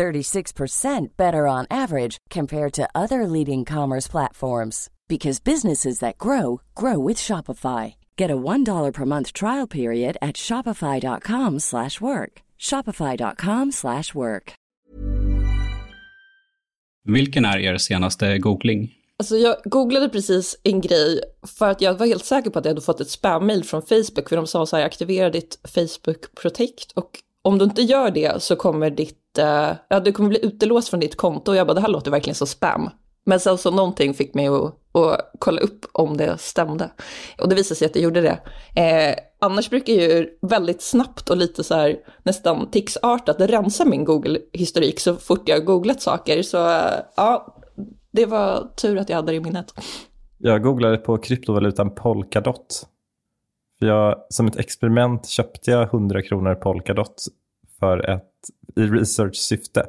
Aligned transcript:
36% 0.00 1.16
better 1.16 1.46
on 1.46 1.66
average 1.70 2.16
compared 2.30 2.72
to 2.72 2.88
other 2.94 3.26
leading 3.26 3.66
commerce 3.66 4.10
platforms 4.10 4.88
because 5.08 5.44
businesses 5.44 5.98
that 5.98 6.18
grow 6.18 6.60
grow 6.74 7.08
with 7.08 7.18
Shopify. 7.18 7.94
Get 8.16 8.30
a 8.30 8.36
$1 8.36 8.94
per 8.94 9.04
month 9.04 9.32
trial 9.32 9.66
period 9.66 10.16
at 10.22 10.36
shopify.com/work. 10.36 12.42
shopify.com/work. 12.58 14.52
Vilken 17.04 17.44
är 17.44 17.58
er 17.58 17.78
senaste 17.78 18.38
googling? 18.38 18.94
Alltså 19.18 19.36
jag 19.36 19.56
googlade 19.64 20.08
precis 20.08 20.56
en 20.62 20.80
grej 20.80 21.20
för 21.58 21.70
att 21.70 21.80
jag 21.80 21.94
var 21.94 22.06
helt 22.06 22.24
säker 22.24 22.50
på 22.50 22.58
att 22.58 22.64
jag 22.64 22.70
hade 22.70 22.80
fått 22.80 23.00
ett 23.00 23.10
spam-mail 23.10 23.64
från 23.64 23.82
Facebook 23.82 24.28
för 24.28 24.36
de 24.36 24.46
sa 24.46 24.66
så 24.66 24.76
här 24.76 24.84
aktivera 24.84 25.30
ditt 25.30 25.58
Facebook 25.64 26.34
Protect 26.34 26.92
och 26.92 27.22
om 27.42 27.58
du 27.58 27.64
inte 27.64 27.82
gör 27.82 28.10
det 28.10 28.42
så 28.42 28.56
kommer 28.56 28.90
ditt, 28.90 29.38
uh, 29.38 29.72
ja 29.88 30.00
du 30.00 30.12
kommer 30.12 30.28
bli 30.28 30.46
utelåst 30.46 30.88
från 30.88 31.00
ditt 31.00 31.16
konto 31.16 31.50
och 31.50 31.56
jag 31.56 31.66
bara 31.66 31.74
det 31.74 31.80
här 31.80 31.88
låter 31.88 32.10
verkligen 32.10 32.34
som 32.34 32.46
spam. 32.46 32.90
Men 33.24 33.40
sen 33.40 33.58
så 33.58 33.70
någonting 33.70 34.14
fick 34.14 34.34
mig 34.34 34.46
att, 34.46 34.96
att 34.96 35.32
kolla 35.38 35.60
upp 35.60 35.86
om 35.92 36.16
det 36.16 36.38
stämde. 36.38 36.90
Och 37.38 37.48
det 37.48 37.54
visade 37.54 37.78
sig 37.78 37.86
att 37.86 37.92
det 37.92 38.00
gjorde 38.00 38.20
det. 38.20 38.38
Eh, 38.80 39.14
annars 39.40 39.70
brukar 39.70 39.92
jag 39.92 40.02
ju 40.02 40.28
väldigt 40.42 40.82
snabbt 40.82 41.30
och 41.30 41.36
lite 41.36 41.64
så 41.64 41.74
här 41.74 41.96
nästan 42.22 42.70
ticsartat 42.70 43.40
rensa 43.40 43.84
min 43.84 44.04
Google-historik 44.04 45.00
så 45.00 45.14
fort 45.16 45.48
jag 45.48 45.64
googlat 45.64 46.02
saker. 46.02 46.42
Så 46.42 46.68
eh, 46.68 46.92
ja, 47.16 47.56
det 48.12 48.26
var 48.26 48.68
tur 48.76 48.98
att 48.98 49.08
jag 49.08 49.16
hade 49.16 49.32
det 49.32 49.36
i 49.36 49.40
minnet. 49.40 49.74
Jag 50.38 50.62
googlade 50.62 50.96
på 50.96 51.18
kryptovalutan 51.18 51.94
Polkadot. 51.94 52.86
För 53.80 53.86
jag, 53.86 54.22
som 54.28 54.46
ett 54.46 54.56
experiment 54.56 55.26
köpte 55.26 55.70
jag 55.70 55.82
100 55.82 56.22
kronor 56.22 56.54
Polkadot 56.54 57.24
för 57.78 58.10
ett, 58.10 58.24
i 58.76 58.80
research-syfte. 58.80 59.86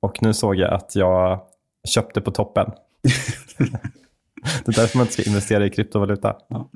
Och 0.00 0.22
nu 0.22 0.34
såg 0.34 0.56
jag 0.56 0.72
att 0.72 0.96
jag 0.96 1.40
köpte 1.88 2.20
på 2.20 2.30
toppen. 2.30 2.70
det 4.64 4.68
är 4.68 4.80
därför 4.80 4.98
man 4.98 5.06
inte 5.06 5.12
ska 5.12 5.30
investera 5.30 5.66
i 5.66 5.70
kryptovaluta. 5.70 6.36
Ja, 6.48 6.68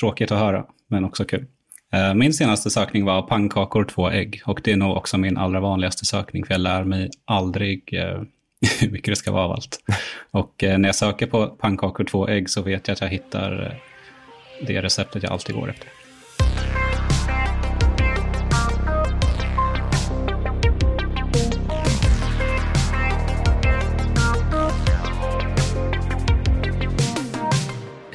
tråkigt 0.00 0.32
att 0.32 0.38
höra, 0.38 0.66
men 0.86 1.04
också 1.04 1.24
kul. 1.24 1.46
Eh, 1.92 2.14
min 2.14 2.32
senaste 2.32 2.70
sökning 2.70 3.04
var 3.04 3.22
pannkakor, 3.22 3.84
två 3.84 4.10
ägg. 4.10 4.42
Och 4.46 4.60
det 4.64 4.72
är 4.72 4.76
nog 4.76 4.96
också 4.96 5.18
min 5.18 5.36
allra 5.36 5.60
vanligaste 5.60 6.06
sökning, 6.06 6.46
för 6.46 6.54
jag 6.54 6.60
lär 6.60 6.84
mig 6.84 7.10
aldrig 7.24 7.94
eh, 7.94 8.22
hur 8.80 8.90
mycket 8.90 9.12
det 9.12 9.16
ska 9.16 9.32
vara 9.32 9.44
av 9.44 9.52
allt. 9.52 9.78
Och 10.30 10.64
eh, 10.64 10.78
när 10.78 10.88
jag 10.88 10.96
söker 10.96 11.26
på 11.26 11.46
pannkakor, 11.46 12.04
två 12.04 12.28
ägg 12.28 12.50
så 12.50 12.62
vet 12.62 12.88
jag 12.88 12.92
att 12.92 13.00
jag 13.00 13.08
hittar 13.08 13.78
det 14.66 14.82
receptet 14.82 15.22
jag 15.22 15.32
alltid 15.32 15.54
går 15.54 15.70
efter. 15.70 16.01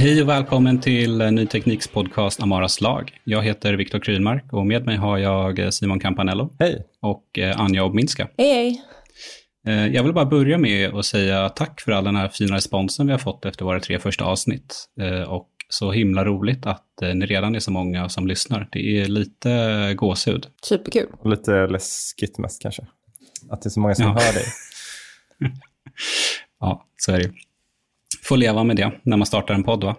Hej 0.07 0.21
och 0.21 0.29
välkommen 0.29 0.81
till 0.81 1.17
Ny 1.31 1.47
Tekniks 1.47 1.87
podcast 1.87 2.41
Amaras 2.41 2.81
lag. 2.81 3.19
Jag 3.23 3.43
heter 3.43 3.73
Viktor 3.73 3.99
Krynmark 3.99 4.53
och 4.53 4.65
med 4.65 4.85
mig 4.85 4.97
har 4.97 5.17
jag 5.17 5.73
Simon 5.73 5.99
Campanello. 5.99 6.55
Hej. 6.59 6.85
Och 7.01 7.39
eh, 7.39 7.59
Anja 7.59 7.83
Obminska. 7.83 8.27
Hej, 8.37 8.53
hej. 8.53 8.81
Eh, 9.67 9.87
jag 9.87 10.03
vill 10.03 10.13
bara 10.13 10.25
börja 10.25 10.57
med 10.57 10.95
att 10.95 11.05
säga 11.05 11.49
tack 11.49 11.81
för 11.81 11.91
all 11.91 12.03
den 12.03 12.15
här 12.15 12.29
fina 12.29 12.55
responsen 12.55 13.05
vi 13.05 13.11
har 13.11 13.19
fått 13.19 13.45
efter 13.45 13.65
våra 13.65 13.79
tre 13.79 13.99
första 13.99 14.25
avsnitt. 14.25 14.89
Eh, 15.01 15.21
och 15.21 15.49
så 15.69 15.91
himla 15.91 16.25
roligt 16.25 16.65
att 16.65 16.85
ni 17.13 17.25
redan 17.25 17.55
är 17.55 17.59
så 17.59 17.71
många 17.71 18.09
som 18.09 18.27
lyssnar. 18.27 18.69
Det 18.71 19.01
är 19.01 19.05
lite 19.05 19.93
gåshud. 19.95 20.47
Superkul. 20.63 21.07
Och 21.19 21.29
lite 21.29 21.67
läskigt 21.67 22.37
mest 22.37 22.61
kanske. 22.61 22.87
Att 23.49 23.61
det 23.61 23.67
är 23.67 23.71
så 23.71 23.79
många 23.79 23.95
som 23.95 24.05
ja. 24.05 24.11
hör 24.11 24.33
dig. 24.33 24.45
ja, 26.59 26.85
så 26.97 27.11
är 27.11 27.19
det 27.19 27.31
får 28.23 28.37
leva 28.37 28.63
med 28.63 28.75
det 28.75 28.91
när 29.03 29.17
man 29.17 29.25
startar 29.25 29.53
en 29.53 29.63
podd. 29.63 29.83
Va? 29.83 29.95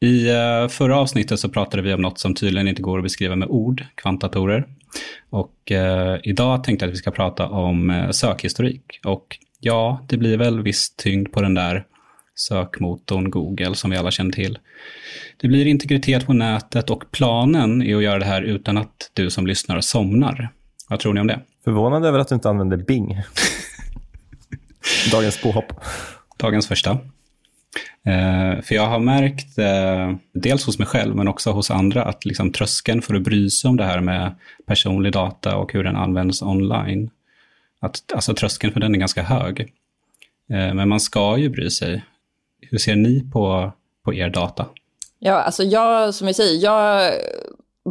I 0.00 0.30
uh, 0.30 0.68
förra 0.68 0.96
avsnittet 0.96 1.40
så 1.40 1.48
pratade 1.48 1.82
vi 1.82 1.94
om 1.94 2.02
något 2.02 2.18
som 2.18 2.34
tydligen 2.34 2.68
inte 2.68 2.82
går 2.82 2.98
att 2.98 3.04
beskriva 3.04 3.36
med 3.36 3.48
ord, 3.48 3.84
kvantatorer. 3.94 4.66
Och 5.30 5.54
uh, 5.70 6.16
idag 6.22 6.64
tänkte 6.64 6.84
jag 6.84 6.90
att 6.90 6.94
vi 6.94 6.98
ska 6.98 7.10
prata 7.10 7.46
om 7.46 7.90
uh, 7.90 8.10
sökhistorik. 8.10 9.00
Och 9.04 9.38
ja, 9.60 10.06
det 10.08 10.16
blir 10.16 10.36
väl 10.36 10.62
viss 10.62 10.90
tyngd 10.96 11.32
på 11.32 11.42
den 11.42 11.54
där 11.54 11.84
sökmotorn 12.34 13.30
Google 13.30 13.74
som 13.74 13.90
vi 13.90 13.96
alla 13.96 14.10
känner 14.10 14.32
till. 14.32 14.58
Det 15.36 15.48
blir 15.48 15.66
integritet 15.66 16.26
på 16.26 16.32
nätet 16.32 16.90
och 16.90 17.04
planen 17.10 17.82
är 17.82 17.96
att 17.96 18.02
göra 18.02 18.18
det 18.18 18.24
här 18.24 18.42
utan 18.42 18.78
att 18.78 19.10
du 19.12 19.30
som 19.30 19.46
lyssnar 19.46 19.80
somnar. 19.80 20.48
Vad 20.88 21.00
tror 21.00 21.14
ni 21.14 21.20
om 21.20 21.26
det? 21.26 21.40
Förvånad 21.64 22.04
över 22.04 22.18
att 22.18 22.28
du 22.28 22.34
inte 22.34 22.48
använder 22.48 22.76
Bing. 22.76 23.22
Dagens 25.12 25.42
påhopp. 25.42 25.72
Dagens 26.36 26.68
första. 26.68 26.98
Eh, 28.06 28.62
för 28.62 28.74
jag 28.74 28.86
har 28.86 28.98
märkt, 28.98 29.58
eh, 29.58 30.16
dels 30.32 30.66
hos 30.66 30.78
mig 30.78 30.88
själv 30.88 31.16
men 31.16 31.28
också 31.28 31.50
hos 31.50 31.70
andra, 31.70 32.04
att 32.04 32.24
liksom 32.24 32.52
tröskeln 32.52 33.02
för 33.02 33.14
att 33.14 33.22
bry 33.22 33.50
sig 33.50 33.68
om 33.68 33.76
det 33.76 33.84
här 33.84 34.00
med 34.00 34.34
personlig 34.66 35.12
data 35.12 35.56
och 35.56 35.72
hur 35.72 35.84
den 35.84 35.96
används 35.96 36.42
online, 36.42 37.10
att 37.80 38.12
alltså, 38.14 38.34
tröskeln 38.34 38.72
för 38.72 38.80
den 38.80 38.94
är 38.94 38.98
ganska 38.98 39.22
hög. 39.22 39.60
Eh, 40.50 40.74
men 40.74 40.88
man 40.88 41.00
ska 41.00 41.38
ju 41.38 41.48
bry 41.48 41.70
sig. 41.70 42.04
Hur 42.60 42.78
ser 42.78 42.96
ni 42.96 43.30
på, 43.32 43.72
på 44.04 44.14
er 44.14 44.30
data? 44.30 44.66
Ja, 45.18 45.34
alltså 45.34 45.62
jag, 45.62 46.14
som 46.14 46.26
jag 46.26 46.36
säger, 46.36 46.64
jag 46.64 47.12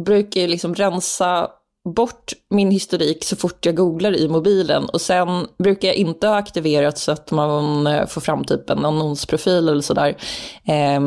brukar 0.04 0.48
liksom 0.48 0.74
rensa 0.74 1.50
bort 1.92 2.32
min 2.50 2.70
historik 2.70 3.24
så 3.24 3.36
fort 3.36 3.66
jag 3.66 3.76
googlar 3.76 4.16
i 4.16 4.28
mobilen 4.28 4.84
och 4.84 5.00
sen 5.00 5.46
brukar 5.58 5.88
jag 5.88 5.96
inte 5.96 6.26
ha 6.26 6.36
aktiverat 6.36 6.98
så 6.98 7.12
att 7.12 7.30
man 7.30 7.86
eh, 7.86 8.06
får 8.06 8.20
fram 8.20 8.44
typ 8.44 8.70
en 8.70 8.84
annonsprofil 8.84 9.68
eller 9.68 9.80
sådär. 9.80 10.16
Eh, 10.64 11.00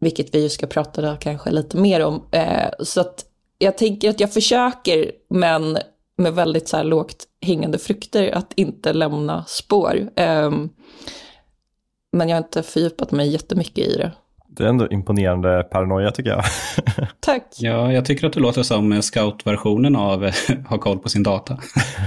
vilket 0.00 0.34
vi 0.34 0.42
ju 0.42 0.48
ska 0.48 0.66
prata 0.66 1.02
då 1.02 1.16
kanske 1.20 1.50
lite 1.50 1.76
mer 1.76 2.04
om. 2.04 2.22
Eh, 2.30 2.70
så 2.80 3.00
att 3.00 3.24
jag 3.58 3.78
tänker 3.78 4.10
att 4.10 4.20
jag 4.20 4.32
försöker, 4.32 5.10
men 5.30 5.78
med 6.16 6.34
väldigt 6.34 6.68
så 6.68 6.76
här 6.76 6.84
lågt 6.84 7.24
hängande 7.40 7.78
frukter, 7.78 8.30
att 8.30 8.52
inte 8.56 8.92
lämna 8.92 9.44
spår. 9.48 10.10
Eh, 10.16 10.50
men 12.12 12.28
jag 12.28 12.36
har 12.36 12.44
inte 12.44 12.62
fördjupat 12.62 13.10
mig 13.10 13.28
jättemycket 13.28 13.86
i 13.86 13.96
det. 13.96 14.12
Det 14.56 14.64
är 14.64 14.68
ändå 14.68 14.88
imponerande 14.88 15.62
paranoia 15.62 16.10
tycker 16.10 16.30
jag. 16.30 16.44
Tack. 17.20 17.46
Ja, 17.58 17.92
jag 17.92 18.04
tycker 18.04 18.26
att 18.26 18.32
du 18.32 18.40
låter 18.40 18.62
som 18.62 19.02
scout-versionen 19.02 19.96
av 19.96 20.30
ha 20.68 20.78
koll 20.78 20.98
på 20.98 21.08
sin 21.08 21.22
data. 21.22 21.58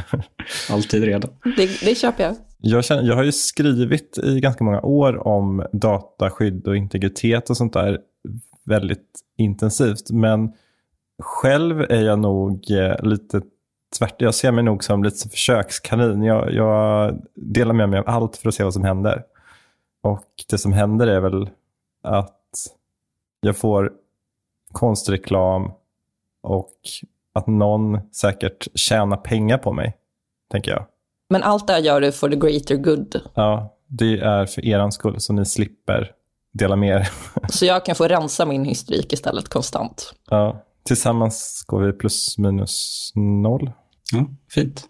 Alltid 0.69 1.03
redo. 1.03 1.27
Det, 1.57 1.85
det 1.85 1.95
köper 1.95 2.23
jag. 2.23 2.35
Jag, 2.57 2.85
känner, 2.85 3.03
jag 3.03 3.15
har 3.15 3.23
ju 3.23 3.31
skrivit 3.31 4.17
i 4.23 4.39
ganska 4.39 4.63
många 4.63 4.81
år 4.81 5.27
om 5.27 5.65
dataskydd 5.73 6.67
och 6.67 6.77
integritet 6.77 7.49
och 7.49 7.57
sånt 7.57 7.73
där 7.73 7.99
väldigt 8.65 9.19
intensivt. 9.37 10.11
Men 10.11 10.53
själv 11.23 11.81
är 11.81 12.01
jag 12.01 12.19
nog 12.19 12.71
eh, 12.71 13.03
lite 13.03 13.41
tvärt. 13.97 14.21
Jag 14.21 14.35
ser 14.35 14.51
mig 14.51 14.63
nog 14.63 14.83
som 14.83 15.03
lite 15.03 15.29
försökskanin. 15.29 16.23
Jag, 16.23 16.53
jag 16.53 17.17
delar 17.35 17.73
med 17.73 17.89
mig 17.89 17.99
av 17.99 18.09
allt 18.09 18.37
för 18.37 18.49
att 18.49 18.55
se 18.55 18.63
vad 18.63 18.73
som 18.73 18.83
händer. 18.83 19.23
Och 20.03 20.25
det 20.49 20.57
som 20.57 20.73
händer 20.73 21.07
är 21.07 21.19
väl 21.19 21.49
att 22.03 22.36
jag 23.39 23.57
får 23.57 23.91
konstreklam 24.71 25.71
och 26.43 26.71
att 27.33 27.47
någon 27.47 27.99
säkert 28.11 28.67
tjänar 28.75 29.17
pengar 29.17 29.57
på 29.57 29.73
mig, 29.73 29.97
tänker 30.51 30.71
jag. 30.71 30.85
Men 31.29 31.43
allt 31.43 31.67
det 31.67 31.73
här 31.73 31.79
gör 31.79 32.01
du 32.01 32.11
för 32.11 32.29
the 32.29 32.35
greater 32.35 32.75
good? 32.75 33.21
Ja, 33.33 33.77
det 33.87 34.19
är 34.19 34.45
för 34.45 34.65
er 34.65 34.89
skull, 34.89 35.19
så 35.19 35.33
ni 35.33 35.45
slipper 35.45 36.11
dela 36.53 36.75
med 36.75 37.01
er. 37.01 37.09
så 37.49 37.65
jag 37.65 37.85
kan 37.85 37.95
få 37.95 38.07
rensa 38.07 38.45
min 38.45 38.65
historik 38.65 39.13
istället 39.13 39.49
konstant? 39.49 40.13
Ja, 40.29 40.63
tillsammans 40.83 41.63
går 41.67 41.81
vi 41.81 41.93
plus 41.93 42.37
minus 42.37 43.11
noll. 43.15 43.71
Ja, 44.11 44.25
fint. 44.49 44.83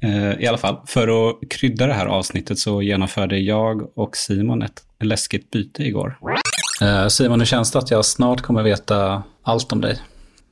Eh, 0.00 0.40
I 0.40 0.46
alla 0.46 0.58
fall, 0.58 0.76
för 0.86 1.30
att 1.30 1.48
krydda 1.50 1.86
det 1.86 1.92
här 1.92 2.06
avsnittet 2.06 2.58
så 2.58 2.82
genomförde 2.82 3.38
jag 3.38 3.98
och 3.98 4.16
Simon 4.16 4.62
ett 4.62 4.82
läskigt 5.00 5.50
byte 5.50 5.82
igår. 5.82 6.18
Eh, 6.80 7.08
Simon, 7.08 7.40
hur 7.40 7.46
känns 7.46 7.72
det 7.72 7.78
att 7.78 7.90
jag 7.90 8.04
snart 8.04 8.40
kommer 8.40 8.62
veta 8.62 9.22
allt 9.42 9.72
om 9.72 9.80
dig? 9.80 10.02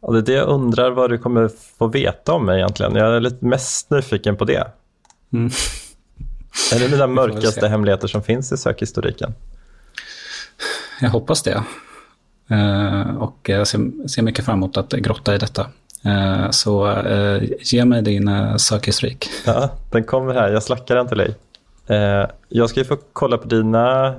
Ja, 0.03 0.13
det 0.13 0.19
är 0.19 0.23
det 0.23 0.33
jag 0.33 0.49
undrar 0.49 0.91
vad 0.91 1.11
du 1.11 1.19
kommer 1.19 1.51
få 1.79 1.87
veta 1.87 2.33
om 2.33 2.47
mig 2.47 2.59
egentligen. 2.59 2.95
Jag 2.95 3.17
är 3.17 3.21
lite 3.21 3.45
mest 3.45 3.91
nyfiken 3.91 4.37
på 4.37 4.45
det. 4.45 4.67
Mm. 5.33 5.51
Är 6.75 6.79
det 6.79 6.89
dina 6.89 7.07
mörkaste 7.07 7.69
hemligheter 7.69 8.09
som 8.09 8.23
finns 8.23 8.53
i 8.53 8.57
sökhistoriken? 8.57 9.35
Jag 11.01 11.11
hoppas 11.11 11.43
det. 11.43 11.65
Uh, 12.51 13.17
och 13.17 13.37
jag 13.43 13.67
ser, 13.67 14.23
mycket 14.23 14.45
fram 14.45 14.59
emot 14.59 14.77
att 14.77 14.93
grotta 14.93 15.35
i 15.35 15.39
detta. 15.39 15.67
Uh, 16.07 16.51
så 16.51 17.03
ge 17.61 17.85
mig 17.85 18.03
din 18.03 18.59
sökhistorik. 18.59 19.29
Ja, 19.47 19.71
den 19.91 20.05
kommer 20.05 20.35
här. 20.35 20.53
Jag 20.53 20.63
slackar 20.63 20.97
den 20.97 21.09
till 21.09 21.19
dig. 21.19 21.35
jag 22.49 22.71
ska 22.71 22.81
ju 22.81 22.85
få 22.85 22.97
kolla 23.13 23.39
på 23.39 23.49
dina 23.49 24.15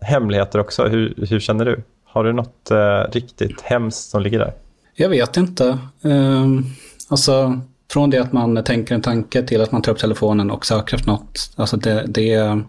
hemligheter 0.00 0.58
också. 0.58 0.86
Hur, 0.86 1.26
hur 1.30 1.40
känner 1.40 1.64
du? 1.64 1.82
Har 2.04 2.24
du 2.24 2.32
något 2.32 2.70
riktigt 3.12 3.60
hemskt 3.60 4.10
som 4.10 4.22
ligger 4.22 4.38
där? 4.38 4.52
Jag 4.94 5.08
vet 5.08 5.36
inte. 5.36 5.78
Uh, 6.04 6.60
alltså, 7.08 7.60
från 7.92 8.10
det 8.10 8.18
att 8.18 8.32
man 8.32 8.64
tänker 8.64 8.94
en 8.94 9.02
tanke 9.02 9.42
till 9.42 9.60
att 9.60 9.72
man 9.72 9.82
tar 9.82 9.92
upp 9.92 9.98
telefonen 9.98 10.50
och 10.50 10.66
söker 10.66 10.96
efter 10.96 11.08
något. 11.08 11.50
Alltså 11.56 11.76
det, 11.76 12.04
det, 12.08 12.60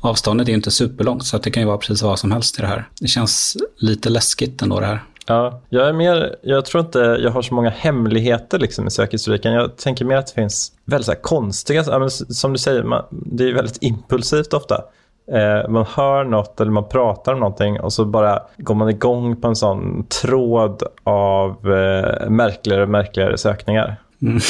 avståndet 0.00 0.48
är 0.48 0.52
inte 0.52 0.70
superlångt 0.70 1.24
så 1.24 1.38
det 1.38 1.50
kan 1.50 1.62
ju 1.62 1.66
vara 1.66 1.78
precis 1.78 2.02
vad 2.02 2.18
som 2.18 2.32
helst 2.32 2.58
i 2.58 2.62
det 2.62 2.68
här. 2.68 2.88
Det 3.00 3.08
känns 3.08 3.56
lite 3.76 4.08
läskigt 4.08 4.62
ändå 4.62 4.80
det 4.80 4.86
här. 4.86 5.02
Ja, 5.26 5.60
jag, 5.68 5.88
är 5.88 5.92
mer, 5.92 6.36
jag 6.42 6.64
tror 6.64 6.84
inte 6.84 6.98
jag 6.98 7.30
har 7.30 7.42
så 7.42 7.54
många 7.54 7.70
hemligheter 7.70 8.58
liksom 8.58 8.86
i 8.86 8.90
sökhistoriken. 8.90 9.52
Jag 9.52 9.76
tänker 9.76 10.04
mer 10.04 10.16
att 10.16 10.26
det 10.26 10.32
finns 10.32 10.72
väldigt 10.84 11.06
så 11.06 11.14
konstiga, 11.14 11.84
som 12.10 12.52
du 12.52 12.58
säger, 12.58 13.02
det 13.10 13.44
är 13.44 13.54
väldigt 13.54 13.78
impulsivt 13.80 14.52
ofta. 14.52 14.84
Eh, 15.32 15.68
man 15.68 15.86
hör 15.86 16.24
något 16.24 16.60
eller 16.60 16.70
man 16.70 16.88
pratar 16.88 17.32
om 17.32 17.40
någonting 17.40 17.80
och 17.80 17.92
så 17.92 18.04
bara 18.04 18.42
går 18.56 18.74
man 18.74 18.88
igång 18.88 19.40
på 19.40 19.48
en 19.48 19.56
sån 19.56 20.06
tråd 20.22 20.82
av 21.04 21.50
eh, 21.50 22.30
märkligare 22.30 22.82
och 22.82 22.88
märkligare 22.88 23.38
sökningar. 23.38 23.96
Mm. 24.22 24.34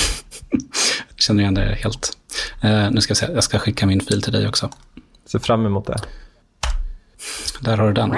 Jag 1.08 1.22
känner 1.22 1.42
igen 1.42 1.54
det 1.54 1.78
helt. 1.82 2.10
Eh, 2.62 2.90
nu 2.90 3.00
ska 3.00 3.10
jag, 3.10 3.16
se, 3.16 3.26
jag 3.34 3.44
ska 3.44 3.58
skicka 3.58 3.86
min 3.86 4.00
fil 4.00 4.22
till 4.22 4.32
dig 4.32 4.48
också. 4.48 4.70
Ser 5.26 5.38
fram 5.38 5.66
emot 5.66 5.86
det. 5.86 5.96
Där 7.60 7.76
har 7.76 7.86
du 7.86 7.92
den. 7.92 8.14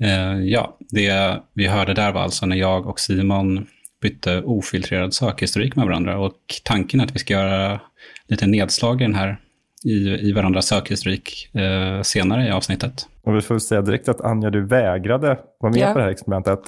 Eh, 0.00 0.40
ja, 0.44 0.76
det 0.78 1.38
vi 1.54 1.66
hörde 1.66 1.94
där 1.94 2.12
var 2.12 2.20
alltså 2.20 2.46
när 2.46 2.56
jag 2.56 2.86
och 2.86 3.00
Simon 3.00 3.66
bytte 4.02 4.42
ofiltrerad 4.42 5.14
sökhistorik 5.14 5.76
med 5.76 5.86
varandra. 5.86 6.18
Och 6.18 6.34
tanken 6.64 7.00
är 7.00 7.04
att 7.04 7.14
vi 7.14 7.18
ska 7.18 7.34
göra 7.34 7.80
lite 8.28 8.46
nedslag 8.46 9.00
i 9.00 9.04
den 9.04 9.14
här 9.14 9.40
i, 9.84 10.28
i 10.28 10.32
varandras 10.32 10.66
sökhistorik 10.66 11.48
eh, 11.54 12.02
senare 12.02 12.46
i 12.46 12.50
avsnittet. 12.50 13.08
Och 13.22 13.36
vi 13.36 13.40
får 13.40 13.58
säga 13.58 13.82
direkt 13.82 14.08
att 14.08 14.20
Anja, 14.20 14.50
du 14.50 14.66
vägrade 14.66 15.38
vara 15.60 15.72
med 15.72 15.80
ja. 15.80 15.92
på 15.92 15.98
det 15.98 16.04
här 16.04 16.10
experimentet. 16.10 16.60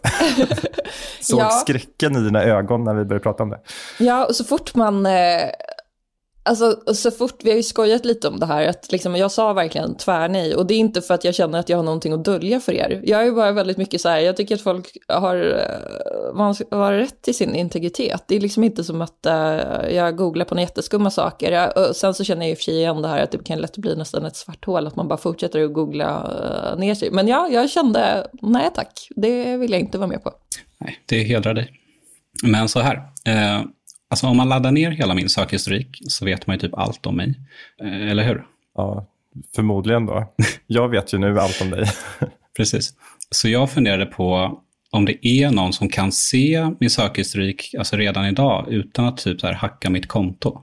Såg 1.20 1.40
ja. 1.40 1.50
skräcken 1.50 2.16
i 2.16 2.20
dina 2.20 2.42
ögon 2.42 2.84
när 2.84 2.94
vi 2.94 3.04
började 3.04 3.22
prata 3.22 3.42
om 3.42 3.50
det. 3.50 3.60
Ja, 3.98 4.26
och 4.26 4.36
så 4.36 4.44
fort 4.44 4.74
man 4.74 5.06
eh, 5.06 5.12
Alltså 6.48 6.94
så 6.94 7.10
fort, 7.10 7.44
vi 7.44 7.50
har 7.50 7.56
ju 7.56 7.62
skojat 7.62 8.04
lite 8.04 8.28
om 8.28 8.40
det 8.40 8.46
här, 8.46 8.68
att 8.68 8.92
liksom, 8.92 9.16
jag 9.16 9.30
sa 9.30 9.52
verkligen 9.52 9.96
tvärnej 9.96 10.54
och 10.54 10.66
det 10.66 10.74
är 10.74 10.78
inte 10.78 11.02
för 11.02 11.14
att 11.14 11.24
jag 11.24 11.34
känner 11.34 11.58
att 11.58 11.68
jag 11.68 11.76
har 11.76 11.84
någonting 11.84 12.12
att 12.12 12.24
dölja 12.24 12.60
för 12.60 12.72
er. 12.72 13.00
Jag 13.04 13.20
är 13.20 13.24
ju 13.24 13.32
bara 13.32 13.52
väldigt 13.52 13.76
mycket 13.76 14.00
så 14.00 14.08
här, 14.08 14.18
jag 14.18 14.36
tycker 14.36 14.54
att 14.54 14.60
folk 14.60 14.96
har, 15.08 15.36
eh, 15.36 16.34
man 16.34 16.54
har 16.70 16.92
rätt 16.92 17.22
till 17.22 17.34
sin 17.34 17.54
integritet. 17.54 18.24
Det 18.28 18.36
är 18.36 18.40
liksom 18.40 18.64
inte 18.64 18.84
som 18.84 19.02
att 19.02 19.26
äh, 19.26 19.34
jag 19.90 20.16
googlar 20.16 20.44
på 20.44 20.54
några 20.54 20.62
jätteskumma 20.62 21.10
saker. 21.10 21.52
Jag, 21.52 21.96
sen 21.96 22.14
så 22.14 22.24
känner 22.24 22.42
jag 22.42 22.50
i 22.50 22.54
och 22.54 22.58
för 22.58 22.64
sig 22.64 22.74
igen 22.74 23.02
det 23.02 23.08
här 23.08 23.22
att 23.22 23.30
det 23.30 23.44
kan 23.44 23.58
lätt 23.58 23.76
bli 23.76 23.96
nästan 23.96 24.24
ett 24.24 24.36
svart 24.36 24.64
hål, 24.64 24.86
att 24.86 24.96
man 24.96 25.08
bara 25.08 25.18
fortsätter 25.18 25.64
att 25.64 25.72
googla 25.72 26.30
äh, 26.72 26.78
ner 26.78 26.94
sig. 26.94 27.10
Men 27.10 27.28
ja, 27.28 27.48
jag 27.48 27.70
kände, 27.70 28.26
nej 28.42 28.70
tack, 28.74 29.08
det 29.16 29.56
vill 29.56 29.70
jag 29.70 29.80
inte 29.80 29.98
vara 29.98 30.08
med 30.08 30.22
på. 30.22 30.32
Nej, 30.78 30.98
det 31.06 31.22
hedrar 31.22 31.54
dig. 31.54 31.70
Men 32.42 32.68
så 32.68 32.80
här, 32.80 32.96
eh, 33.24 33.62
Alltså 34.10 34.26
om 34.26 34.36
man 34.36 34.48
laddar 34.48 34.70
ner 34.70 34.90
hela 34.90 35.14
min 35.14 35.28
sökhistorik 35.28 35.98
så 36.08 36.24
vet 36.24 36.46
man 36.46 36.56
ju 36.56 36.60
typ 36.60 36.74
allt 36.74 37.06
om 37.06 37.16
mig. 37.16 37.34
Eh, 37.82 38.10
eller 38.10 38.24
hur? 38.24 38.46
Ja, 38.74 39.06
förmodligen 39.54 40.06
då. 40.06 40.32
Jag 40.66 40.88
vet 40.88 41.14
ju 41.14 41.18
nu 41.18 41.38
allt 41.38 41.60
om 41.62 41.70
dig. 41.70 41.84
Precis. 42.56 42.94
Så 43.30 43.48
jag 43.48 43.70
funderade 43.70 44.06
på 44.06 44.58
om 44.90 45.04
det 45.04 45.26
är 45.26 45.50
någon 45.50 45.72
som 45.72 45.88
kan 45.88 46.12
se 46.12 46.70
min 46.80 46.90
sökhistorik 46.90 47.74
alltså 47.78 47.96
redan 47.96 48.26
idag 48.26 48.66
utan 48.68 49.04
att 49.04 49.16
typ 49.16 49.40
så 49.40 49.46
här 49.46 49.54
hacka 49.54 49.90
mitt 49.90 50.08
konto. 50.08 50.60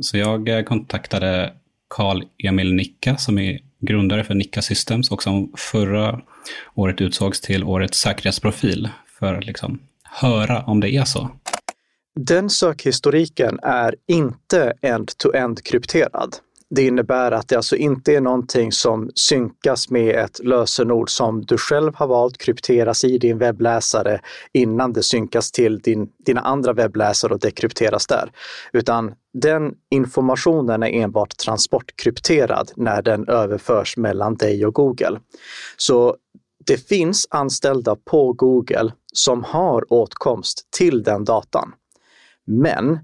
Så 0.00 0.16
jag 0.16 0.48
eh, 0.48 0.62
kontaktade 0.62 1.52
Carl 1.90 2.24
Emil 2.44 2.74
Nicka 2.74 3.16
som 3.16 3.38
är 3.38 3.58
grundare 3.80 4.24
för 4.24 4.34
Nicka 4.34 4.62
Systems 4.62 5.10
och 5.10 5.22
som 5.22 5.52
förra 5.56 6.20
året 6.74 7.00
utsågs 7.00 7.40
till 7.40 7.64
årets 7.64 7.98
säkerhetsprofil 7.98 8.88
för 9.18 9.34
att 9.34 9.46
liksom 9.46 9.78
höra 10.02 10.62
om 10.62 10.80
det 10.80 10.90
är 10.90 11.04
så. 11.04 11.30
Den 12.20 12.50
sökhistoriken 12.50 13.58
är 13.62 13.94
inte 14.06 14.72
end-to-end 14.82 15.64
krypterad. 15.64 16.36
Det 16.70 16.86
innebär 16.86 17.32
att 17.32 17.48
det 17.48 17.56
alltså 17.56 17.76
inte 17.76 18.14
är 18.14 18.20
någonting 18.20 18.72
som 18.72 19.10
synkas 19.14 19.90
med 19.90 20.24
ett 20.24 20.44
lösenord 20.44 21.10
som 21.10 21.42
du 21.44 21.58
själv 21.58 21.94
har 21.94 22.06
valt 22.06 22.38
krypteras 22.38 23.04
i 23.04 23.18
din 23.18 23.38
webbläsare 23.38 24.20
innan 24.52 24.92
det 24.92 25.02
synkas 25.02 25.52
till 25.52 25.78
din, 25.78 26.08
dina 26.26 26.40
andra 26.40 26.72
webbläsare 26.72 27.34
och 27.34 27.40
dekrypteras 27.40 28.06
där. 28.06 28.30
Utan 28.72 29.14
den 29.34 29.74
informationen 29.90 30.82
är 30.82 30.88
enbart 30.88 31.36
transportkrypterad 31.36 32.72
när 32.76 33.02
den 33.02 33.28
överförs 33.28 33.96
mellan 33.96 34.36
dig 34.36 34.66
och 34.66 34.74
Google. 34.74 35.20
Så 35.76 36.16
det 36.66 36.88
finns 36.88 37.26
anställda 37.30 37.96
på 37.96 38.32
Google 38.32 38.92
som 39.12 39.44
har 39.44 39.92
åtkomst 39.92 40.68
till 40.70 41.02
den 41.02 41.24
datan. 41.24 41.72
Men 42.46 42.98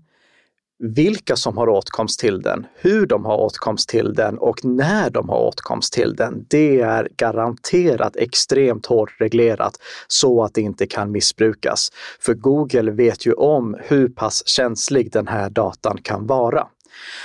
vilka 0.79 1.37
som 1.37 1.57
har 1.57 1.69
åtkomst 1.69 2.21
till 2.21 2.43
den, 2.43 2.67
hur 2.75 3.07
de 3.07 3.25
har 3.25 3.37
åtkomst 3.37 3.89
till 3.89 4.15
den 4.15 4.39
och 4.39 4.65
när 4.65 5.11
de 5.11 5.29
har 5.29 5.39
åtkomst 5.39 5.93
till 5.93 6.17
den, 6.17 6.47
det 6.49 6.81
är 6.81 7.09
garanterat 7.17 8.17
extremt 8.17 8.87
hårt 8.87 9.15
reglerat 9.19 9.79
så 10.09 10.45
att 10.45 10.55
det 10.55 10.61
inte 10.61 10.87
kan 10.87 11.13
missbrukas. 11.13 11.89
För 12.21 12.35
Google 12.35 12.91
vet 12.91 13.27
ju 13.27 13.33
om 13.33 13.77
hur 13.81 14.09
pass 14.09 14.49
känslig 14.49 15.13
den 15.13 15.29
här 15.29 15.51
datan 15.51 15.99
kan 16.03 16.27
vara. 16.27 16.67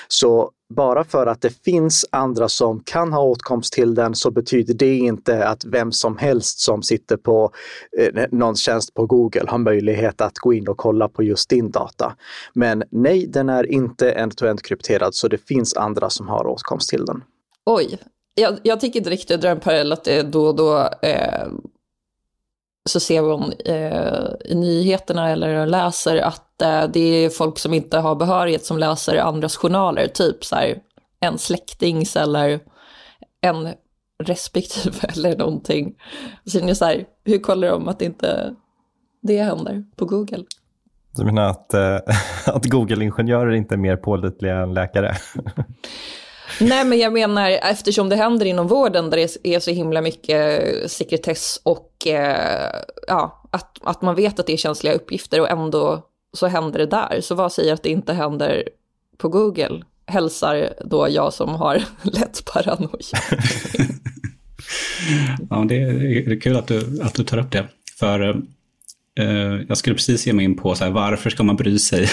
Så 0.08 0.52
bara 0.70 1.04
för 1.04 1.28
att 1.28 1.42
det 1.42 1.64
finns 1.64 2.06
andra 2.12 2.50
som 2.50 2.84
kan 2.84 3.14
ha 3.14 3.24
åtkomst 3.24 3.74
till 3.74 3.96
den 3.96 4.16
så 4.16 4.32
betyder 4.32 4.74
det 4.74 4.98
inte 4.98 5.48
att 5.48 5.66
vem 5.66 5.92
som 5.92 6.18
helst 6.18 6.60
som 6.60 6.84
sitter 6.84 7.18
på 7.18 7.52
eh, 7.98 8.26
någon 8.32 8.56
tjänst 8.56 8.94
på 8.94 9.06
Google 9.06 9.46
har 9.48 9.58
möjlighet 9.58 10.22
att 10.22 10.38
gå 10.38 10.54
in 10.54 10.68
och 10.68 10.78
kolla 10.78 11.10
på 11.10 11.24
just 11.24 11.50
din 11.50 11.72
data. 11.72 12.16
Men 12.54 12.84
nej, 12.90 13.28
den 13.28 13.50
är 13.50 13.72
inte 13.72 14.12
end-to-end 14.12 14.62
krypterad 14.62 15.16
så 15.16 15.28
det 15.28 15.48
finns 15.48 15.74
andra 15.74 16.10
som 16.10 16.28
har 16.28 16.48
åtkomst 16.48 16.90
till 16.90 17.06
den. 17.06 17.24
Oj, 17.66 18.00
jag, 18.36 18.58
jag 18.64 18.80
tycker 18.80 19.00
inte 19.00 19.10
riktigt 19.10 19.42
dra 19.42 19.50
en 19.50 19.60
parallell 19.60 19.92
att 19.92 20.04
det 20.04 20.22
då 20.22 20.48
och 20.48 20.56
då 20.56 20.90
eh, 21.02 21.48
så 22.88 23.00
ser 23.00 23.22
hon 23.22 23.54
eh, 23.66 24.52
i 24.52 24.56
nyheterna 24.56 25.30
eller 25.30 25.66
läser 25.66 26.18
att 26.18 26.62
eh, 26.62 26.84
det 26.94 27.00
är 27.00 27.30
folk 27.30 27.60
som 27.60 27.74
inte 27.74 27.98
har 27.98 28.16
behörighet 28.16 28.66
som 28.66 28.78
läser 28.78 29.18
andras 29.18 29.58
journaler, 29.58 30.08
typ 30.08 30.46
så 30.46 30.56
här, 30.56 30.78
en 31.20 31.38
släktings 31.38 32.16
eller 32.16 32.60
en 33.42 33.74
respektive 34.24 35.08
eller 35.16 35.38
någonting. 35.38 35.96
Så 36.46 36.60
är 36.60 36.74
så 36.74 36.86
här, 36.86 37.06
hur 37.24 37.40
kollar 37.40 37.68
de 37.68 37.88
att 37.88 38.02
inte 38.02 38.56
det 39.22 39.44
händer 39.44 39.84
på 39.96 40.06
Google? 40.06 40.44
Du 41.16 41.26
menar 41.26 41.50
att, 41.50 41.74
eh, 41.74 42.00
att 42.56 42.66
Google-ingenjörer 42.66 43.52
inte 43.52 43.76
är 43.76 43.78
mer 43.78 43.98
pålitliga 43.98 44.56
än 44.58 44.74
läkare? 44.74 45.16
Nej, 46.60 46.86
men 46.86 47.00
jag 47.00 47.14
menar 47.14 47.50
eftersom 47.50 48.10
det 48.10 48.16
händer 48.16 48.46
inom 48.46 48.68
vården 48.68 49.10
där 49.10 49.18
det 49.18 49.56
är 49.56 49.60
så 49.60 49.72
himla 49.72 50.02
mycket 50.02 50.64
eh, 50.64 50.88
sekretess 50.88 51.62
och 51.64 52.08
eh, 52.08 52.82
ja, 53.08 53.44
att, 53.52 53.78
att 53.84 54.02
man 54.02 54.16
vet 54.16 54.40
att 54.40 54.48
det 54.48 54.54
är 54.54 54.58
känsliga 54.58 54.94
uppgifter 54.94 55.42
och 55.42 55.50
ändå 55.50 56.04
så 56.34 56.48
händer 56.48 56.80
det 56.80 56.86
där. 56.86 57.22
Så 57.22 57.36
vad 57.36 57.54
säger 57.54 57.74
att 57.74 57.84
det 57.84 57.90
inte 57.90 58.14
händer 58.14 58.70
på 59.18 59.30
Google? 59.30 59.82
Hälsar 60.06 60.74
då 60.86 61.08
jag 61.10 61.34
som 61.34 61.50
har 61.50 61.76
lätt 62.02 62.46
paranoia. 62.46 63.20
ja, 65.50 65.66
det 65.70 65.76
är 65.76 66.40
kul 66.40 66.58
att 66.58 66.68
du, 66.68 67.02
att 67.02 67.14
du 67.14 67.24
tar 67.24 67.38
upp 67.38 67.52
det. 67.52 67.68
För 68.00 68.30
eh, 69.20 69.62
jag 69.68 69.78
skulle 69.78 69.96
precis 69.96 70.28
ge 70.28 70.34
mig 70.34 70.46
in 70.46 70.58
på 70.58 70.76
så 70.76 70.84
här, 70.84 70.92
varför 70.92 71.30
ska 71.30 71.44
man 71.44 71.56
bry 71.56 71.80
sig? 71.80 72.08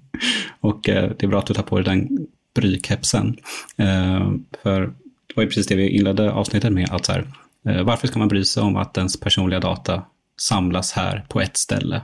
och 0.60 0.88
eh, 0.88 1.10
det 1.18 1.26
är 1.26 1.28
bra 1.28 1.38
att 1.38 1.46
du 1.46 1.54
tar 1.54 1.62
på 1.62 1.76
dig 1.76 1.84
den 1.84 2.26
brykepsen. 2.60 3.36
Eh, 3.76 4.30
för 4.62 4.80
det 5.26 5.36
var 5.36 5.42
ju 5.42 5.48
precis 5.48 5.66
det 5.66 5.76
vi 5.76 5.88
inledde 5.88 6.32
avsnittet 6.32 6.72
med, 6.72 6.88
att 6.90 7.06
så 7.06 7.12
här, 7.12 7.26
eh, 7.68 7.82
varför 7.82 8.06
ska 8.06 8.18
man 8.18 8.28
bry 8.28 8.44
sig 8.44 8.62
om 8.62 8.76
att 8.76 8.98
ens 8.98 9.20
personliga 9.20 9.60
data 9.60 10.02
samlas 10.40 10.92
här 10.92 11.24
på 11.28 11.40
ett 11.40 11.56
ställe? 11.56 12.02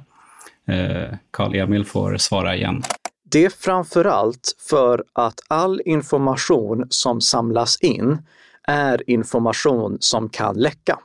Karl-Emil 1.30 1.80
eh, 1.80 1.86
får 1.86 2.16
svara 2.16 2.56
igen. 2.56 2.82
Det 3.30 3.44
är 3.44 3.50
framförallt 3.50 4.56
för 4.68 5.04
att 5.12 5.40
all 5.48 5.82
information 5.84 6.86
som 6.88 7.20
samlas 7.20 7.76
in 7.80 8.18
är 8.62 9.10
information 9.10 9.96
som 10.00 10.28
kan 10.28 10.56
läcka. 10.56 10.98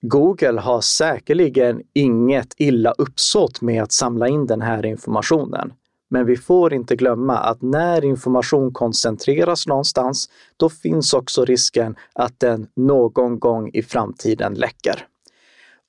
Google 0.00 0.60
har 0.60 0.80
säkerligen 0.80 1.82
inget 1.94 2.54
illa 2.56 2.90
uppsåt 2.90 3.60
med 3.60 3.82
att 3.82 3.92
samla 3.92 4.28
in 4.28 4.46
den 4.46 4.62
här 4.62 4.86
informationen. 4.86 5.72
Men 6.10 6.26
vi 6.26 6.36
får 6.36 6.72
inte 6.74 6.96
glömma 6.96 7.38
att 7.38 7.62
när 7.62 8.04
information 8.04 8.72
koncentreras 8.72 9.66
någonstans, 9.66 10.30
då 10.56 10.68
finns 10.68 11.14
också 11.14 11.44
risken 11.44 11.96
att 12.12 12.40
den 12.40 12.66
någon 12.76 13.38
gång 13.38 13.70
i 13.72 13.82
framtiden 13.82 14.54
läcker. 14.54 15.06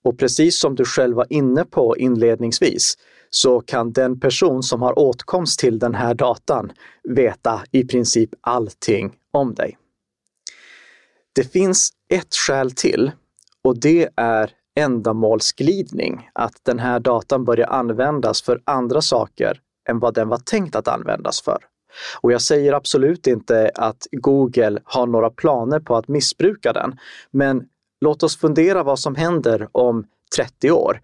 Och 0.04 0.18
precis 0.20 0.60
som 0.60 0.76
du 0.76 0.86
själv 0.86 1.16
var 1.16 1.28
inne 1.30 1.66
på 1.66 1.98
inledningsvis, 1.98 2.98
så 3.30 3.60
kan 3.60 3.92
den 3.92 4.20
person 4.20 4.64
som 4.64 4.82
har 4.82 5.00
åtkomst 5.00 5.60
till 5.60 5.80
den 5.80 5.96
här 5.96 6.14
datan 6.14 6.72
veta 7.04 7.62
i 7.72 7.84
princip 7.84 8.30
allting 8.42 9.16
om 9.32 9.54
dig. 9.54 9.78
Det 11.36 11.44
finns 11.44 11.90
ett 12.10 12.36
skäl 12.36 12.72
till 12.72 13.12
och 13.64 13.80
det 13.80 14.10
är 14.16 14.52
ändamålsglidning, 14.76 16.30
att 16.34 16.60
den 16.64 16.80
här 16.80 17.00
datan 17.00 17.46
börjar 17.46 17.68
användas 17.68 18.42
för 18.42 18.62
andra 18.66 19.02
saker 19.02 19.62
än 19.88 20.00
vad 20.00 20.14
den 20.14 20.30
var 20.30 20.38
tänkt 20.38 20.76
att 20.76 20.88
användas 20.88 21.42
för. 21.42 21.58
Och 22.22 22.32
jag 22.32 22.42
säger 22.42 22.74
absolut 22.74 23.28
inte 23.28 23.72
att 23.76 24.08
Google 24.12 24.80
har 24.84 25.08
några 25.08 25.30
planer 25.30 25.80
på 25.80 25.96
att 25.96 26.08
missbruka 26.08 26.74
den, 26.74 27.00
men 27.32 27.64
låt 28.02 28.24
oss 28.24 28.38
fundera 28.38 28.84
vad 28.84 29.00
som 29.00 29.16
händer 29.16 29.68
om 29.72 30.06
30 30.36 30.72
år. 30.72 31.02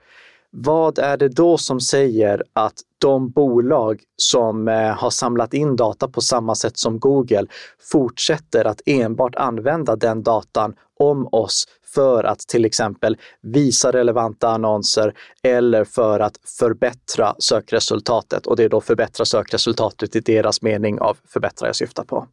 Vad 0.56 1.00
är 1.00 1.18
det 1.18 1.30
då 1.30 1.58
som 1.58 1.80
säger 1.80 2.44
att 2.54 2.74
de 2.98 3.30
bolag 3.30 4.02
som 4.16 4.68
eh, 4.68 4.96
har 4.96 5.10
samlat 5.10 5.54
in 5.54 5.76
data 5.76 6.08
på 6.08 6.22
samma 6.22 6.56
sätt 6.56 6.78
som 6.78 7.00
Google 7.00 7.46
fortsätter 7.92 8.66
att 8.66 8.82
enbart 8.86 9.36
använda 9.36 9.96
den 9.96 10.24
datan 10.24 10.76
om 11.00 11.28
oss 11.32 11.66
för 11.94 12.24
att 12.24 12.40
till 12.40 12.66
exempel 12.66 13.18
visa 13.42 13.92
relevanta 13.92 14.50
annonser 14.50 15.14
eller 15.44 15.84
för 15.84 16.20
att 16.20 16.38
förbättra 16.60 17.36
sökresultatet. 17.40 18.48
Och 18.48 18.56
det 18.56 18.64
är 18.64 18.70
då 18.70 18.82
förbättra 18.82 19.26
sökresultatet 19.26 20.16
i 20.16 20.20
deras 20.20 20.62
mening 20.62 21.00
av 21.00 21.18
förbättra 21.28 21.68
jag 21.68 21.76
syftar 21.76 22.04
på. 22.04 22.28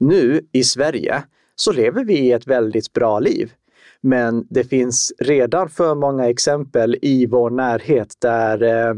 Nu 0.00 0.40
i 0.52 0.64
Sverige 0.64 1.22
så 1.56 1.72
lever 1.72 2.04
vi 2.04 2.18
i 2.18 2.32
ett 2.32 2.46
väldigt 2.46 2.92
bra 2.92 3.18
liv. 3.18 3.52
Men 4.00 4.46
det 4.50 4.64
finns 4.64 5.12
redan 5.18 5.68
för 5.68 5.94
många 5.94 6.28
exempel 6.28 6.96
i 7.02 7.26
vår 7.26 7.50
närhet 7.50 8.14
där 8.18 8.62
eh, 8.62 8.94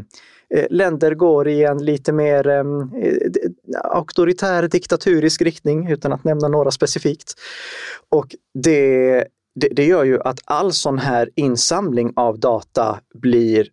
eh 0.49 0.65
länder 0.69 1.15
går 1.15 1.47
i 1.47 1.63
en 1.63 1.85
lite 1.85 2.13
mer 2.13 2.47
eh, 2.47 2.63
auktoritär 3.83 4.67
diktaturisk 4.67 5.41
riktning 5.41 5.91
utan 5.91 6.13
att 6.13 6.23
nämna 6.23 6.47
några 6.47 6.71
specifikt. 6.71 7.33
Och 8.09 8.35
det, 8.53 9.27
det, 9.55 9.67
det 9.67 9.85
gör 9.85 10.03
ju 10.03 10.21
att 10.21 10.39
all 10.45 10.73
sån 10.73 10.97
här 10.97 11.29
insamling 11.35 12.13
av 12.15 12.39
data 12.39 12.99
blir 13.13 13.67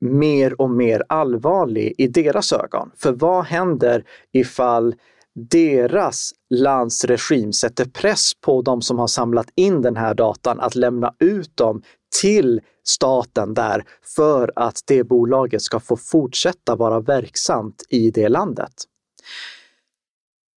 mer 0.00 0.60
och 0.60 0.70
mer 0.70 1.02
allvarlig 1.08 1.94
i 1.98 2.08
deras 2.08 2.52
ögon. 2.52 2.90
För 2.96 3.12
vad 3.12 3.44
händer 3.44 4.04
ifall 4.32 4.94
deras 5.34 6.32
lands 6.54 7.04
regim 7.04 7.52
sätter 7.52 7.84
press 7.84 8.32
på 8.40 8.62
de 8.62 8.82
som 8.82 8.98
har 8.98 9.06
samlat 9.06 9.48
in 9.54 9.82
den 9.82 9.96
här 9.96 10.14
datan 10.14 10.60
att 10.60 10.74
lämna 10.74 11.14
ut 11.18 11.56
dem 11.56 11.82
till 12.20 12.60
staten 12.84 13.54
där 13.54 13.84
för 14.16 14.52
att 14.56 14.80
det 14.86 15.04
bolaget 15.04 15.62
ska 15.62 15.80
få 15.80 15.96
fortsätta 15.96 16.76
vara 16.76 17.00
verksamt 17.00 17.84
i 17.88 18.10
det 18.10 18.28
landet. 18.28 18.72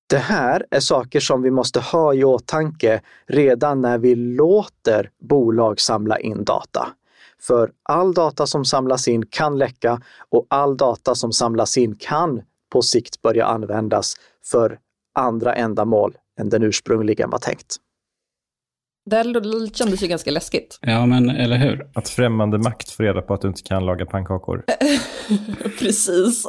Det 0.08 0.18
här 0.18 0.66
är 0.72 0.80
saker 0.80 1.20
som 1.20 1.42
vi 1.42 1.52
måste 1.52 1.80
ha 1.80 2.14
i 2.14 2.24
åtanke 2.24 3.02
redan 3.28 3.82
när 3.82 3.98
vi 3.98 4.16
låter 4.16 5.10
bolag 5.22 5.80
samla 5.80 6.20
in 6.20 6.44
data. 6.44 6.88
För 7.42 7.72
all 7.84 8.14
data 8.14 8.48
som 8.48 8.66
samlas 8.66 9.08
in 9.08 9.26
kan 9.26 9.58
läcka 9.58 10.02
och 10.30 10.46
all 10.50 10.78
data 10.78 11.16
som 11.16 11.32
samlas 11.32 11.78
in 11.78 11.96
kan 11.96 12.42
på 12.72 12.82
sikt 12.82 13.22
börja 13.22 13.46
användas 13.46 14.16
för 14.52 14.80
andra 15.16 15.56
ändamål 15.56 16.18
än 16.40 16.50
den 16.50 16.64
ursprungligen 16.64 17.30
var 17.30 17.40
tänkt. 17.40 17.78
Det 19.06 19.16
här 19.16 19.74
kändes 19.74 20.04
ju 20.04 20.08
ganska 20.08 20.32
läskigt. 20.32 20.80
Ja, 20.82 21.06
men 21.06 21.30
eller 21.30 21.58
hur? 21.58 21.88
Att 21.94 22.10
främmande 22.10 22.58
makt 22.58 22.92
får 22.92 23.04
reda 23.04 23.22
på 23.22 23.34
att 23.34 23.42
du 23.42 23.48
inte 23.48 23.64
kan 23.64 23.86
laga 23.86 24.06
pannkakor. 24.06 24.64
Precis, 25.80 26.48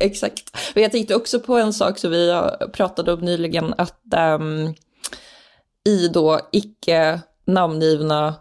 exakt. 0.00 0.56
Men 0.74 0.82
jag 0.82 0.92
tänkte 0.92 1.14
också 1.14 1.40
på 1.40 1.58
en 1.58 1.72
sak 1.72 1.98
som 1.98 2.10
vi 2.10 2.42
pratade 2.72 3.12
om 3.12 3.20
nyligen, 3.20 3.74
att 3.78 4.00
um, 4.40 4.74
i 5.86 6.08
då 6.08 6.40
icke 6.52 7.20
namngivna 7.46 8.34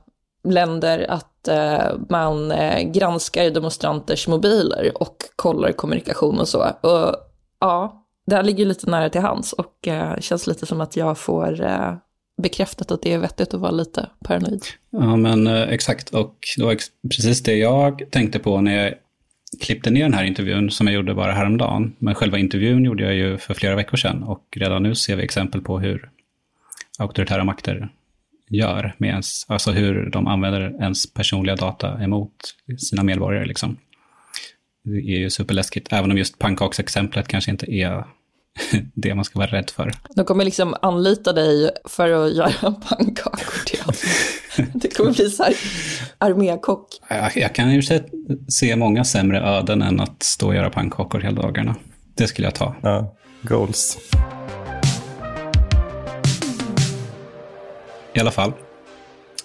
länder 0.44 1.06
att 1.10 1.50
uh, 1.50 2.00
man 2.10 2.51
uh, 2.51 2.79
granskar 2.79 3.50
demonstranters 3.50 4.27
mobiler 4.27 4.91
och 4.96 5.17
kollar 5.36 5.72
kommunikation 5.72 6.39
och 6.39 6.48
så. 6.48 6.60
Och 6.82 7.15
ja, 7.60 8.03
det 8.25 8.36
här 8.36 8.44
ligger 8.44 8.65
lite 8.65 8.89
nära 8.89 9.10
till 9.10 9.22
hands 9.22 9.53
och 9.53 9.88
uh, 9.88 10.20
känns 10.20 10.48
lite 10.48 10.65
som 10.65 10.82
att 10.82 10.96
jag 10.96 11.17
får 11.17 11.62
uh, 11.62 11.94
bekräftat 12.38 12.91
att 12.91 13.01
det 13.01 13.13
är 13.13 13.17
vettigt 13.17 13.53
att 13.53 13.62
vara 13.62 13.72
lite 13.72 14.10
paranoid. 14.24 14.65
Ja, 14.89 15.15
men 15.15 15.48
eh, 15.48 15.62
exakt. 15.62 16.10
Och 16.10 16.36
det 16.58 16.63
var 16.63 16.72
ex 16.72 16.86
precis 17.10 17.44
det 17.44 17.56
jag 17.56 18.03
tänkte 18.12 18.39
på 18.39 18.62
när 18.62 18.84
jag 18.84 18.94
klippte 19.62 19.89
ner 19.89 20.03
den 20.03 20.13
här 20.13 20.24
intervjun 20.24 20.72
som 20.72 20.88
jag 20.88 20.94
gjorde 20.94 21.13
bara 21.13 21.32
häromdagen. 21.32 21.96
Men 22.00 22.15
själva 22.15 22.38
intervjun 22.38 22.86
gjorde 22.86 23.03
jag 23.03 23.13
ju 23.13 23.38
för 23.38 23.53
flera 23.53 23.75
veckor 23.75 23.98
sedan 23.98 24.24
och 24.24 24.44
redan 24.56 24.84
nu 24.84 24.96
ser 24.96 25.15
vi 25.15 25.24
exempel 25.24 25.62
på 25.62 25.79
hur 25.79 26.10
auktoritära 27.00 27.44
makter 27.44 27.89
gör 28.50 28.96
med 28.98 29.10
ens, 29.10 29.46
alltså 29.50 29.72
hur 29.72 30.10
de 30.10 30.27
använder 30.27 30.62
ens 30.82 31.13
personliga 31.13 31.56
data 31.56 32.03
emot 32.03 32.56
sina 32.77 33.03
medborgare. 33.03 33.46
Liksom. 33.46 33.77
Det 34.84 34.98
är 34.98 35.20
ju 35.20 35.29
superläskigt, 35.29 35.94
även 35.94 36.12
om 36.12 36.17
just 36.17 36.39
pannkaksexemplet 36.39 37.27
kanske 37.27 37.51
inte 37.51 37.74
är 37.74 38.03
det 38.93 39.15
man 39.15 39.25
ska 39.25 39.39
vara 39.39 39.51
rädd 39.51 39.69
för. 39.69 39.93
De 40.15 40.25
kommer 40.25 40.45
liksom 40.45 40.75
anlita 40.81 41.33
dig 41.33 41.69
för 41.85 42.11
att 42.11 42.33
göra 42.33 42.71
pannkakor 42.89 43.65
till 43.65 43.79
oss. 43.85 44.03
Det 44.73 44.97
kommer 44.97 45.11
bli 45.11 45.29
så 45.29 45.43
här 45.43 45.55
armékock. 46.17 46.87
Jag, 47.09 47.37
jag 47.37 47.55
kan 47.55 47.71
ju 47.71 47.81
se 48.49 48.75
många 48.75 49.03
sämre 49.03 49.39
öden 49.41 49.81
än 49.81 49.99
att 49.99 50.23
stå 50.23 50.47
och 50.47 50.55
göra 50.55 50.69
pannkakor 50.69 51.19
hela 51.19 51.41
dagarna. 51.41 51.75
Det 52.15 52.27
skulle 52.27 52.47
jag 52.47 52.55
ta. 52.55 52.75
Ja, 52.81 53.15
goals. 53.41 53.97
I 58.13 58.19
alla 58.19 58.31
fall, 58.31 58.53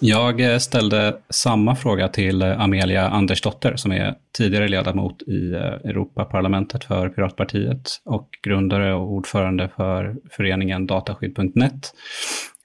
jag 0.05 0.41
eh, 0.41 0.57
ställde 0.57 1.17
samma 1.29 1.75
fråga 1.75 2.07
till 2.07 2.41
eh, 2.41 2.61
Amelia 2.61 3.09
Andersdotter 3.09 3.75
som 3.75 3.91
är 3.91 4.15
tidigare 4.37 4.67
ledamot 4.67 5.21
i 5.21 5.53
eh, 5.53 5.59
Europaparlamentet 5.61 6.83
för 6.83 7.09
Piratpartiet 7.09 8.01
och 8.05 8.29
grundare 8.43 8.93
och 8.93 9.11
ordförande 9.11 9.69
för 9.75 10.15
föreningen 10.31 10.87
dataskydd.net. 10.87 11.93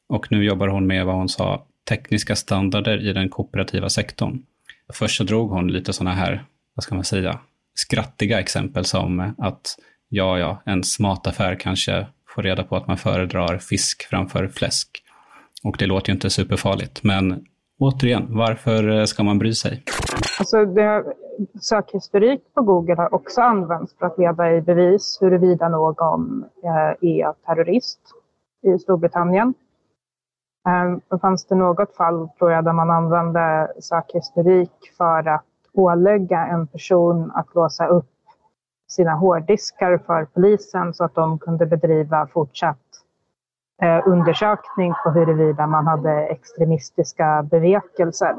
Och 0.08 0.32
nu 0.32 0.44
jobbar 0.44 0.68
hon 0.68 0.86
med 0.86 1.06
vad 1.06 1.14
hon 1.14 1.28
sa 1.28 1.66
tekniska 1.88 2.36
standarder 2.36 3.08
i 3.08 3.12
den 3.12 3.28
kooperativa 3.28 3.88
sektorn. 3.88 4.42
Först 4.92 5.16
så 5.16 5.24
drog 5.24 5.50
hon 5.50 5.72
lite 5.72 5.92
sådana 5.92 6.16
här, 6.16 6.44
vad 6.74 6.84
ska 6.84 6.94
man 6.94 7.04
säga, 7.04 7.38
skrattiga 7.74 8.40
exempel 8.40 8.84
som 8.84 9.34
att 9.38 9.76
ja, 10.08 10.38
ja, 10.38 10.62
en 10.66 10.82
mataffär 10.98 11.54
kanske 11.60 12.06
får 12.34 12.42
reda 12.42 12.62
på 12.62 12.76
att 12.76 12.86
man 12.86 12.98
föredrar 12.98 13.58
fisk 13.58 14.02
framför 14.02 14.48
fläsk 14.48 15.02
och 15.64 15.76
det 15.78 15.86
låter 15.86 16.08
ju 16.08 16.14
inte 16.14 16.30
superfarligt, 16.30 17.04
men 17.04 17.44
återigen, 17.78 18.26
varför 18.30 18.98
eh, 18.98 19.04
ska 19.04 19.22
man 19.22 19.38
bry 19.38 19.54
sig? 19.54 19.82
Alltså 20.38 20.64
det, 20.64 21.04
sökhistorik 21.60 22.40
på 22.54 22.62
Google 22.62 22.94
har 22.94 23.14
också 23.14 23.40
använts 23.40 23.94
för 23.98 24.06
att 24.06 24.18
leda 24.18 24.52
i 24.52 24.60
bevis 24.60 25.18
huruvida 25.20 25.68
någon 25.68 26.44
eh, 26.62 27.10
är 27.10 27.46
terrorist 27.46 28.00
i 28.62 28.78
Storbritannien. 28.78 29.54
Eh, 30.68 31.18
fanns 31.18 31.44
det 31.44 31.54
något 31.54 31.96
fall, 31.96 32.28
tror 32.38 32.52
jag, 32.52 32.64
där 32.64 32.72
man 32.72 32.90
använde 32.90 33.72
sökhistorik 33.80 34.72
för 34.96 35.28
att 35.28 35.44
ålägga 35.72 36.46
en 36.46 36.66
person 36.66 37.30
att 37.34 37.54
låsa 37.54 37.86
upp 37.86 38.10
sina 38.88 39.14
hårddiskar 39.14 39.98
för 40.06 40.24
polisen 40.24 40.94
så 40.94 41.04
att 41.04 41.14
de 41.14 41.38
kunde 41.38 41.66
bedriva 41.66 42.26
fortsatt 42.26 42.78
Eh, 43.82 44.08
undersökning 44.08 44.94
på 45.04 45.10
huruvida 45.10 45.66
man 45.66 45.86
hade 45.86 46.26
extremistiska 46.26 47.42
bevekelser. 47.50 48.36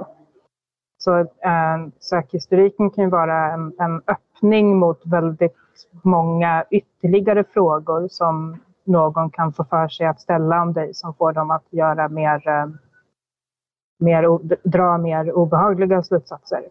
Så 0.97 1.19
eh, 1.19 1.87
sökhistoriken 1.99 2.89
kan 2.89 3.03
ju 3.03 3.09
vara 3.09 3.53
en, 3.53 3.73
en 3.79 4.01
öppning 4.07 4.77
mot 4.77 5.01
väldigt 5.05 5.55
många 6.03 6.63
ytterligare 6.69 7.43
frågor 7.43 8.07
som 8.07 8.57
någon 8.83 9.29
kan 9.29 9.53
få 9.53 9.63
för 9.63 9.87
sig 9.87 10.05
att 10.07 10.21
ställa 10.21 10.61
om 10.61 10.73
dig 10.73 10.93
som 10.93 11.13
får 11.13 11.33
dem 11.33 11.51
att 11.51 11.65
göra 11.69 12.09
mer, 12.09 12.47
eh, 12.47 12.67
mer, 13.99 14.39
dra 14.69 14.97
mer 14.97 15.31
obehagliga 15.31 16.03
slutsatser. 16.03 16.63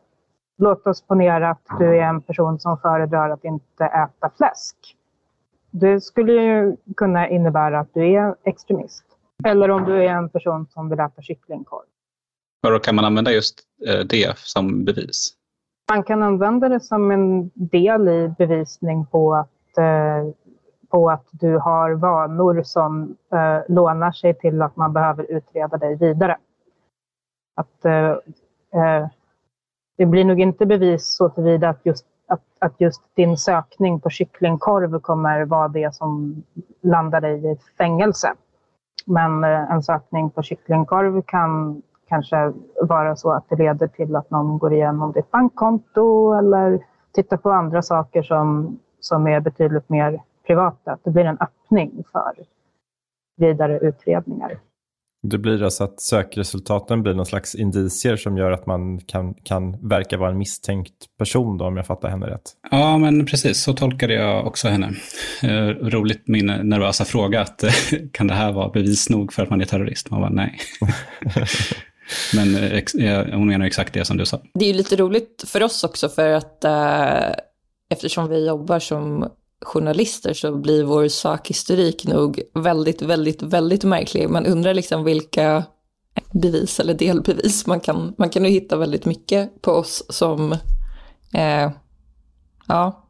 Låt 0.58 0.86
oss 0.86 1.02
ponera 1.02 1.50
att 1.50 1.78
du 1.78 1.98
är 1.98 2.02
en 2.02 2.22
person 2.22 2.58
som 2.58 2.78
föredrar 2.78 3.30
att 3.30 3.44
inte 3.44 3.84
äta 3.84 4.30
fläsk. 4.36 4.97
Det 5.70 6.00
skulle 6.00 6.32
ju 6.32 6.76
kunna 6.96 7.28
innebära 7.28 7.80
att 7.80 7.94
du 7.94 8.14
är 8.14 8.34
extremist. 8.44 9.04
Eller 9.44 9.70
om 9.70 9.84
du 9.84 10.04
är 10.04 10.08
en 10.08 10.28
person 10.28 10.66
som 10.66 10.88
vill 10.88 11.00
äta 11.00 11.22
kycklingkorv. 11.22 11.84
Och 12.66 12.70
då 12.70 12.78
kan 12.78 12.94
man 12.94 13.04
använda 13.04 13.32
just 13.32 13.60
eh, 13.86 14.06
det 14.06 14.38
som 14.38 14.84
bevis? 14.84 15.34
Man 15.92 16.02
kan 16.02 16.22
använda 16.22 16.68
det 16.68 16.80
som 16.80 17.10
en 17.10 17.50
del 17.54 18.08
i 18.08 18.34
bevisning 18.38 19.06
på 19.06 19.34
att, 19.34 19.78
eh, 19.78 20.32
på 20.88 21.10
att 21.10 21.26
du 21.30 21.58
har 21.58 21.92
vanor 21.92 22.62
som 22.62 23.16
eh, 23.32 23.74
lånar 23.74 24.12
sig 24.12 24.34
till 24.34 24.62
att 24.62 24.76
man 24.76 24.92
behöver 24.92 25.30
utreda 25.30 25.76
dig 25.76 25.96
vidare. 25.96 26.38
Att, 27.54 27.82
det 29.96 30.06
blir 30.06 30.24
nog 30.24 30.40
inte 30.40 30.66
bevis 30.66 31.06
så 31.16 31.28
tillvida 31.28 31.68
att 31.68 31.86
just, 31.86 32.06
att, 32.28 32.42
att 32.58 32.80
just 32.80 33.02
din 33.14 33.36
sökning 33.36 34.00
på 34.00 34.10
kycklingkorv 34.10 35.00
kommer 35.00 35.44
vara 35.44 35.68
det 35.68 35.94
som 35.94 36.42
landar 36.80 37.20
dig 37.20 37.52
i 37.52 37.56
fängelse. 37.78 38.34
Men 39.06 39.44
eh, 39.44 39.72
en 39.72 39.82
sökning 39.82 40.30
på 40.30 40.42
kycklingkorv 40.42 41.22
kan 41.22 41.82
kanske 42.08 42.52
vara 42.82 43.16
så 43.16 43.32
att 43.32 43.48
det 43.48 43.56
leder 43.56 43.86
till 43.86 44.16
att 44.16 44.30
någon 44.30 44.58
går 44.58 44.72
igenom 44.72 45.12
ditt 45.12 45.30
bankkonto 45.30 46.32
eller 46.32 46.84
tittar 47.12 47.36
på 47.36 47.50
andra 47.50 47.82
saker 47.82 48.22
som, 48.22 48.78
som 49.00 49.26
är 49.26 49.40
betydligt 49.40 49.88
mer 49.88 50.22
privata. 50.46 50.98
Det 51.02 51.10
blir 51.10 51.24
en 51.24 51.38
öppning 51.40 52.04
för 52.12 52.32
vidare 53.36 53.78
utredningar. 53.78 54.58
Det 55.22 55.38
blir 55.38 55.62
alltså 55.62 55.84
att 55.84 56.00
sökresultaten 56.00 57.02
blir 57.02 57.14
någon 57.14 57.26
slags 57.26 57.54
indicier 57.54 58.16
som 58.16 58.36
gör 58.36 58.50
att 58.50 58.66
man 58.66 59.00
kan, 59.00 59.34
kan 59.34 59.88
verka 59.88 60.16
vara 60.16 60.30
en 60.30 60.38
misstänkt 60.38 60.94
person 61.18 61.58
då, 61.58 61.64
om 61.64 61.76
jag 61.76 61.86
fattar 61.86 62.08
henne 62.08 62.26
rätt. 62.26 62.52
Ja, 62.70 62.98
men 62.98 63.26
precis. 63.26 63.62
Så 63.62 63.72
tolkade 63.72 64.14
jag 64.14 64.46
också 64.46 64.68
henne. 64.68 64.92
Eh, 65.42 65.68
roligt 65.68 66.22
min 66.28 66.46
nervösa 66.46 67.04
fråga, 67.04 67.40
att 67.40 67.64
kan 68.12 68.26
det 68.26 68.34
här 68.34 68.52
vara 68.52 68.68
bevis 68.68 69.10
nog 69.10 69.32
för 69.32 69.42
att 69.42 69.50
man 69.50 69.60
är 69.60 69.64
terrorist? 69.64 70.10
Man 70.10 70.20
bara 70.20 70.30
nej. 70.30 70.58
men 72.34 72.54
eh, 72.54 73.38
hon 73.38 73.46
menar 73.46 73.66
exakt 73.66 73.94
det 73.94 74.04
som 74.04 74.16
du 74.16 74.26
sa. 74.26 74.40
Det 74.54 74.64
är 74.64 74.68
ju 74.68 74.74
lite 74.74 74.96
roligt 74.96 75.44
för 75.46 75.62
oss 75.62 75.84
också 75.84 76.08
för 76.08 76.32
att 76.32 76.64
eh, 76.64 77.34
eftersom 77.90 78.28
vi 78.28 78.46
jobbar 78.46 78.78
som 78.78 79.28
journalister 79.60 80.32
så 80.32 80.56
blir 80.56 80.84
vår 80.84 81.08
sakhistorik 81.08 82.06
nog 82.06 82.40
väldigt, 82.54 83.02
väldigt, 83.02 83.42
väldigt 83.42 83.84
märklig. 83.84 84.30
Man 84.30 84.46
undrar 84.46 84.74
liksom 84.74 85.04
vilka 85.04 85.64
bevis 86.32 86.80
eller 86.80 86.94
delbevis 86.94 87.66
man 87.66 87.80
kan, 87.80 88.14
man 88.18 88.30
kan 88.30 88.44
ju 88.44 88.50
hitta 88.50 88.76
väldigt 88.76 89.04
mycket 89.04 89.62
på 89.62 89.72
oss 89.72 90.02
som, 90.08 90.52
eh, 91.34 91.70
ja, 92.68 93.04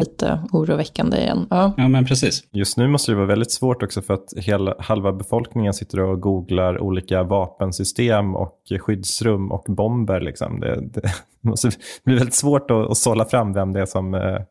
lite 0.00 0.40
oroväckande 0.52 1.16
igen. 1.16 1.46
Ja. 1.50 1.72
ja, 1.76 1.88
men 1.88 2.04
precis. 2.04 2.44
Just 2.50 2.76
nu 2.76 2.88
måste 2.88 3.12
det 3.12 3.16
vara 3.16 3.26
väldigt 3.26 3.52
svårt 3.52 3.82
också 3.82 4.02
för 4.02 4.14
att 4.14 4.32
hela, 4.36 4.74
halva 4.78 5.12
befolkningen 5.12 5.74
sitter 5.74 6.00
och 6.00 6.20
googlar 6.20 6.78
olika 6.80 7.22
vapensystem 7.22 8.36
och 8.36 8.58
skyddsrum 8.80 9.52
och 9.52 9.64
bomber. 9.68 10.20
Liksom. 10.20 10.60
Det, 10.60 10.80
det 10.80 11.12
måste 11.40 11.70
bli 12.04 12.14
väldigt 12.14 12.34
svårt 12.34 12.70
att, 12.70 12.90
att 12.90 12.96
sålla 12.96 13.24
fram 13.24 13.52
vem 13.52 13.72
det 13.72 13.80
är 13.80 13.86
som 13.86 14.14
eh, 14.14 14.20
eh, 14.20 14.42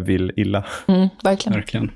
vill 0.00 0.32
illa. 0.36 0.64
Mm, 0.88 1.08
verkligen. 1.22 1.58
verkligen. 1.58 1.90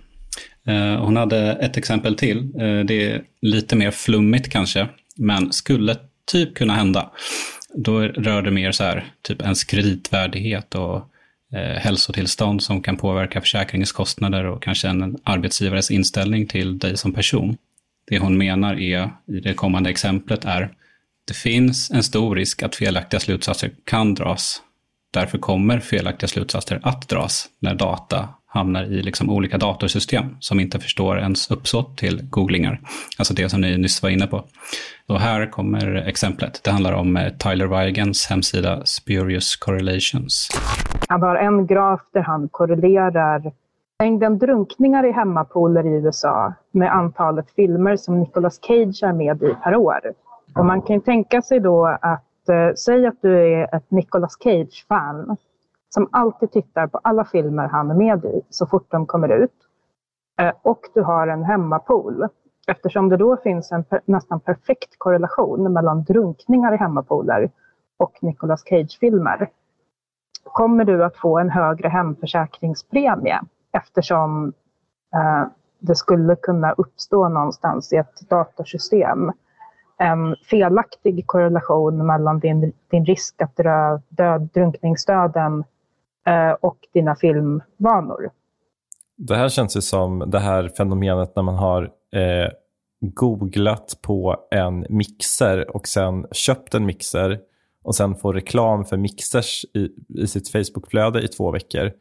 Eh, 0.69 1.05
hon 1.05 1.17
hade 1.17 1.53
ett 1.53 1.77
exempel 1.77 2.15
till. 2.15 2.39
Eh, 2.39 2.81
det 2.85 3.13
är 3.13 3.23
lite 3.43 3.77
mer 3.77 3.91
flummigt 3.91 4.49
kanske, 4.49 4.89
men 5.17 5.53
skulle 5.53 5.97
typ 6.33 6.55
kunna 6.55 6.75
hända. 6.75 7.11
Då 7.75 8.01
rör 8.01 8.43
det 8.43 8.51
mer 8.51 8.73
så 8.73 8.85
här, 8.85 9.05
typ 9.23 9.43
ens 9.43 9.65
kreditvärdighet 9.65 10.75
och 10.75 10.97
eh, 11.53 11.79
hälsotillstånd 11.81 12.63
som 12.63 12.83
kan 12.83 12.97
påverka 12.97 13.41
försäkringskostnader 13.41 14.45
och 14.45 14.63
kanske 14.63 14.89
en 14.89 15.19
arbetsgivares 15.25 15.91
inställning 15.91 16.47
till 16.47 16.79
dig 16.79 16.97
som 16.97 17.13
person. 17.13 17.57
Det 18.07 18.19
hon 18.19 18.39
menar 18.39 18.81
är, 18.81 19.11
i 19.27 19.41
det 19.41 19.55
kommande 19.55 19.91
exemplet 19.91 20.45
är, 20.45 20.73
det 21.27 21.35
finns 21.35 21.91
en 21.91 22.03
stor 22.03 22.37
risk 22.37 22.63
att 22.63 22.77
felaktiga 22.77 23.21
slutsatser 23.21 23.71
kan 23.85 24.15
dras 24.15 24.63
Därför 25.11 25.39
kommer 25.39 25.79
felaktiga 25.79 26.29
slutsatser 26.29 26.81
att 26.83 27.09
dras 27.09 27.49
när 27.61 27.75
data 27.75 28.29
hamnar 28.47 28.85
i 28.85 29.03
liksom 29.03 29.31
olika 29.31 29.59
datorsystem 29.59 30.37
som 30.41 30.61
inte 30.61 30.79
förstår 30.79 31.19
ens 31.19 31.51
uppsåt 31.51 31.99
till 31.99 32.29
googlingar. 32.31 32.81
Alltså 33.19 33.35
det 33.35 33.49
som 33.49 33.61
ni 33.61 33.79
nyss 33.79 34.03
var 34.03 34.11
inne 34.11 34.27
på. 34.27 34.45
Och 35.09 35.21
här 35.21 35.51
kommer 35.51 35.95
exemplet. 35.95 36.61
Det 36.65 36.71
handlar 36.71 36.93
om 36.93 37.17
eh, 37.17 37.29
Tyler 37.29 37.67
Weigens 37.67 38.27
hemsida 38.27 38.85
Spurious 38.85 39.57
Correlations. 39.57 40.49
Han 41.09 41.23
har 41.23 41.37
en 41.37 41.67
graf 41.67 42.01
där 42.13 42.21
han 42.21 42.49
korrelerar 42.49 43.53
mängden 43.99 44.39
drunkningar 44.39 45.07
i 45.07 45.13
hemmapooler 45.13 45.87
i 45.87 45.89
USA 45.89 46.53
med 46.71 46.93
antalet 46.93 47.51
filmer 47.57 47.97
som 47.97 48.21
Nicolas 48.21 48.59
Cage 48.63 49.03
är 49.03 49.13
med 49.13 49.43
i 49.43 49.55
per 49.65 49.77
år. 49.77 50.01
Och 50.55 50.67
man 50.67 50.83
kan 50.83 51.01
tänka 51.01 51.43
sig 51.43 51.61
då 51.61 51.87
att 51.87 52.28
eh, 52.49 52.75
säg 52.75 53.07
att 53.07 53.23
du 53.23 53.53
är 53.55 53.75
ett 53.75 53.91
Nicolas 53.91 54.37
Cage-fan 54.41 55.37
som 55.89 56.09
alltid 56.13 56.53
tittar 56.53 56.87
på 56.87 57.01
alla 57.03 57.25
filmer 57.25 57.69
han 57.69 57.91
är 57.91 57.95
med 57.95 58.25
i 58.25 58.43
så 58.51 58.67
fort 58.67 58.91
de 58.91 59.07
kommer 59.07 59.29
ut. 59.29 59.55
Eh, 60.41 60.53
och 60.63 60.81
du 60.95 61.03
har 61.03 61.29
en 61.29 61.45
hemmapool. 61.45 62.29
Eftersom 62.67 63.09
det 63.09 63.17
då 63.17 63.37
finns 63.37 63.73
en 63.73 63.85
per, 63.85 64.01
nästan 64.05 64.41
perfekt 64.41 64.99
korrelation 64.99 65.73
mellan 65.73 66.05
drunkningar 66.05 66.75
i 66.75 66.77
hemmapooler 66.77 67.51
och 67.97 68.19
Nicolas 68.23 68.63
Cage-filmer 68.65 69.51
kommer 70.45 70.85
du 70.85 71.05
att 71.05 71.17
få 71.17 71.39
en 71.39 71.51
högre 71.51 71.89
hemförsäkringspremie 71.89 73.41
eftersom 73.73 74.53
eh, 75.15 75.49
det 75.79 75.95
skulle 75.95 76.37
kunna 76.37 76.73
uppstå 76.73 77.29
någonstans 77.29 77.93
i 77.93 77.97
ett 77.97 78.31
datorsystem 78.31 79.33
en 79.99 80.37
felaktig 80.51 81.27
korrelation 81.27 82.07
mellan 82.07 82.39
din, 82.39 82.73
din 82.91 83.05
risk 83.05 83.43
att 83.43 83.57
dö, 83.57 83.99
dö 84.09 84.39
drunkningsdöden 84.39 85.65
eh, 86.27 86.53
och 86.61 86.79
dina 86.93 87.17
filmvanor. 87.17 88.31
Det 89.17 89.37
här 89.37 89.49
känns 89.49 89.77
ju 89.77 89.81
som 89.81 90.31
det 90.31 90.39
här 90.39 90.69
fenomenet 90.77 91.37
när 91.37 91.43
man 91.43 91.55
har 91.55 91.83
eh, 92.13 92.51
googlat 93.01 93.99
på 94.03 94.37
en 94.51 94.87
mixer 94.89 95.77
och 95.77 95.89
sen 95.89 96.27
köpt 96.33 96.75
en 96.75 96.87
mixer 96.87 97.41
och 97.85 97.95
sen 97.95 98.15
får 98.15 98.35
reklam 98.35 98.85
för 98.85 98.97
mixers 98.97 99.65
i, 99.75 99.89
i 100.23 100.27
sitt 100.27 100.49
Facebookflöde 100.49 101.23
i 101.23 101.29
två 101.29 101.51
veckor 101.51 101.93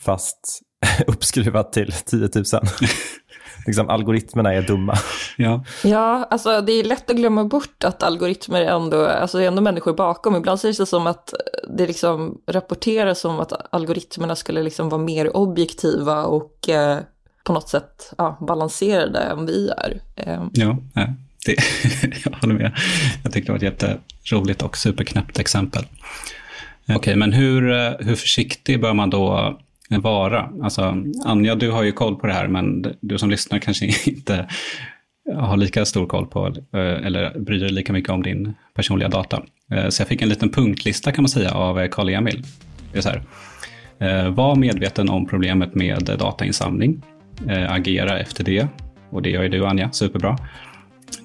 fast 0.00 0.60
uppskruvat 1.06 1.72
till 1.72 1.92
10 1.92 2.18
000. 2.34 2.44
liksom, 3.66 3.88
algoritmerna 3.88 4.52
är 4.52 4.62
dumma. 4.62 4.98
Ja. 5.36 5.64
ja, 5.84 6.28
alltså 6.30 6.60
det 6.60 6.72
är 6.72 6.84
lätt 6.84 7.10
att 7.10 7.16
glömma 7.16 7.44
bort 7.44 7.84
att 7.84 8.02
algoritmer 8.02 8.60
är 8.60 8.66
ändå, 8.66 9.06
alltså 9.06 9.38
det 9.38 9.44
är 9.44 9.48
ändå 9.48 9.62
människor 9.62 9.94
bakom. 9.94 10.36
Ibland 10.36 10.60
ser 10.60 10.68
det 10.68 10.86
som 10.86 11.06
att 11.06 11.34
det 11.68 11.86
liksom 11.86 12.38
rapporteras 12.46 13.20
som 13.20 13.40
att 13.40 13.74
algoritmerna 13.74 14.36
skulle 14.36 14.62
liksom 14.62 14.88
vara 14.88 15.02
mer 15.02 15.36
objektiva 15.36 16.24
och 16.24 16.68
eh, 16.68 16.98
på 17.44 17.52
något 17.52 17.68
sätt 17.68 18.12
ja, 18.18 18.38
balanserade 18.40 19.18
än 19.18 19.46
vi 19.46 19.68
är. 19.68 20.00
Eh. 20.16 20.44
Ja, 20.52 20.78
det, 21.46 21.56
jag 22.24 22.32
håller 22.32 22.54
med. 22.54 22.76
Jag 23.22 23.32
tycker 23.32 23.46
det 23.46 23.52
var 23.52 23.74
ett 23.76 23.82
jätteroligt 23.82 24.62
och 24.62 24.76
superknäppt 24.76 25.38
exempel. 25.38 25.84
Okej, 26.82 26.96
okay, 26.96 27.16
men 27.16 27.32
hur, 27.32 27.70
eh, 27.70 27.92
hur 27.98 28.16
försiktig 28.16 28.80
bör 28.80 28.94
man 28.94 29.10
då 29.10 29.58
Eh, 29.90 30.00
vara? 30.00 30.50
Alltså, 30.62 30.96
Anja, 31.24 31.54
du 31.54 31.70
har 31.70 31.82
ju 31.82 31.92
koll 31.92 32.16
på 32.16 32.26
det 32.26 32.32
här, 32.32 32.48
men 32.48 32.94
du 33.00 33.18
som 33.18 33.30
lyssnar 33.30 33.58
kanske 33.58 33.86
inte 34.10 34.46
har 35.34 35.56
lika 35.56 35.84
stor 35.84 36.06
koll 36.06 36.26
på 36.26 36.46
eh, 36.46 36.80
eller 36.80 37.38
bryr 37.38 37.60
dig 37.60 37.72
lika 37.72 37.92
mycket 37.92 38.10
om 38.10 38.22
din 38.22 38.54
personliga 38.74 39.08
data. 39.08 39.42
Eh, 39.70 39.88
så 39.88 40.00
jag 40.00 40.08
fick 40.08 40.22
en 40.22 40.28
liten 40.28 40.50
punktlista 40.50 41.12
kan 41.12 41.22
man 41.22 41.28
säga 41.28 41.50
av 41.50 41.88
Karl-Emil. 41.88 42.42
Det 42.92 42.98
är 42.98 43.02
så 43.02 43.08
här. 43.08 43.22
Var 44.30 44.56
medveten 44.56 45.08
om 45.08 45.26
problemet 45.26 45.74
med 45.74 46.16
datainsamling. 46.18 47.02
Agera 47.68 48.18
efter 48.18 48.44
det. 48.44 48.68
Och 49.10 49.22
det 49.22 49.30
gör 49.30 49.42
ju 49.42 49.48
du 49.48 49.66
Anja, 49.66 49.92
superbra. 49.92 50.38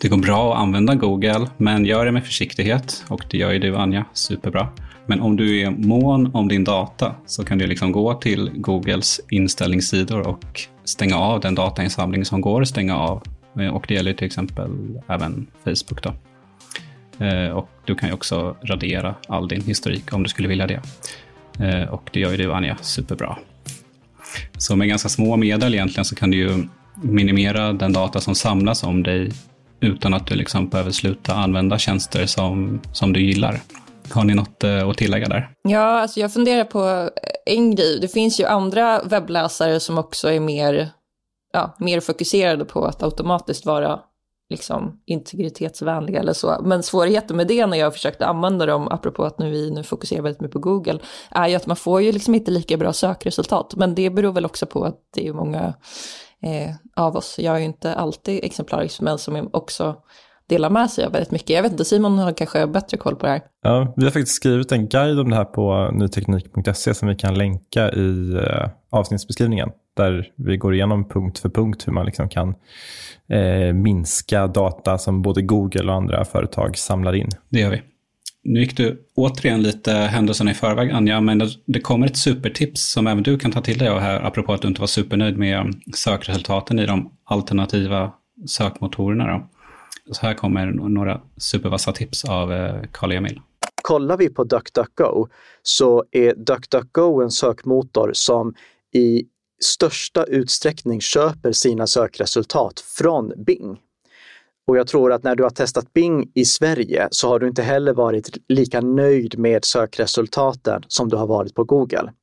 Det 0.01 0.07
går 0.07 0.17
bra 0.17 0.53
att 0.53 0.61
använda 0.61 0.95
Google, 0.95 1.47
men 1.57 1.85
gör 1.85 2.05
det 2.05 2.11
med 2.11 2.25
försiktighet. 2.25 3.05
Och 3.07 3.25
det 3.29 3.37
gör 3.37 3.51
ju 3.51 3.59
du 3.59 3.75
Anja, 3.75 4.05
superbra. 4.13 4.67
Men 5.05 5.21
om 5.21 5.35
du 5.35 5.61
är 5.61 5.71
mån 5.71 6.31
om 6.33 6.47
din 6.47 6.63
data 6.63 7.15
så 7.25 7.45
kan 7.45 7.57
du 7.57 7.67
liksom 7.67 7.91
gå 7.91 8.13
till 8.13 8.51
Googles 8.55 9.21
inställningssidor 9.29 10.27
och 10.27 10.61
stänga 10.83 11.17
av 11.17 11.39
den 11.39 11.55
datainsamling 11.55 12.25
som 12.25 12.41
går 12.41 12.61
att 12.61 12.67
stänga 12.67 12.97
av. 12.97 13.23
Eh, 13.59 13.67
och 13.67 13.85
det 13.87 13.93
gäller 13.93 14.13
till 14.13 14.27
exempel 14.27 14.71
även 15.07 15.47
Facebook. 15.63 16.03
Då. 16.03 16.13
Eh, 17.25 17.49
och 17.49 17.69
du 17.85 17.95
kan 17.95 18.09
ju 18.09 18.13
också 18.13 18.55
radera 18.63 19.15
all 19.27 19.47
din 19.47 19.61
historik 19.61 20.13
om 20.13 20.23
du 20.23 20.29
skulle 20.29 20.47
vilja 20.47 20.67
det. 20.67 20.81
Eh, 21.59 21.89
och 21.89 22.09
det 22.13 22.19
gör 22.19 22.31
ju 22.31 22.37
du 22.37 22.53
Anja 22.53 22.77
superbra. 22.81 23.37
Så 24.57 24.75
med 24.75 24.87
ganska 24.87 25.09
små 25.09 25.37
medel 25.37 25.73
egentligen 25.73 26.05
så 26.05 26.15
kan 26.15 26.31
du 26.31 26.37
ju 26.37 26.67
minimera 27.01 27.73
den 27.73 27.93
data 27.93 28.19
som 28.19 28.35
samlas 28.35 28.83
om 28.83 29.03
dig 29.03 29.31
utan 29.79 30.13
att 30.13 30.27
du 30.27 30.35
liksom 30.35 30.69
behöver 30.69 30.91
sluta 30.91 31.35
använda 31.35 31.77
tjänster 31.77 32.25
som, 32.25 32.79
som 32.91 33.13
du 33.13 33.21
gillar. 33.21 33.59
Har 34.13 34.23
ni 34.23 34.33
något 34.33 34.63
eh, 34.63 34.89
att 34.89 34.97
tillägga 34.97 35.27
där? 35.27 35.49
Ja, 35.61 36.01
alltså 36.01 36.19
jag 36.19 36.33
funderar 36.33 36.63
på 36.63 36.83
eh, 36.89 37.09
en 37.55 37.75
grej. 37.75 37.99
Det 38.01 38.07
finns 38.07 38.39
ju 38.39 38.45
andra 38.45 39.01
webbläsare 39.03 39.79
som 39.79 39.97
också 39.97 40.31
är 40.31 40.39
mer, 40.39 40.89
ja, 41.53 41.75
mer 41.79 41.99
fokuserade 41.99 42.65
på 42.65 42.85
att 42.85 43.03
automatiskt 43.03 43.65
vara 43.65 43.99
liksom 44.49 45.01
integritetsvänliga 45.05 46.19
eller 46.19 46.33
så. 46.33 46.57
Men 46.63 46.83
svårigheten 46.83 47.37
med 47.37 47.47
det 47.47 47.65
när 47.65 47.77
jag 47.77 47.93
försökte 47.93 48.25
använda 48.25 48.65
dem, 48.65 48.87
apropå 48.87 49.23
att 49.23 49.39
nu 49.39 49.49
vi 49.49 49.71
nu 49.71 49.83
fokuserar 49.83 50.21
väldigt 50.21 50.41
mycket 50.41 50.53
på 50.53 50.59
Google, 50.59 50.99
är 51.31 51.47
ju 51.47 51.55
att 51.55 51.67
man 51.67 51.75
får 51.75 52.01
ju 52.01 52.11
liksom 52.11 52.35
inte 52.35 52.51
lika 52.51 52.77
bra 52.77 52.93
sökresultat. 52.93 53.75
Men 53.75 53.95
det 53.95 54.09
beror 54.09 54.33
väl 54.33 54.45
också 54.45 54.65
på 54.65 54.83
att 54.83 54.99
det 55.13 55.27
är 55.27 55.33
många 55.33 55.73
eh, 56.43 56.75
av 56.95 57.15
oss, 57.15 57.39
jag 57.39 57.55
är 57.55 57.59
ju 57.59 57.65
inte 57.65 57.95
alltid 57.95 58.43
exemplarisk, 58.43 59.01
men 59.01 59.17
som 59.17 59.49
också 59.53 59.95
delar 60.51 60.69
med 60.69 60.91
sig 60.91 61.05
av 61.05 61.11
väldigt 61.11 61.31
mycket. 61.31 61.49
Jag 61.49 61.63
vet 61.63 61.71
inte, 61.71 61.85
Simon 61.85 62.19
har 62.19 62.33
kanske 62.33 62.67
bättre 62.67 62.97
koll 62.97 63.15
på 63.15 63.25
det 63.25 63.31
här. 63.31 63.41
Ja, 63.63 63.93
vi 63.97 64.03
har 64.03 64.11
faktiskt 64.11 64.35
skrivit 64.35 64.71
en 64.71 64.87
guide 64.87 65.19
om 65.19 65.29
det 65.29 65.35
här 65.35 65.45
på 65.45 65.91
nyteknik.se 65.93 66.93
som 66.93 67.07
vi 67.07 67.15
kan 67.15 67.37
länka 67.37 67.91
i 67.91 68.33
eh, 68.33 68.69
avsnittsbeskrivningen. 68.89 69.69
Där 69.97 70.27
vi 70.35 70.57
går 70.57 70.73
igenom 70.73 71.09
punkt 71.09 71.39
för 71.39 71.49
punkt 71.49 71.87
hur 71.87 71.93
man 71.93 72.05
liksom 72.05 72.29
kan 72.29 72.55
eh, 73.29 73.73
minska 73.73 74.47
data 74.47 74.97
som 74.97 75.21
både 75.21 75.41
Google 75.41 75.91
och 75.91 75.97
andra 75.97 76.25
företag 76.25 76.77
samlar 76.77 77.15
in. 77.15 77.29
Det 77.49 77.59
gör 77.59 77.69
vi. 77.69 77.81
Nu 78.43 78.59
gick 78.59 78.77
du 78.77 79.01
återigen 79.15 79.63
lite 79.63 79.91
händelserna 79.93 80.51
i 80.51 80.53
förväg, 80.53 80.91
Anja, 80.91 81.21
men 81.21 81.41
det 81.65 81.79
kommer 81.79 82.07
ett 82.07 82.17
supertips 82.17 82.91
som 82.91 83.07
även 83.07 83.23
du 83.23 83.39
kan 83.39 83.51
ta 83.51 83.61
till 83.61 83.77
dig 83.77 83.89
av 83.89 83.99
här, 83.99 84.25
apropå 84.25 84.53
att 84.53 84.61
du 84.61 84.67
inte 84.67 84.81
var 84.81 84.87
supernöjd 84.87 85.37
med 85.37 85.73
sökresultaten 85.95 86.79
i 86.79 86.85
de 86.85 87.11
alternativa 87.23 88.11
sökmotorerna. 88.47 89.27
Då. 89.27 89.49
Så 90.11 90.25
här 90.25 90.33
kommer 90.33 90.65
några 90.65 91.21
supervassa 91.37 91.91
tips 91.91 92.25
av 92.25 92.53
eh, 92.53 92.75
Karl-Emil. 92.91 93.41
Kollar 93.81 94.17
vi 94.17 94.29
på 94.29 94.43
DuckDuckGo 94.43 95.27
så 95.61 96.03
är 96.11 96.35
DuckDuckGo 96.35 97.21
en 97.21 97.31
sökmotor 97.31 98.11
som 98.13 98.53
i 98.93 99.23
största 99.63 100.23
utsträckning 100.23 101.01
köper 101.01 101.51
sina 101.51 101.87
sökresultat 101.87 102.79
från 102.79 103.33
Bing. 103.45 103.79
Och 104.67 104.77
jag 104.77 104.87
tror 104.87 105.11
att 105.13 105.23
när 105.23 105.35
du 105.35 105.43
har 105.43 105.49
testat 105.49 105.93
Bing 105.93 106.31
i 106.33 106.45
Sverige 106.45 107.07
så 107.11 107.27
har 107.27 107.39
du 107.39 107.47
inte 107.47 107.61
heller 107.61 107.93
varit 107.93 108.37
lika 108.47 108.81
nöjd 108.81 109.39
med 109.39 109.65
sökresultaten 109.65 110.83
som 110.87 111.09
du 111.09 111.15
har 111.15 111.27
varit 111.27 111.55
på 111.55 111.63
Google. 111.63 112.13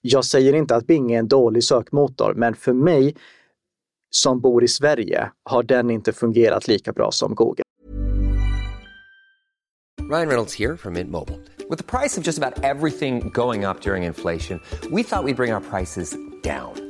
Jag 0.00 0.24
säger 0.24 0.52
inte 0.52 0.76
att 0.76 0.86
Bing 0.86 1.12
är 1.12 1.18
en 1.18 1.28
dålig 1.28 1.64
sökmotor, 1.64 2.34
men 2.34 2.54
för 2.54 2.72
mig 2.72 3.16
som 4.10 4.40
bor 4.40 4.64
i 4.64 4.68
Sverige 4.68 5.30
har 5.44 5.62
den 5.62 5.90
inte 5.90 6.12
fungerat 6.12 6.68
lika 6.68 6.92
bra 6.92 7.10
som 7.10 7.34
Google. 7.34 7.64
Ryan 10.10 10.28
Reynolds 10.28 10.58
här 10.58 10.76
från 10.76 10.92
Mint 10.92 11.10
Mobile. 11.10 11.38
Med 11.68 11.86
priset 11.86 12.24
på 12.24 12.30
nästan 12.30 12.52
allt 12.64 12.84
som 12.92 13.30
går 13.32 13.70
upp 13.70 13.86
under 13.86 13.96
inflationen, 13.96 14.60
trodde 14.80 14.96
vi 14.96 15.00
att 15.00 15.24
vi 15.26 15.34
skulle 15.34 15.34
bring 15.34 15.52
våra 15.54 15.60
priser 15.60 16.06
down. 16.42 16.89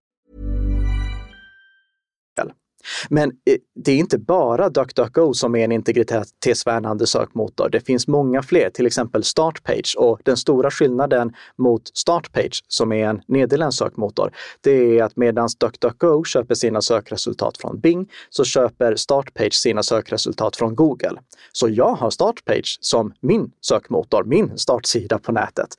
Men 3.09 3.29
eh, 3.29 3.57
det 3.75 3.91
är 3.91 3.97
inte 3.97 4.17
bara 4.17 4.69
DuckDuckGo 4.69 5.33
som 5.33 5.55
är 5.55 5.63
en 5.63 5.71
integritetsvärnande 5.71 7.07
sökmotor. 7.07 7.69
Det 7.69 7.79
finns 7.79 8.07
många 8.07 8.43
fler, 8.43 8.69
till 8.69 8.85
exempel 8.85 9.23
Startpage. 9.23 9.95
Och 9.97 10.19
den 10.23 10.37
stora 10.37 10.71
skillnaden 10.71 11.33
mot 11.57 11.97
Startpage, 11.97 12.63
som 12.67 12.91
är 12.91 13.07
en 13.07 13.21
nederländsk 13.27 13.77
sökmotor, 13.79 14.31
det 14.61 14.99
är 14.99 15.03
att 15.03 15.15
medan 15.15 15.49
DuckDuckGo 15.59 16.23
köper 16.23 16.55
sina 16.55 16.81
sökresultat 16.81 17.57
från 17.57 17.79
Bing, 17.79 18.09
så 18.29 18.43
köper 18.43 18.95
Startpage 18.95 19.53
sina 19.53 19.83
sökresultat 19.83 20.55
från 20.55 20.75
Google. 20.75 21.21
Så 21.51 21.69
jag 21.69 21.95
har 21.95 22.09
Startpage 22.09 22.77
som 22.81 23.13
min 23.19 23.51
sökmotor, 23.61 24.23
min 24.23 24.57
startsida 24.57 25.19
på 25.19 25.31
nätet 25.31 25.75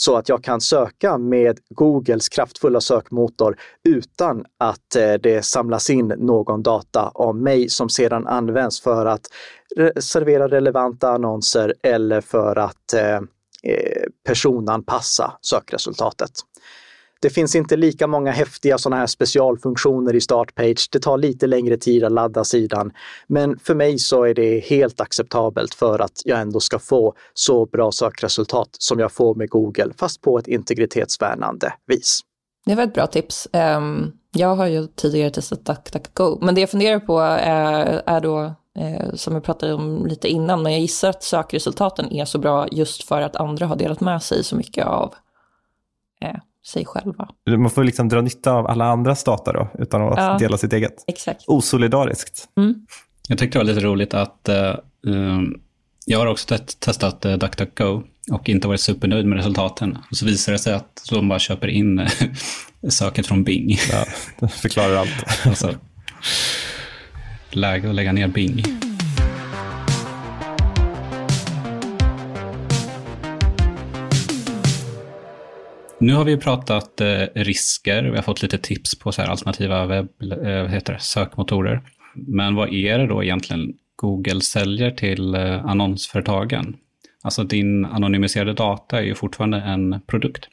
så 0.00 0.16
att 0.16 0.28
jag 0.28 0.44
kan 0.44 0.60
söka 0.60 1.18
med 1.18 1.58
Googles 1.70 2.28
kraftfulla 2.28 2.80
sökmotor 2.80 3.56
utan 3.88 4.44
att 4.58 4.96
eh, 4.96 5.12
det 5.12 5.44
samlas 5.44 5.90
in 5.90 6.08
någon 6.08 6.62
data 6.62 7.08
om 7.08 7.42
mig 7.42 7.68
som 7.68 7.88
sedan 7.88 8.26
används 8.26 8.80
för 8.80 9.06
att 9.06 9.26
servera 10.00 10.48
relevanta 10.48 11.10
annonser 11.10 11.74
eller 11.82 12.20
för 12.20 12.56
att 12.56 12.92
eh, 12.94 13.16
eh, 13.62 14.02
personanpassa 14.26 15.32
sökresultatet. 15.42 16.30
Det 17.20 17.30
finns 17.30 17.54
inte 17.54 17.76
lika 17.76 18.06
många 18.06 18.30
häftiga 18.30 18.78
sådana 18.78 19.00
här 19.00 19.06
specialfunktioner 19.06 20.14
i 20.14 20.20
Startpage. 20.20 20.88
Det 20.92 21.00
tar 21.00 21.18
lite 21.18 21.46
längre 21.46 21.76
tid 21.76 22.04
att 22.04 22.12
ladda 22.12 22.44
sidan. 22.44 22.92
Men 23.26 23.58
för 23.58 23.74
mig 23.74 23.98
så 23.98 24.24
är 24.24 24.34
det 24.34 24.58
helt 24.58 25.00
acceptabelt 25.00 25.74
för 25.74 25.98
att 25.98 26.22
jag 26.24 26.40
ändå 26.40 26.60
ska 26.60 26.78
få 26.78 27.14
så 27.34 27.66
bra 27.66 27.92
sökresultat 27.92 28.68
som 28.78 28.98
jag 28.98 29.12
får 29.12 29.34
med 29.34 29.50
Google, 29.50 29.92
fast 29.96 30.20
på 30.20 30.38
ett 30.38 30.48
integritetsvärnande 30.48 31.72
vis. 31.86 32.20
Det 32.66 32.74
var 32.74 32.82
ett 32.82 32.94
bra 32.94 33.06
tips. 33.06 33.48
Ehm, 33.52 34.12
jag 34.32 34.56
har 34.56 34.66
ju 34.66 34.86
tidigare 34.86 35.30
testat 35.30 35.64
DuckDuckGo, 35.64 36.38
men 36.40 36.54
det 36.54 36.60
jag 36.60 36.70
funderar 36.70 37.00
på 37.00 37.20
eh, 37.20 38.00
är, 38.06 38.20
då 38.20 38.54
eh, 38.78 39.14
som 39.14 39.34
vi 39.34 39.40
pratade 39.40 39.74
om 39.74 40.06
lite 40.06 40.28
innan, 40.28 40.62
men 40.62 40.72
jag 40.72 40.80
gissar 40.80 41.10
att 41.10 41.22
sökresultaten 41.22 42.12
är 42.12 42.24
så 42.24 42.38
bra 42.38 42.68
just 42.72 43.02
för 43.02 43.22
att 43.22 43.36
andra 43.36 43.66
har 43.66 43.76
delat 43.76 44.00
med 44.00 44.22
sig 44.22 44.44
så 44.44 44.56
mycket 44.56 44.86
av 44.86 45.14
eh, 46.20 46.36
sig 46.68 46.84
själva. 46.84 47.28
Man 47.46 47.70
får 47.70 47.84
liksom 47.84 48.08
dra 48.08 48.20
nytta 48.20 48.52
av 48.52 48.66
alla 48.66 48.84
andras 48.84 49.24
data 49.24 49.52
då, 49.52 49.68
utan 49.78 50.02
att 50.02 50.18
ja, 50.18 50.36
dela 50.38 50.58
sitt 50.58 50.72
eget. 50.72 51.04
Exakt. 51.06 51.44
Osolidariskt. 51.46 52.48
Mm. 52.56 52.86
Jag 53.28 53.38
tyckte 53.38 53.58
det 53.58 53.64
var 53.64 53.72
lite 53.72 53.86
roligt 53.86 54.14
att 54.14 54.48
uh, 55.06 55.40
jag 56.06 56.18
har 56.18 56.26
också 56.26 56.58
testat 56.78 57.26
uh, 57.26 57.34
DuckDuckGo 57.34 58.02
och 58.30 58.48
inte 58.48 58.68
varit 58.68 58.80
supernöjd 58.80 59.26
med 59.26 59.36
resultaten. 59.36 59.98
Och 60.10 60.16
så 60.16 60.26
visar 60.26 60.52
det 60.52 60.58
sig 60.58 60.74
att 60.74 61.02
de 61.10 61.28
bara 61.28 61.38
köper 61.38 61.68
in 61.68 62.08
söket 62.88 63.26
från 63.26 63.44
Bing. 63.44 63.78
Ja, 63.90 64.04
det 64.40 64.48
förklarar 64.48 64.96
allt. 64.96 65.24
alltså, 65.46 65.74
läge 67.50 67.88
att 67.88 67.94
lägga 67.94 68.12
ner 68.12 68.28
Bing. 68.28 68.64
Nu 76.00 76.14
har 76.14 76.24
vi 76.24 76.36
pratat 76.36 77.00
eh, 77.00 77.22
risker, 77.34 78.02
vi 78.02 78.16
har 78.16 78.22
fått 78.22 78.42
lite 78.42 78.58
tips 78.58 78.98
på 78.98 79.12
så 79.12 79.22
alternativa 79.22 79.86
webb, 79.86 80.08
eh, 80.22 80.66
heter 80.66 80.92
det, 80.92 81.00
sökmotorer. 81.00 81.82
Men 82.14 82.54
vad 82.54 82.74
är 82.74 82.98
det 82.98 83.06
då 83.06 83.24
egentligen 83.24 83.74
Google 83.96 84.40
säljer 84.40 84.90
till 84.90 85.34
eh, 85.34 85.64
annonsföretagen? 85.64 86.76
Alltså 87.22 87.44
din 87.44 87.84
anonymiserade 87.84 88.52
data 88.52 88.98
är 88.98 89.02
ju 89.02 89.14
fortfarande 89.14 89.58
en 89.58 90.00
produkt. 90.06 90.48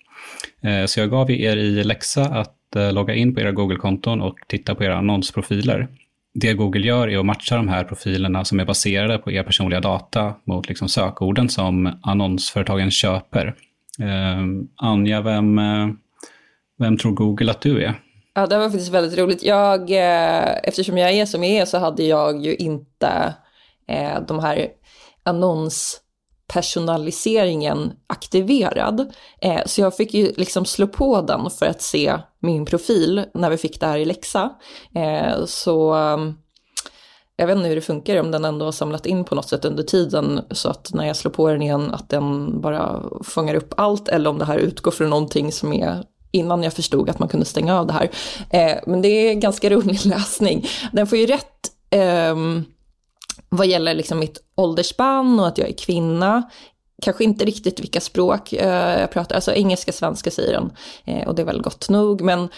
Eh, 0.61 0.85
så 0.85 0.99
jag 0.99 1.09
gav 1.09 1.31
er 1.31 1.57
i 1.57 1.83
läxa 1.83 2.25
att 2.25 2.75
eh, 2.75 2.93
logga 2.93 3.15
in 3.15 3.35
på 3.35 3.41
era 3.41 3.51
Google-konton 3.51 4.21
och 4.21 4.37
titta 4.47 4.75
på 4.75 4.83
era 4.83 4.97
annonsprofiler. 4.97 5.87
Det 6.33 6.53
Google 6.53 6.87
gör 6.87 7.07
är 7.07 7.17
att 7.17 7.25
matcha 7.25 7.55
de 7.55 7.67
här 7.67 7.83
profilerna 7.83 8.45
som 8.45 8.59
är 8.59 8.65
baserade 8.65 9.17
på 9.17 9.31
er 9.31 9.43
personliga 9.43 9.79
data 9.79 10.35
mot 10.43 10.69
liksom 10.69 10.89
sökorden 10.89 11.49
som 11.49 11.99
annonsföretagen 12.03 12.91
köper. 12.91 13.55
Eh, 13.99 14.41
Anja, 14.75 15.21
vem, 15.21 15.59
eh, 15.59 15.87
vem 16.79 16.97
tror 16.97 17.11
Google 17.11 17.51
att 17.51 17.61
du 17.61 17.83
är? 17.83 18.01
Ja, 18.33 18.47
det 18.47 18.57
var 18.57 18.69
faktiskt 18.69 18.91
väldigt 18.91 19.19
roligt. 19.19 19.43
Jag, 19.43 19.91
eh, 19.91 20.57
eftersom 20.63 20.97
jag 20.97 21.11
är 21.11 21.25
som 21.25 21.43
jag 21.43 21.51
är 21.51 21.65
så 21.65 21.77
hade 21.77 22.03
jag 22.03 22.45
ju 22.45 22.55
inte 22.55 23.35
eh, 23.87 24.21
de 24.27 24.39
här 24.39 24.67
annonspersonaliseringen 25.23 27.91
aktiverad. 28.07 29.13
Eh, 29.41 29.61
så 29.65 29.81
jag 29.81 29.95
fick 29.95 30.13
ju 30.13 30.33
liksom 30.37 30.65
slå 30.65 30.87
på 30.87 31.21
den 31.21 31.49
för 31.49 31.65
att 31.65 31.81
se 31.81 32.17
min 32.39 32.65
profil 32.65 33.25
när 33.33 33.49
vi 33.49 33.57
fick 33.57 33.79
det 33.79 33.87
här 33.87 33.97
i 33.97 34.05
läxa. 34.05 34.51
Eh, 34.95 35.45
så 35.45 35.93
ehm, 35.93 36.33
jag 37.37 37.47
vet 37.47 37.57
inte 37.57 37.69
hur 37.69 37.75
det 37.75 37.81
funkar, 37.81 38.19
om 38.19 38.31
den 38.31 38.45
ändå 38.45 38.65
har 38.65 38.71
samlat 38.71 39.05
in 39.05 39.23
på 39.23 39.35
något 39.35 39.49
sätt 39.49 39.65
under 39.65 39.83
tiden 39.83 40.41
så 40.51 40.69
att 40.69 40.93
när 40.93 41.07
jag 41.07 41.15
slår 41.15 41.31
på 41.31 41.49
den 41.49 41.61
igen 41.61 41.91
att 41.93 42.09
den 42.09 42.61
bara 42.61 43.03
fångar 43.23 43.55
upp 43.55 43.73
allt 43.77 44.07
eller 44.07 44.29
om 44.29 44.37
det 44.37 44.45
här 44.45 44.57
utgår 44.57 44.91
från 44.91 45.09
någonting 45.09 45.51
som 45.51 45.73
är 45.73 46.03
innan 46.31 46.63
jag 46.63 46.73
förstod 46.73 47.09
att 47.09 47.19
man 47.19 47.29
kunde 47.29 47.45
stänga 47.45 47.79
av 47.79 47.87
det 47.87 47.93
här. 47.93 48.09
Eh, 48.49 48.77
men 48.87 49.01
det 49.01 49.07
är 49.07 49.33
ganska 49.33 49.69
rolig 49.75 50.05
läsning. 50.05 50.65
Den 50.91 51.07
får 51.07 51.17
ju 51.17 51.25
rätt 51.25 51.71
eh, 51.89 52.35
vad 53.49 53.67
gäller 53.67 53.93
liksom 53.93 54.19
mitt 54.19 54.43
åldersspann 54.55 55.39
och 55.39 55.47
att 55.47 55.57
jag 55.57 55.69
är 55.69 55.77
kvinna. 55.77 56.49
Kanske 57.01 57.23
inte 57.23 57.45
riktigt 57.45 57.79
vilka 57.79 58.01
språk 58.01 58.53
eh, 58.53 58.99
jag 58.99 59.11
pratar, 59.11 59.35
alltså 59.35 59.53
engelska, 59.53 59.91
svenska 59.91 60.31
säger 60.31 60.53
den. 60.53 60.71
Eh, 61.05 61.27
och 61.27 61.35
det 61.35 61.41
är 61.41 61.45
väl 61.45 61.61
gott 61.61 61.89
nog, 61.89 62.21
men 62.21 62.49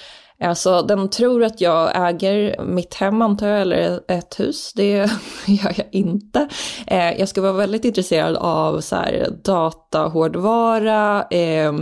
Alltså 0.44 0.82
den 0.82 1.10
tror 1.10 1.44
att 1.44 1.62
jag 1.62 2.10
äger 2.10 2.62
mitt 2.64 2.94
hem 2.94 3.22
antar 3.22 3.48
jag, 3.48 3.62
eller 3.62 4.00
ett 4.08 4.40
hus. 4.40 4.74
Det 4.76 4.92
gör 5.46 5.74
jag 5.78 5.88
inte. 5.92 6.50
Eh, 6.88 7.20
jag 7.20 7.30
ska 7.30 7.42
vara 7.42 7.54
väldigt 7.54 7.86
intresserad 7.86 8.36
av 8.36 8.82
så 8.82 8.96
här, 8.96 9.30
datahårdvara, 9.44 11.24
eh, 11.32 11.74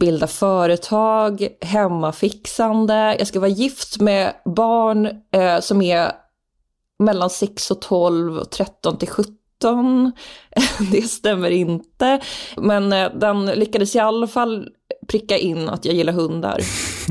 bilda 0.00 0.26
företag, 0.26 1.48
hemmafixande. 1.60 3.16
Jag 3.18 3.26
ska 3.26 3.40
vara 3.40 3.50
gift 3.50 4.00
med 4.00 4.32
barn 4.44 5.06
eh, 5.32 5.60
som 5.60 5.82
är 5.82 6.12
mellan 6.98 7.30
6 7.30 7.70
och 7.70 7.80
12 7.80 8.44
13 8.44 8.98
till 8.98 9.08
17. 9.08 10.12
Det 10.92 11.02
stämmer 11.02 11.50
inte. 11.50 12.20
Men 12.56 12.92
eh, 12.92 13.10
den 13.14 13.46
lyckades 13.46 13.96
i 13.96 13.98
alla 13.98 14.26
fall 14.26 14.68
pricka 15.08 15.38
in 15.38 15.68
att 15.68 15.84
jag 15.84 15.94
gillar 15.94 16.12
hundar. 16.12 16.60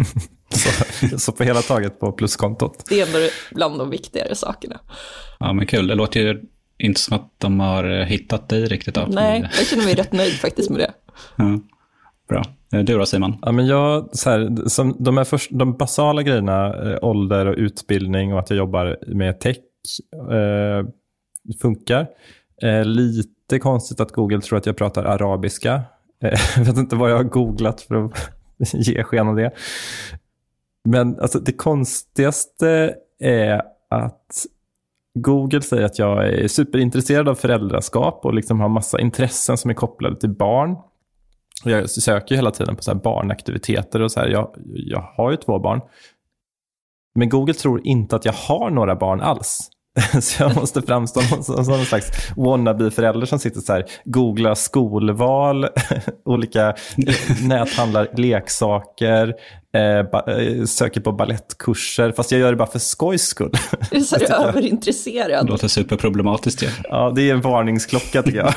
så, 0.50 1.20
så 1.20 1.32
på 1.32 1.44
hela 1.44 1.62
taget 1.62 2.00
på 2.00 2.12
pluskontot? 2.12 2.86
Det 2.90 3.02
är 3.02 3.06
ändå 3.06 3.30
bland 3.52 3.80
de 3.80 3.90
viktigare 3.90 4.36
sakerna. 4.36 4.80
Ja, 5.40 5.54
men 5.54 5.66
kul. 5.66 5.88
Det 5.88 5.96
låter 5.96 6.20
ju 6.20 6.42
inte 6.80 7.02
som 7.02 7.16
att 7.16 7.34
de 7.38 7.60
har 7.60 8.04
hittat 8.04 8.50
dig 8.50 8.66
riktigt. 8.66 8.96
Då. 8.96 9.08
Nej, 9.10 9.50
jag 9.58 9.68
känner 9.68 9.84
mig 9.84 9.96
rätt 9.96 10.12
nöjd 10.12 10.34
faktiskt 10.34 10.70
med 10.70 10.80
det. 10.80 10.94
Ja, 11.36 11.60
bra. 12.30 12.44
Eh, 12.74 12.80
du 12.80 12.98
då 12.98 13.06
Simon? 13.06 13.38
Ja, 13.42 13.52
men 13.52 13.68
jag, 13.68 14.10
så 14.12 14.30
här, 14.30 14.70
som 14.70 14.96
de, 15.00 15.18
här 15.18 15.24
först, 15.24 15.50
de 15.52 15.78
basala 15.78 16.24
grejerna, 16.24 16.92
eh, 16.92 16.98
ålder 17.02 17.46
och 17.46 17.56
utbildning 17.58 18.34
och 18.34 18.40
att 18.40 18.50
jag 18.50 18.58
jobbar 18.58 18.98
med 19.08 19.40
tech, 19.40 19.58
eh, 20.32 20.86
funkar. 21.62 22.08
Eh, 22.64 22.86
lite 22.86 23.60
konstigt 23.60 24.00
att 24.00 24.12
Google 24.12 24.42
tror 24.42 24.58
att 24.58 24.66
jag 24.66 24.78
pratar 24.78 25.04
arabiska. 25.04 25.82
Eh, 26.24 26.40
jag 26.58 26.66
vet 26.66 26.78
inte 26.78 26.96
vad 26.96 27.12
jag 27.12 27.18
har 27.18 27.24
googlat 27.24 27.82
för 27.82 28.06
att 28.06 28.37
ge 28.74 29.04
sken 29.04 29.28
av 29.28 29.36
det. 29.36 29.52
Men 30.84 31.20
alltså, 31.20 31.39
det 31.39 31.54
konstigaste 31.54 32.96
är 33.20 33.62
att 33.89 34.46
Google 35.20 35.62
säger 35.62 35.84
att 35.84 36.00
jag 36.00 36.28
är 36.30 36.48
superintresserad 36.48 37.30
av 37.30 37.36
föräldraskap 37.36 38.26
och 38.26 38.34
liksom 38.34 38.60
har 38.60 38.70
massa 38.70 39.00
intressen 39.00 39.58
som 39.58 39.70
är 39.70 39.76
kopplade 39.76 40.20
till 40.20 40.30
barn. 40.30 40.72
Och 41.63 41.72
jag 41.72 41.89
söker 41.89 42.36
hela 42.36 42.52
tiden 42.52 42.76
på 42.76 42.84
så 42.84 42.96
barnaktiviteter 42.96 44.02
och 44.02 44.12
så 44.12 44.20
här. 44.20 44.28
Jag, 44.28 44.56
jag 44.65 45.02
har 45.02 45.32
ju 45.32 45.38
två 45.38 45.60
barn. 45.60 45.82
Men 47.15 47.30
Google 47.30 47.54
tror 47.54 47.88
inte 47.88 48.15
att 48.15 48.26
jag 48.26 48.34
har 48.34 48.70
några 48.70 48.96
barn 48.96 49.22
alls. 49.22 49.70
Så 50.22 50.44
jag 50.44 50.56
måste 50.56 50.82
framstå 50.82 51.22
som, 51.22 51.44
som 51.44 51.74
en 51.74 51.86
slags 51.86 52.12
wannabe-förälder 52.36 53.26
som 53.26 53.40
sitter 53.40 53.62
så 53.62 53.74
här, 53.74 53.86
googlar 54.06 54.56
skolval, 54.56 55.68
olika 56.26 56.76
näthandlar 57.44 58.08
leksaker, 58.18 59.28
eh, 59.74 60.12
ba, 60.12 60.32
eh, 60.32 60.66
söker 60.66 61.02
på 61.02 61.12
ballettkurser, 61.12 62.12
fast 62.12 62.32
jag 62.32 62.42
gör 62.42 62.52
det 62.52 62.58
bara 62.58 62.68
för 62.68 62.80
skojs 62.80 63.22
skull. 63.22 63.52
Du 63.92 63.98
är 63.98 64.02
så 64.02 64.34
överintresserad. 64.34 65.46
Det 65.46 65.52
låter 65.52 65.68
superproblematiskt 65.68 66.64
ju. 66.64 66.68
Ja, 66.84 67.12
det 67.16 67.30
är 67.30 67.34
en 67.34 67.42
varningsklocka 67.42 68.24
tycker 68.24 68.40
jag. 68.40 68.54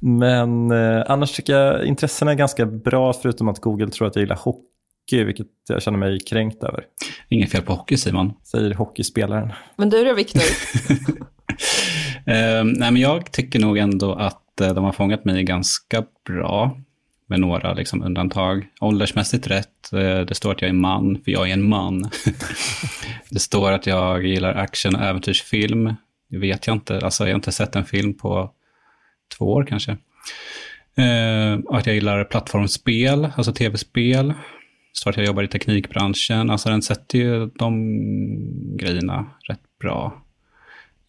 Men 0.00 0.70
eh, 0.70 1.04
annars 1.06 1.32
tycker 1.32 1.52
jag 1.52 1.84
intressena 1.84 2.30
är 2.30 2.34
ganska 2.36 2.66
bra, 2.66 3.12
förutom 3.12 3.48
att 3.48 3.60
Google 3.60 3.88
tror 3.88 4.08
att 4.08 4.16
jag 4.16 4.22
gillar 4.22 4.36
hockey 4.36 4.77
hockey, 5.08 5.24
vilket 5.24 5.46
jag 5.68 5.82
känner 5.82 5.98
mig 5.98 6.20
kränkt 6.20 6.62
över. 6.62 6.84
Inget 7.28 7.50
fel 7.50 7.62
på 7.62 7.72
hockey, 7.72 7.96
Simon. 7.96 8.32
Säger 8.44 8.74
hockeyspelaren. 8.74 9.52
Men 9.76 9.90
du 9.90 10.04
då, 10.04 10.14
Viktor? 10.14 10.42
uh, 10.90 10.96
nej, 12.64 12.90
men 12.90 12.96
jag 12.96 13.32
tycker 13.32 13.58
nog 13.58 13.78
ändå 13.78 14.14
att 14.14 14.42
uh, 14.62 14.74
de 14.74 14.84
har 14.84 14.92
fångat 14.92 15.24
mig 15.24 15.44
ganska 15.44 16.04
bra. 16.26 16.80
Med 17.30 17.40
några 17.40 17.74
liksom, 17.74 18.02
undantag. 18.02 18.66
Åldersmässigt 18.80 19.46
rätt. 19.46 19.90
Uh, 19.92 20.20
det 20.20 20.34
står 20.34 20.52
att 20.52 20.62
jag 20.62 20.68
är 20.68 20.74
man, 20.74 21.20
för 21.24 21.30
jag 21.30 21.48
är 21.48 21.52
en 21.52 21.68
man. 21.68 22.10
det 23.30 23.38
står 23.38 23.72
att 23.72 23.86
jag 23.86 24.26
gillar 24.26 24.54
action 24.54 24.94
och 24.94 25.02
äventyrsfilm. 25.02 25.94
Det 26.30 26.38
vet 26.38 26.66
jag 26.66 26.76
inte. 26.76 27.00
Alltså, 27.00 27.24
jag 27.24 27.30
har 27.30 27.34
inte 27.34 27.52
sett 27.52 27.76
en 27.76 27.84
film 27.84 28.14
på 28.14 28.50
två 29.38 29.44
år 29.44 29.66
kanske. 29.68 29.90
Uh, 30.98 31.58
att 31.70 31.86
jag 31.86 31.94
gillar 31.94 32.24
plattformsspel, 32.24 33.28
alltså 33.36 33.52
tv-spel 33.52 34.34
står 34.92 35.10
att 35.10 35.16
jag 35.16 35.26
jobbar 35.26 35.42
i 35.42 35.48
teknikbranschen. 35.48 36.50
Alltså 36.50 36.68
den 36.68 36.82
sätter 36.82 37.18
ju 37.18 37.46
de 37.46 37.96
grejerna 38.76 39.26
rätt 39.48 39.60
bra. 39.80 40.22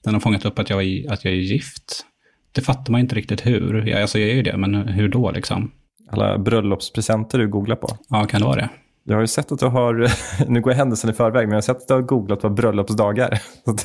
Den 0.03 0.13
har 0.13 0.21
fångat 0.21 0.45
upp 0.45 0.59
att 0.59 0.69
jag 0.69 0.83
är, 0.83 1.11
att 1.11 1.25
jag 1.25 1.33
är 1.33 1.37
gift. 1.37 2.05
Det 2.51 2.61
fattar 2.61 2.91
man 2.91 3.01
inte 3.01 3.15
riktigt 3.15 3.45
hur. 3.45 3.87
Jag, 3.87 4.01
alltså 4.01 4.19
jag 4.19 4.29
är 4.29 4.33
ju 4.33 4.41
det, 4.41 4.57
men 4.57 4.75
hur 4.75 5.07
då 5.09 5.31
liksom? 5.31 5.71
Alla 6.11 6.37
bröllopspresenter 6.37 7.39
du 7.39 7.47
googlar 7.47 7.75
på. 7.75 7.97
Ja, 8.09 8.25
kan 8.25 8.41
det 8.41 8.47
vara 8.47 8.55
det? 8.55 8.69
Jag 9.03 9.15
har 9.15 9.21
ju 9.21 9.27
sett 9.27 9.51
att 9.51 9.59
du 9.59 9.65
har, 9.65 10.11
nu 10.47 10.61
går 10.61 10.71
jag 10.71 10.77
händelsen 10.77 11.09
i 11.09 11.13
förväg, 11.13 11.47
men 11.47 11.49
jag 11.49 11.57
har 11.57 11.61
sett 11.61 11.77
att 11.77 11.87
du 11.87 11.93
har 11.93 12.01
googlat 12.01 12.41
på 12.41 12.49
bröllopsdagar. 12.49 13.41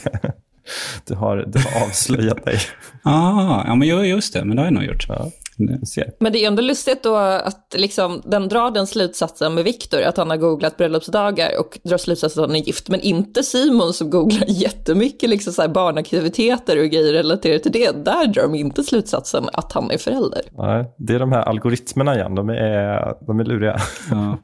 Du 1.06 1.14
har, 1.14 1.36
du 1.36 1.58
har 1.58 1.86
avslöjat 1.86 2.44
dig. 2.44 2.58
Ah, 3.02 3.64
ja, 3.66 3.74
men 3.74 3.88
just 4.08 4.32
det, 4.32 4.44
men 4.44 4.56
det 4.56 4.62
har 4.62 4.66
jag 4.66 4.74
nog 4.74 4.84
gjort. 4.84 5.08
Ja. 5.08 5.30
Men 6.20 6.32
det 6.32 6.44
är 6.44 6.46
ändå 6.46 6.62
lustigt 6.62 7.02
då 7.02 7.16
att 7.16 7.74
liksom, 7.76 8.22
den 8.24 8.48
drar 8.48 8.70
den 8.70 8.86
slutsatsen 8.86 9.54
med 9.54 9.64
Viktor, 9.64 10.02
att 10.02 10.16
han 10.16 10.30
har 10.30 10.36
googlat 10.36 10.76
bröllopsdagar 10.76 11.60
och 11.60 11.78
drar 11.84 11.98
slutsatsen 11.98 12.42
att 12.42 12.50
han 12.50 12.56
är 12.56 12.60
gift, 12.60 12.88
men 12.88 13.00
inte 13.00 13.42
Simon 13.42 13.92
som 13.92 14.10
googlar 14.10 14.44
jättemycket 14.48 15.30
liksom 15.30 15.52
så 15.52 15.62
här 15.62 15.68
barnaktiviteter 15.68 16.78
och 16.78 16.86
grejer 16.86 17.12
relaterat 17.12 17.62
till 17.62 17.72
det. 17.72 18.04
Där 18.04 18.26
drar 18.26 18.42
de 18.42 18.54
inte 18.54 18.84
slutsatsen 18.84 19.44
att 19.52 19.72
han 19.72 19.90
är 19.90 19.98
förälder. 19.98 20.42
Nej, 20.52 20.94
det 20.98 21.14
är 21.14 21.18
de 21.18 21.32
här 21.32 21.42
algoritmerna 21.42 22.14
igen, 22.14 22.34
de 22.34 22.48
är, 22.48 23.26
de 23.26 23.40
är 23.40 23.44
luriga. 23.44 23.76
Ja. 24.10 24.38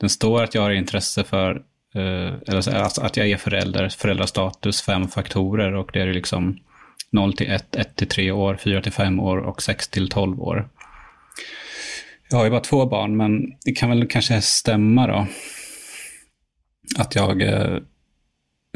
Den 0.00 0.08
står 0.08 0.42
att 0.42 0.54
jag 0.54 0.62
har 0.62 0.70
intresse 0.70 1.24
för 1.24 1.62
Uh, 1.96 2.32
eller 2.46 2.74
alltså 2.74 3.02
att 3.02 3.16
jag 3.16 3.30
är 3.30 3.36
förälder, 3.36 3.88
föräldrastatus, 3.88 4.82
fem 4.82 5.08
faktorer 5.08 5.74
och 5.74 5.90
det 5.92 6.00
är 6.00 6.12
liksom 6.12 6.58
0 7.12 7.32
till 7.32 7.50
1, 7.50 7.76
1 7.76 7.96
till 7.96 8.08
3 8.08 8.30
år, 8.30 8.56
4 8.56 8.82
till 8.82 8.92
5 8.92 9.20
år 9.20 9.36
och 9.36 9.62
6 9.62 9.88
till 9.88 10.08
12 10.08 10.40
år. 10.40 10.68
Jag 12.30 12.36
har 12.36 12.44
ju 12.44 12.50
bara 12.50 12.60
två 12.60 12.86
barn, 12.86 13.16
men 13.16 13.54
det 13.64 13.72
kan 13.72 13.88
väl 13.88 14.08
kanske 14.08 14.40
stämma 14.40 15.06
då. 15.06 15.26
Att 16.98 17.14
jag 17.14 17.42
eh, 17.42 17.78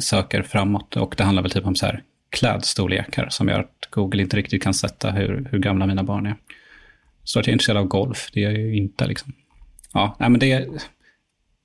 söker 0.02 0.42
framåt 0.42 0.96
och 0.96 1.14
det 1.16 1.24
handlar 1.24 1.42
väl 1.42 1.52
typ 1.52 1.66
om 1.66 1.74
så 1.74 1.86
här 1.86 2.02
klädstorlekar 2.30 3.28
som 3.30 3.48
gör 3.48 3.60
att 3.60 3.88
Google 3.90 4.22
inte 4.22 4.36
riktigt 4.36 4.62
kan 4.62 4.74
sätta 4.74 5.10
hur, 5.10 5.48
hur 5.50 5.58
gamla 5.58 5.86
mina 5.86 6.02
barn 6.02 6.26
är. 6.26 6.36
Så 7.24 7.40
att 7.40 7.46
jag 7.46 7.50
är 7.50 7.54
intresserad 7.54 7.78
av 7.78 7.86
golf, 7.86 8.30
det 8.32 8.44
är 8.44 8.50
jag 8.50 8.60
ju 8.60 8.76
inte 8.76 9.06
liksom. 9.06 9.32
Ja, 9.92 10.16
nej 10.18 10.30
men 10.30 10.40
det 10.40 10.52
är, 10.52 10.68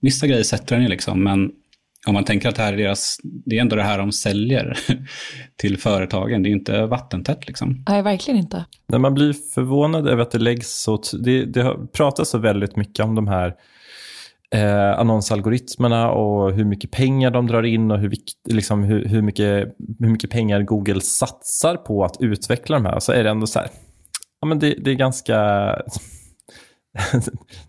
vissa 0.02 0.28
grejer 0.28 0.44
sätter 0.44 0.76
den 0.76 0.84
ju 0.84 0.90
liksom, 0.90 1.24
men 1.24 1.52
om 2.08 2.14
man 2.14 2.24
tänker 2.24 2.50
att 2.50 2.56
det 2.56 2.62
här 2.62 2.74
är 2.74 2.78
deras, 2.78 3.18
det 3.24 3.58
är 3.58 3.62
ändå 3.62 3.76
det 3.76 3.84
här 3.84 3.98
de 3.98 4.12
säljer 4.12 4.78
till 5.56 5.78
företagen, 5.78 6.44
det 6.44 6.50
är 6.50 6.52
inte 6.52 6.86
vattentätt 6.86 7.48
liksom. 7.48 7.84
Nej, 7.90 8.02
verkligen 8.02 8.40
inte. 8.40 8.66
När 8.88 9.00
man 9.00 9.14
blir 9.14 9.34
förvånad 9.54 10.08
över 10.08 10.22
att 10.22 10.32
det 10.32 10.40
läggs 10.40 10.82
så, 10.82 11.02
det, 11.24 11.46
det 11.46 11.62
har 11.62 11.88
pratats 11.88 12.30
så 12.30 12.38
väldigt 12.38 12.76
mycket 12.76 13.06
om 13.06 13.16
de 13.16 13.28
här 13.28 13.56
eh, 14.56 15.00
annonsalgoritmerna 15.00 16.12
och 16.12 16.54
hur 16.54 16.66
mycket 16.66 16.92
pengar 16.92 17.32
de 17.32 17.48
drar 17.48 17.64
in 17.64 17.92
och 17.92 18.00
hur, 18.00 18.14
liksom, 18.50 18.84
hur, 18.84 19.06
hur, 19.06 19.22
mycket, 19.22 19.76
hur 20.00 20.10
mycket 20.10 20.30
pengar 20.30 20.62
Google 20.62 21.02
satsar 21.02 21.76
på 21.76 22.04
att 22.04 22.18
utveckla 22.20 22.76
de 22.76 22.86
här. 22.86 23.00
Så 23.00 23.12
är 23.12 23.24
det 23.24 23.30
ändå 23.30 23.48
så 23.48 23.60
här, 23.60 23.70
ja 24.42 24.48
men 24.48 24.60
det, 24.60 24.76
det 24.84 24.92
är 24.92 24.96
ganska, 24.96 25.38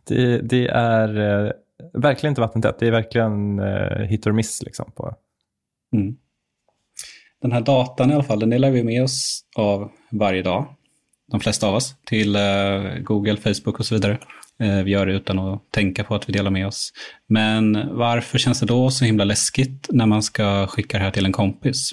det, 0.08 0.38
det 0.38 0.68
är 0.68 1.44
eh, 1.44 1.50
verkligen 1.92 2.30
inte 2.30 2.40
vattentätt. 2.40 2.78
Det 2.78 2.86
är 2.86 2.90
verkligen 2.90 3.58
eh, 3.58 4.06
hit 4.06 4.26
or 4.26 4.32
miss. 4.32 4.62
Liksom, 4.62 4.92
på. 4.96 5.14
Mm. 5.94 6.16
Den 7.42 7.52
här 7.52 7.60
datan 7.60 8.10
i 8.10 8.14
alla 8.14 8.24
fall, 8.24 8.40
den 8.40 8.50
delar 8.50 8.70
vi 8.70 8.84
med 8.84 9.02
oss 9.02 9.44
av 9.56 9.90
varje 10.10 10.42
dag. 10.42 10.66
De 11.30 11.40
flesta 11.40 11.68
av 11.68 11.74
oss. 11.74 11.94
Till 12.06 12.36
eh, 12.36 12.42
Google, 13.00 13.36
Facebook 13.36 13.78
och 13.78 13.86
så 13.86 13.94
vidare. 13.94 14.18
Eh, 14.60 14.82
vi 14.82 14.90
gör 14.90 15.06
det 15.06 15.12
utan 15.12 15.38
att 15.38 15.70
tänka 15.70 16.04
på 16.04 16.14
att 16.14 16.28
vi 16.28 16.32
delar 16.32 16.50
med 16.50 16.66
oss. 16.66 16.92
Men 17.26 17.88
varför 17.96 18.38
känns 18.38 18.60
det 18.60 18.66
då 18.66 18.90
så 18.90 19.04
himla 19.04 19.24
läskigt 19.24 19.88
när 19.92 20.06
man 20.06 20.22
ska 20.22 20.66
skicka 20.66 20.98
det 20.98 21.04
här 21.04 21.10
till 21.10 21.26
en 21.26 21.32
kompis? 21.32 21.92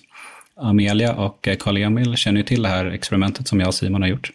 Amelia 0.56 1.16
och 1.16 1.48
eh, 1.48 1.56
Karl-Emil 1.56 2.16
känner 2.16 2.38
ju 2.38 2.44
till 2.44 2.62
det 2.62 2.70
här 2.70 2.86
experimentet 2.86 3.48
som 3.48 3.60
jag 3.60 3.68
och 3.68 3.76
Simon 3.76 4.02
har 4.02 4.10
gjort. 4.10 4.32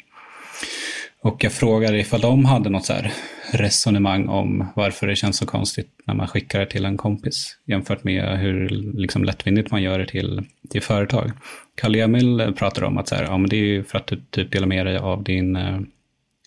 Och 1.24 1.44
jag 1.44 1.52
frågade 1.52 1.98
ifall 1.98 2.20
de 2.20 2.44
hade 2.44 2.70
något 2.70 2.84
så 2.84 2.92
här 2.92 3.12
resonemang 3.52 4.28
om 4.28 4.66
varför 4.76 5.06
det 5.06 5.16
känns 5.16 5.36
så 5.36 5.46
konstigt 5.46 5.88
när 6.04 6.14
man 6.14 6.28
skickar 6.28 6.60
det 6.60 6.66
till 6.66 6.84
en 6.84 6.96
kompis 6.96 7.58
jämfört 7.64 8.04
med 8.04 8.38
hur 8.38 8.68
liksom 8.94 9.24
lättvindigt 9.24 9.70
man 9.70 9.82
gör 9.82 9.98
det 9.98 10.06
till, 10.06 10.42
till 10.70 10.82
företag. 10.82 11.30
Karl-Emil 11.74 12.54
pratade 12.58 12.86
om 12.86 12.98
att 12.98 13.08
så 13.08 13.14
här, 13.14 13.22
ja, 13.22 13.38
men 13.38 13.50
det 13.50 13.56
är 13.56 13.64
ju 13.64 13.84
för 13.84 13.98
att 13.98 14.06
du 14.06 14.22
typ 14.30 14.52
delar 14.52 14.66
med 14.66 14.86
dig 14.86 14.96
av 14.96 15.22
din 15.22 15.56
eh, 15.56 15.80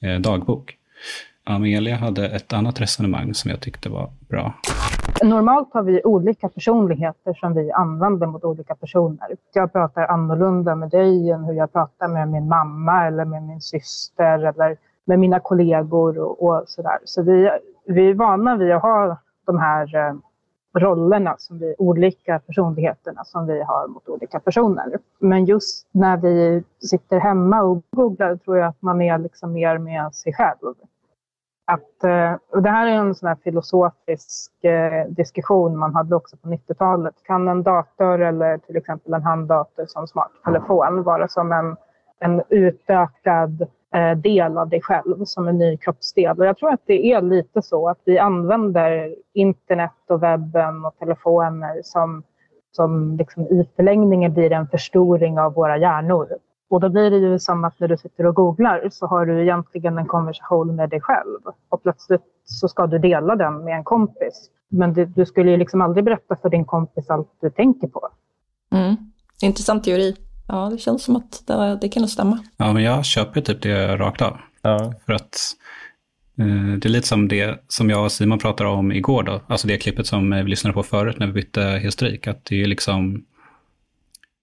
eh 0.03 0.19
dagbok. 0.19 0.75
Amelia 1.49 1.95
hade 1.95 2.25
ett 2.27 2.53
annat 2.53 2.81
resonemang 2.81 3.33
som 3.33 3.51
jag 3.51 3.59
tyckte 3.59 3.89
var 3.89 4.09
bra. 4.29 4.53
Normalt 5.23 5.73
har 5.73 5.83
vi 5.83 6.01
olika 6.03 6.49
personligheter 6.49 7.33
som 7.33 7.53
vi 7.53 7.71
använder 7.71 8.27
mot 8.27 8.43
olika 8.43 8.75
personer. 8.75 9.27
Jag 9.53 9.73
pratar 9.73 10.07
annorlunda 10.07 10.75
med 10.75 10.89
dig 10.89 11.31
än 11.31 11.43
hur 11.43 11.53
jag 11.53 11.73
pratar 11.73 12.07
med 12.07 12.27
min 12.27 12.47
mamma 12.47 13.07
eller 13.07 13.25
med 13.25 13.43
min 13.43 13.61
syster 13.61 14.45
eller 14.45 14.77
med 15.05 15.19
mina 15.19 15.39
kollegor 15.39 16.19
och, 16.19 16.43
och 16.43 16.63
sådär. 16.67 16.97
Så 17.03 17.23
vi, 17.23 17.49
vi 17.85 18.09
är 18.09 18.13
vana 18.13 18.55
vid 18.55 18.71
att 18.71 18.81
ha 18.81 19.17
de 19.45 19.57
här 19.59 19.95
eh, 19.95 20.13
rollerna, 20.79 21.35
som 21.37 21.59
vi, 21.59 21.75
olika 21.77 22.39
personligheterna 22.39 23.23
som 23.25 23.47
vi 23.47 23.61
har 23.61 23.87
mot 23.87 24.09
olika 24.09 24.39
personer. 24.39 24.85
Men 25.19 25.45
just 25.45 25.87
när 25.91 26.17
vi 26.17 26.63
sitter 26.89 27.19
hemma 27.19 27.61
och 27.61 27.83
googlar 27.91 28.35
tror 28.35 28.57
jag 28.57 28.67
att 28.67 28.81
man 28.81 29.01
är 29.01 29.17
liksom 29.17 29.53
mer 29.53 29.77
med 29.77 30.15
sig 30.15 30.33
själv. 30.33 30.73
Att, 31.71 32.03
eh, 32.03 32.33
och 32.51 32.63
det 32.63 32.69
här 32.69 32.87
är 32.87 32.91
en 32.91 33.15
sån 33.15 33.27
här 33.27 33.37
filosofisk 33.43 34.63
eh, 34.63 35.07
diskussion 35.09 35.77
man 35.77 35.95
hade 35.95 36.15
också 36.15 36.37
på 36.37 36.47
90-talet. 36.47 37.15
Kan 37.23 37.47
en 37.47 37.63
dator 37.63 38.21
eller 38.21 38.57
till 38.57 38.77
exempel 38.77 39.13
en 39.13 39.23
handdator 39.23 39.85
som 39.87 40.07
smarttelefon 40.07 41.03
vara 41.03 41.27
som 41.27 41.51
en, 41.51 41.75
en 42.19 42.41
utökad 42.49 43.61
eh, 43.93 44.17
del 44.17 44.57
av 44.57 44.69
dig 44.69 44.81
själv, 44.81 45.25
som 45.25 45.47
en 45.47 45.57
ny 45.57 45.77
kroppsdel? 45.77 46.39
Och 46.39 46.45
jag 46.45 46.57
tror 46.57 46.73
att 46.73 46.81
det 46.85 47.11
är 47.11 47.21
lite 47.21 47.61
så 47.61 47.89
att 47.89 47.99
vi 48.05 48.19
använder 48.19 49.15
internet 49.33 49.91
och 50.09 50.23
webben 50.23 50.85
och 50.85 50.97
telefoner 50.99 51.81
som, 51.83 52.23
som 52.71 53.17
liksom 53.17 53.43
i 53.43 53.69
förlängningen 53.75 54.33
blir 54.33 54.51
en 54.51 54.67
förstoring 54.67 55.39
av 55.39 55.53
våra 55.53 55.77
hjärnor. 55.77 56.27
Och 56.69 56.79
då 56.79 56.89
blir 56.89 57.11
det 57.11 57.17
ju 57.17 57.39
som 57.39 57.63
att 57.63 57.79
när 57.79 57.87
du 57.87 57.97
sitter 57.97 58.25
och 58.25 58.35
googlar 58.35 58.89
så 58.91 59.07
har 59.07 59.25
du 59.25 59.41
egentligen 59.41 59.97
en 59.97 60.05
konversation 60.05 60.75
med 60.75 60.89
dig 60.89 61.01
själv. 61.01 61.39
Och 61.69 61.83
plötsligt 61.83 62.21
så 62.45 62.67
ska 62.67 62.87
du 62.87 62.99
dela 62.99 63.35
den 63.35 63.63
med 63.63 63.75
en 63.77 63.83
kompis. 63.83 64.49
Men 64.69 64.93
du, 64.93 65.05
du 65.05 65.25
skulle 65.25 65.51
ju 65.51 65.57
liksom 65.57 65.81
aldrig 65.81 66.05
berätta 66.05 66.35
för 66.35 66.49
din 66.49 66.65
kompis 66.65 67.09
allt 67.09 67.29
du 67.41 67.49
tänker 67.49 67.87
på. 67.87 68.09
Mm. 68.71 68.95
Intressant 69.41 69.83
teori. 69.83 70.15
Ja, 70.47 70.69
det 70.71 70.77
känns 70.77 71.03
som 71.03 71.15
att 71.15 71.43
det, 71.47 71.77
det 71.81 71.89
kan 71.89 72.01
nog 72.01 72.09
stämma. 72.09 72.39
Ja, 72.57 72.73
men 72.73 72.83
jag 72.83 73.05
köper 73.05 73.41
typ 73.41 73.61
det 73.61 73.97
rakt 73.97 74.21
av. 74.21 74.37
Ja. 74.61 74.93
För 75.05 75.13
att 75.13 75.37
eh, 76.39 76.77
det 76.79 76.87
är 76.87 76.89
lite 76.89 77.07
som 77.07 77.27
det 77.27 77.63
som 77.67 77.89
jag 77.89 78.03
och 78.03 78.11
Simon 78.11 78.39
pratade 78.39 78.69
om 78.69 78.91
igår 78.91 79.23
då. 79.23 79.41
Alltså 79.47 79.67
det 79.67 79.77
klippet 79.77 80.07
som 80.07 80.31
vi 80.31 80.43
lyssnade 80.43 80.73
på 80.73 80.83
förut 80.83 81.19
när 81.19 81.27
vi 81.27 81.33
bytte 81.33 81.61
historik. 81.61 82.27
Att 82.27 82.45
det 82.45 82.63
är 82.63 82.67
liksom 82.67 83.25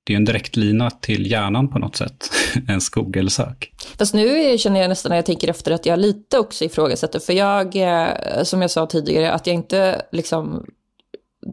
det 0.05 0.13
är 0.13 0.17
en 0.17 0.25
direktlina 0.25 0.91
till 0.91 1.31
hjärnan 1.31 1.69
på 1.69 1.79
något 1.79 1.97
sätt, 1.97 2.31
en 2.69 2.81
Google-sök. 2.93 3.73
Fast 3.99 4.15
nu 4.15 4.59
känner 4.59 4.81
jag 4.81 4.89
nästan 4.89 5.11
när 5.11 5.17
jag 5.17 5.27
tänker 5.27 5.49
efter 5.49 5.73
att 5.73 5.87
jag 5.87 5.99
lite 5.99 6.39
också 6.39 6.65
ifrågasätter, 6.65 7.19
för 7.19 7.33
jag, 7.33 7.77
eh, 7.77 8.43
som 8.43 8.63
jag 8.63 8.71
sa 8.71 8.87
tidigare, 8.87 9.33
att 9.33 9.47
jag 9.47 9.55
inte 9.55 10.03
liksom 10.13 10.65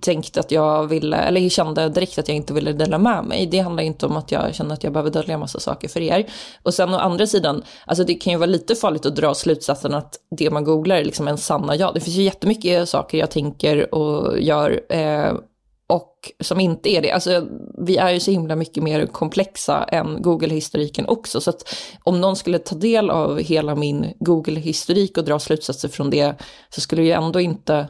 tänkte 0.01 0.39
att 0.39 0.51
jag 0.51 0.87
ville, 0.87 1.17
eller 1.17 1.49
kände 1.49 1.89
direkt 1.89 2.17
att 2.17 2.27
jag 2.27 2.37
inte 2.37 2.53
ville 2.53 2.73
dela 2.73 2.97
med 2.97 3.23
mig. 3.23 3.45
Det 3.45 3.59
handlar 3.59 3.83
inte 3.83 4.05
om 4.05 4.17
att 4.17 4.31
jag 4.31 4.55
känner 4.55 4.73
att 4.73 4.83
jag 4.83 4.93
behöver 4.93 5.11
dölja 5.11 5.37
massa 5.37 5.59
saker 5.59 5.87
för 5.87 6.01
er. 6.01 6.25
Och 6.63 6.73
sen 6.73 6.93
å 6.93 6.97
andra 6.97 7.27
sidan, 7.27 7.63
alltså 7.85 8.03
det 8.03 8.13
kan 8.13 8.33
ju 8.33 8.39
vara 8.39 8.47
lite 8.47 8.75
farligt 8.75 9.05
att 9.05 9.15
dra 9.15 9.33
slutsatsen 9.33 9.93
att 9.93 10.15
det 10.37 10.49
man 10.49 10.63
googlar 10.63 10.95
är 10.95 11.05
liksom 11.05 11.27
en 11.27 11.37
sanna 11.37 11.75
jag. 11.75 11.93
Det 11.93 11.99
finns 11.99 12.15
ju 12.15 12.23
jättemycket 12.23 12.89
saker 12.89 13.17
jag 13.17 13.31
tänker 13.31 13.95
och 13.95 14.39
gör 14.39 14.81
eh, 14.89 15.33
som 16.39 16.59
inte 16.59 16.89
är 16.89 17.01
det. 17.01 17.11
Alltså, 17.11 17.47
vi 17.77 17.97
är 17.97 18.09
ju 18.09 18.19
så 18.19 18.31
himla 18.31 18.55
mycket 18.55 18.83
mer 18.83 19.05
komplexa 19.05 19.83
än 19.83 20.21
Google-historiken 20.21 21.05
också. 21.07 21.41
Så 21.41 21.49
att 21.49 21.75
om 22.03 22.21
någon 22.21 22.35
skulle 22.35 22.59
ta 22.59 22.75
del 22.75 23.09
av 23.09 23.39
hela 23.39 23.75
min 23.75 24.13
Google-historik 24.19 25.17
och 25.17 25.25
dra 25.25 25.39
slutsatser 25.39 25.89
från 25.89 26.09
det 26.09 26.33
så 26.69 26.81
skulle 26.81 27.01
det 27.01 27.05
ju 27.05 27.11
ändå 27.11 27.39
inte 27.39 27.87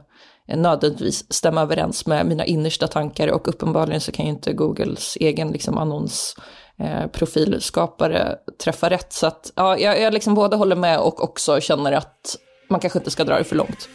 nödvändigtvis 0.55 1.33
stämma 1.33 1.61
överens 1.61 2.05
med 2.05 2.25
mina 2.25 2.45
innersta 2.45 2.87
tankar 2.87 3.27
och 3.27 3.47
uppenbarligen 3.47 4.01
så 4.01 4.11
kan 4.11 4.25
ju 4.25 4.31
inte 4.31 4.53
Googles 4.53 5.17
egen 5.19 5.51
liksom, 5.51 5.77
annonsprofilskapare 5.77 8.21
eh, 8.21 8.35
träffa 8.63 8.89
rätt. 8.89 9.13
Så 9.13 9.27
att 9.27 9.51
ja, 9.55 9.77
jag, 9.77 10.01
jag 10.01 10.13
liksom 10.13 10.35
både 10.35 10.55
håller 10.55 10.75
med 10.75 10.99
och 10.99 11.23
också 11.23 11.61
känner 11.61 11.91
att 11.91 12.37
man 12.69 12.79
kanske 12.79 12.99
inte 12.99 13.11
ska 13.11 13.23
dra 13.23 13.37
det 13.37 13.43
för 13.43 13.55
långt. 13.55 13.89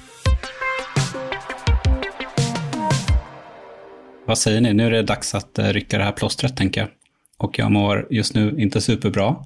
Vad 4.26 4.38
säger 4.38 4.60
ni? 4.60 4.72
Nu 4.72 4.86
är 4.86 4.90
det 4.90 5.02
dags 5.02 5.34
att 5.34 5.58
eh, 5.58 5.64
rycka 5.66 5.98
det 5.98 6.04
här 6.04 6.12
plåstret, 6.12 6.56
tänker 6.56 6.80
jag. 6.80 6.90
Och 7.38 7.58
jag 7.58 7.70
mår 7.70 8.06
just 8.10 8.34
nu 8.34 8.54
inte 8.58 8.80
superbra. 8.80 9.36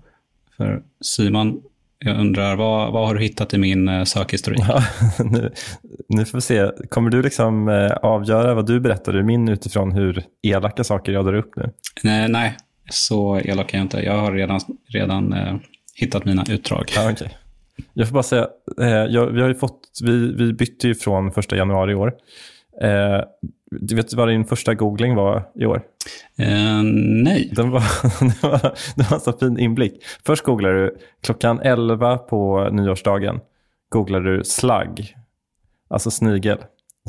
För 0.56 0.82
Simon, 1.00 1.62
jag 1.98 2.20
undrar, 2.20 2.56
vad, 2.56 2.92
vad 2.92 3.06
har 3.06 3.14
du 3.14 3.20
hittat 3.20 3.54
i 3.54 3.58
min 3.58 3.88
eh, 3.88 4.04
sökhistorik? 4.04 4.60
Ja, 4.68 4.84
nu, 5.24 5.52
nu 6.08 6.24
får 6.24 6.38
vi 6.38 6.42
se. 6.42 6.70
Kommer 6.88 7.10
du 7.10 7.22
liksom 7.22 7.68
eh, 7.68 7.92
avgöra 7.92 8.54
vad 8.54 8.66
du 8.66 8.80
berättar 8.80 9.16
ur 9.16 9.22
min 9.22 9.48
utifrån 9.48 9.92
hur 9.92 10.24
elaka 10.42 10.84
saker 10.84 11.12
jag 11.12 11.24
drar 11.24 11.34
upp 11.34 11.56
nu? 11.56 11.70
Nej, 12.02 12.28
nej 12.28 12.56
så 12.90 13.40
elak 13.40 13.74
är 13.74 13.78
jag 13.78 13.84
inte. 13.84 14.00
Jag 14.00 14.18
har 14.18 14.32
redan, 14.32 14.60
redan 14.86 15.32
eh, 15.32 15.56
hittat 15.94 16.24
mina 16.24 16.44
utdrag. 16.50 16.92
Ja, 16.94 17.12
okay. 17.12 17.28
Jag 17.92 18.08
får 18.08 18.14
bara 18.14 18.22
säga, 18.22 18.48
eh, 18.80 18.88
jag, 18.88 19.26
vi, 19.26 19.42
har 19.42 19.54
fått, 19.54 19.80
vi, 20.02 20.34
vi 20.34 20.52
bytte 20.52 20.88
ju 20.88 20.94
från 20.94 21.32
första 21.32 21.56
januari 21.56 21.92
i 21.92 21.94
år. 21.94 22.12
Eh, 22.82 23.22
du 23.70 23.94
vet 23.94 24.14
vad 24.14 24.28
din 24.28 24.44
första 24.44 24.74
googling 24.74 25.14
var 25.14 25.48
i 25.54 25.66
år? 25.66 25.82
Uh, 26.40 26.82
nej. 27.24 27.52
Den 27.56 27.70
var, 27.70 27.80
det, 28.20 28.42
var, 28.42 28.74
det 28.96 29.10
var 29.10 29.16
en 29.16 29.20
så 29.20 29.32
fin 29.32 29.58
inblick. 29.58 30.04
Först 30.26 30.44
googlade 30.44 30.84
du 30.84 30.96
klockan 31.22 31.60
11 31.60 32.18
på 32.18 32.68
nyårsdagen. 32.72 33.40
Googlade 33.88 34.36
du 34.36 34.44
slug, 34.44 35.16
alltså 35.90 36.10
snigel. 36.10 36.58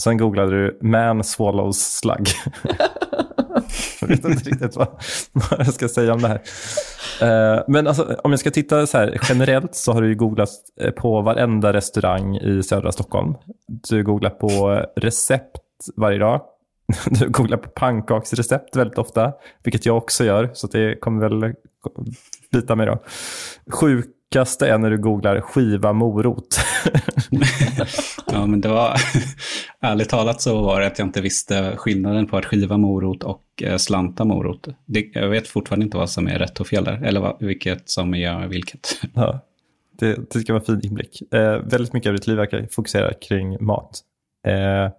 Sen 0.01 0.17
googlade 0.17 0.51
du 0.51 0.79
man 0.81 1.23
swallows 1.23 1.77
slug. 1.77 2.27
jag 4.01 4.07
vet 4.07 4.25
inte 4.25 4.49
riktigt 4.49 4.75
vad, 4.75 4.87
vad 5.33 5.59
jag 5.59 5.73
ska 5.73 5.87
säga 5.87 6.13
om 6.13 6.21
det 6.21 6.27
här. 6.27 6.41
Uh, 7.21 7.63
men 7.67 7.87
alltså, 7.87 8.17
om 8.23 8.31
jag 8.31 8.39
ska 8.39 8.51
titta 8.51 8.87
så 8.87 8.97
här, 8.97 9.19
generellt 9.29 9.75
så 9.75 9.93
har 9.93 10.01
du 10.01 10.15
googlat 10.15 10.49
eh, 10.81 10.91
på 10.91 11.21
varenda 11.21 11.73
restaurang 11.73 12.37
i 12.37 12.63
södra 12.63 12.91
Stockholm. 12.91 13.35
Du 13.89 14.03
googlar 14.03 14.29
på 14.29 14.85
recept 14.95 15.57
varje 15.95 16.17
dag. 16.17 16.41
Du 17.09 17.29
googlar 17.29 17.57
på 17.57 17.69
pannkaksrecept 17.69 18.75
väldigt 18.75 18.97
ofta, 18.97 19.33
vilket 19.63 19.85
jag 19.85 19.97
också 19.97 20.23
gör, 20.23 20.49
så 20.53 20.67
det 20.67 20.99
kommer 20.99 21.29
väl 21.29 21.53
bita 22.51 22.75
mig 22.75 22.85
då. 22.85 23.03
Sjukaste 23.71 24.67
är 24.67 24.77
när 24.77 24.89
du 24.89 24.97
googlar 24.97 25.41
skiva 25.41 25.93
morot. 25.93 26.59
ja, 28.31 28.45
men 28.45 28.61
det 28.61 28.67
var, 28.67 28.97
ärligt 29.81 30.09
talat 30.09 30.41
så 30.41 30.61
var 30.61 30.79
det 30.79 30.87
att 30.87 30.99
jag 30.99 31.07
inte 31.07 31.21
visste 31.21 31.77
skillnaden 31.77 32.27
på 32.27 32.37
att 32.37 32.45
skiva 32.45 32.77
morot 32.77 33.23
och 33.23 33.43
eh, 33.63 33.77
slanta 33.77 34.25
morot. 34.25 34.67
Det, 34.85 35.09
jag 35.13 35.29
vet 35.29 35.47
fortfarande 35.47 35.83
inte 35.83 35.97
vad 35.97 36.09
som 36.09 36.27
är 36.27 36.39
rätt 36.39 36.59
och 36.59 36.67
fel 36.67 36.83
där, 36.83 37.03
eller 37.03 37.19
vad, 37.19 37.37
vilket 37.39 37.89
som 37.89 38.13
är 38.13 38.47
vilket. 38.47 39.01
Ja, 39.13 39.39
det, 39.99 40.33
det 40.33 40.39
ska 40.39 40.53
vara 40.53 40.61
en 40.61 40.65
fin 40.65 40.89
inblick. 40.89 41.33
Eh, 41.33 41.57
väldigt 41.57 41.93
mycket 41.93 42.09
av 42.09 42.15
ditt 42.15 42.27
liv 42.27 42.37
verkar 42.37 42.67
fokusera 42.71 43.13
kring 43.13 43.65
mat. 43.65 44.01
Eh, 44.47 44.91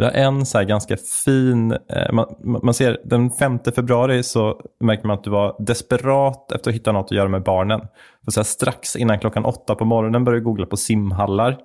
vi 0.00 0.04
har 0.04 0.12
en 0.12 0.46
så 0.46 0.64
ganska 0.64 0.96
fin, 1.24 1.72
eh, 1.72 2.12
man, 2.12 2.26
man, 2.62 2.74
ser 2.74 3.00
den 3.04 3.30
5 3.30 3.58
februari 3.74 4.22
så 4.22 4.60
märker 4.80 5.06
man 5.06 5.18
att 5.18 5.24
du 5.24 5.30
var 5.30 5.56
desperat 5.58 6.52
efter 6.52 6.70
att 6.70 6.74
hitta 6.74 6.92
något 6.92 7.04
att 7.04 7.16
göra 7.16 7.28
med 7.28 7.42
barnen. 7.42 7.80
För 8.24 8.30
så 8.30 8.40
här, 8.40 8.44
strax 8.44 8.96
innan 8.96 9.18
klockan 9.18 9.44
åtta 9.44 9.74
på 9.74 9.84
morgonen 9.84 10.24
började 10.24 10.40
du 10.40 10.44
googla 10.44 10.66
på 10.66 10.76
simhallar. 10.76 11.58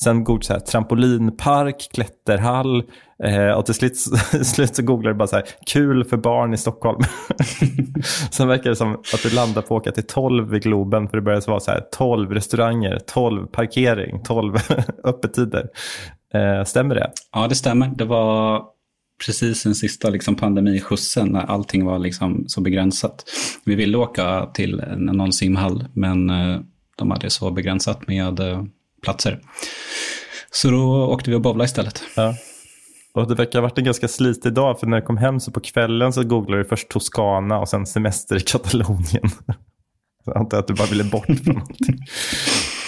Sen 0.00 0.24
googlade 0.24 0.44
så 0.44 0.52
här, 0.52 0.60
trampolinpark, 0.60 1.90
klätterhall 1.94 2.82
eh, 3.24 3.50
och 3.50 3.66
till 3.66 3.74
slut, 3.74 3.96
slut 4.44 4.76
så 4.76 4.82
googlade 4.82 5.14
du 5.14 5.18
bara 5.18 5.28
så 5.28 5.36
här, 5.36 5.44
kul 5.66 6.04
för 6.04 6.16
barn 6.16 6.54
i 6.54 6.56
Stockholm. 6.56 7.00
Sen 8.30 8.48
verkar 8.48 8.70
det 8.70 8.76
som 8.76 8.92
att 8.94 9.22
du 9.22 9.34
landar 9.34 9.62
på 9.62 9.76
att 9.76 9.82
åka 9.82 9.92
till 9.92 10.06
12 10.06 10.54
i 10.54 10.58
Globen 10.58 11.08
för 11.08 11.16
det 11.16 11.22
började 11.22 11.50
vara 11.50 11.60
så 11.60 11.70
här 11.70 11.84
12 11.92 12.32
restauranger, 12.32 12.98
12 13.06 13.46
parkering, 13.46 14.22
12 14.22 14.56
öppettider. 15.04 15.68
Eh, 16.34 16.64
stämmer 16.64 16.94
det? 16.94 17.12
Ja, 17.32 17.48
det 17.48 17.54
stämmer. 17.54 17.88
Det 17.96 18.04
var 18.04 18.64
precis 19.26 19.62
den 19.62 19.74
sista 19.74 20.10
liksom, 20.10 20.34
pandemiskjutsen 20.34 21.28
när 21.28 21.40
allting 21.40 21.84
var 21.84 21.98
liksom, 21.98 22.44
så 22.46 22.60
begränsat. 22.60 23.24
Vi 23.64 23.74
ville 23.74 23.98
åka 23.98 24.46
till 24.46 24.82
någon 24.96 25.32
simhall, 25.32 25.84
men 25.92 26.30
eh, 26.30 26.60
de 26.96 27.10
hade 27.10 27.30
så 27.30 27.50
begränsat 27.50 28.06
med 28.06 28.40
eh, 28.40 28.64
platser. 29.02 29.40
Så 30.50 30.70
då 30.70 31.06
åkte 31.06 31.30
vi 31.30 31.36
och 31.36 31.40
bowlade 31.40 31.64
istället. 31.64 32.02
Ja. 32.16 32.34
Och 33.14 33.28
det 33.28 33.34
verkar 33.34 33.58
ha 33.58 33.62
varit 33.62 33.78
en 33.78 33.84
ganska 33.84 34.08
slitig 34.08 34.52
dag, 34.52 34.80
för 34.80 34.86
när 34.86 34.96
jag 34.96 35.06
kom 35.06 35.16
hem 35.16 35.40
så 35.40 35.50
på 35.50 35.60
kvällen 35.60 36.12
så 36.12 36.24
googlade 36.24 36.62
du 36.62 36.68
först 36.68 36.88
Toscana 36.88 37.58
och 37.58 37.68
sen 37.68 37.86
semester 37.86 38.36
i 38.36 38.40
Katalonien. 38.40 39.30
Jag 40.26 40.36
antar 40.36 40.58
att 40.58 40.66
du 40.66 40.74
bara 40.74 40.88
ville 40.88 41.04
bort 41.04 41.26
från 41.26 41.36
någonting. 41.54 41.98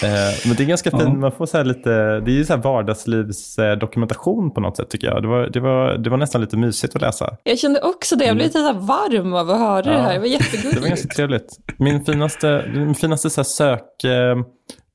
Eh, 0.03 0.09
men 0.47 0.55
det 0.57 0.63
är 0.63 0.67
ganska 0.67 0.91
fint, 0.91 1.03
Ja. 1.03 1.09
man 1.13 1.31
får 1.31 1.45
så 1.45 1.57
här 1.57 1.65
lite, 1.65 1.89
det 2.19 2.31
är 2.31 2.35
ju 2.35 2.45
så 2.45 2.53
här 2.55 2.61
vardagslivsdokumentation 2.61 4.51
på 4.51 4.61
något 4.61 4.77
sätt 4.77 4.89
tycker 4.89 5.07
jag. 5.07 5.21
Det 5.21 5.27
var, 5.27 5.49
det, 5.49 5.59
var, 5.59 5.97
det 5.97 6.09
var 6.09 6.17
nästan 6.17 6.41
lite 6.41 6.57
mysigt 6.57 6.95
att 6.95 7.01
läsa. 7.01 7.37
Jag 7.43 7.59
kände 7.59 7.81
också 7.81 8.15
det, 8.15 8.25
jag 8.25 8.35
blev 8.35 8.47
lite 8.47 8.59
så 8.59 8.65
här 8.65 8.73
varm 8.73 9.33
av 9.33 9.49
att 9.49 9.59
höra 9.59 9.81
det 9.81 9.91
här. 10.01 10.01
Det 10.01 10.07
var 10.07 10.13
Det 10.13 10.19
var 10.19 10.27
jättegulligt. 10.27 10.87
ganska 10.87 11.07
trevligt. 11.07 11.57
Min 11.77 12.05
finaste, 12.05 12.65
min 12.73 12.95
finaste 12.95 13.29
så 13.29 13.41
här 13.41 13.45
sök, 13.45 14.03
eh, 14.03 14.35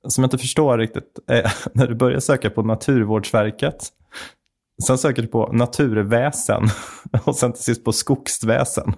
som 0.09 0.23
jag 0.25 0.27
inte 0.27 0.39
förstår 0.39 0.79
riktigt, 0.79 1.19
är 1.29 1.53
när 1.73 1.87
du 1.87 1.95
börjar 1.95 2.21
söka 2.21 2.51
på 2.51 2.63
Naturvårdsverket. 2.63 3.89
Sen 4.87 4.99
söker 4.99 5.23
du 5.23 5.29
på 5.29 5.51
naturväsen 5.53 6.63
och 7.25 7.37
sen 7.37 7.53
till 7.53 7.63
sist 7.63 7.85
på 7.85 7.93
skogsväsen. 7.93 8.95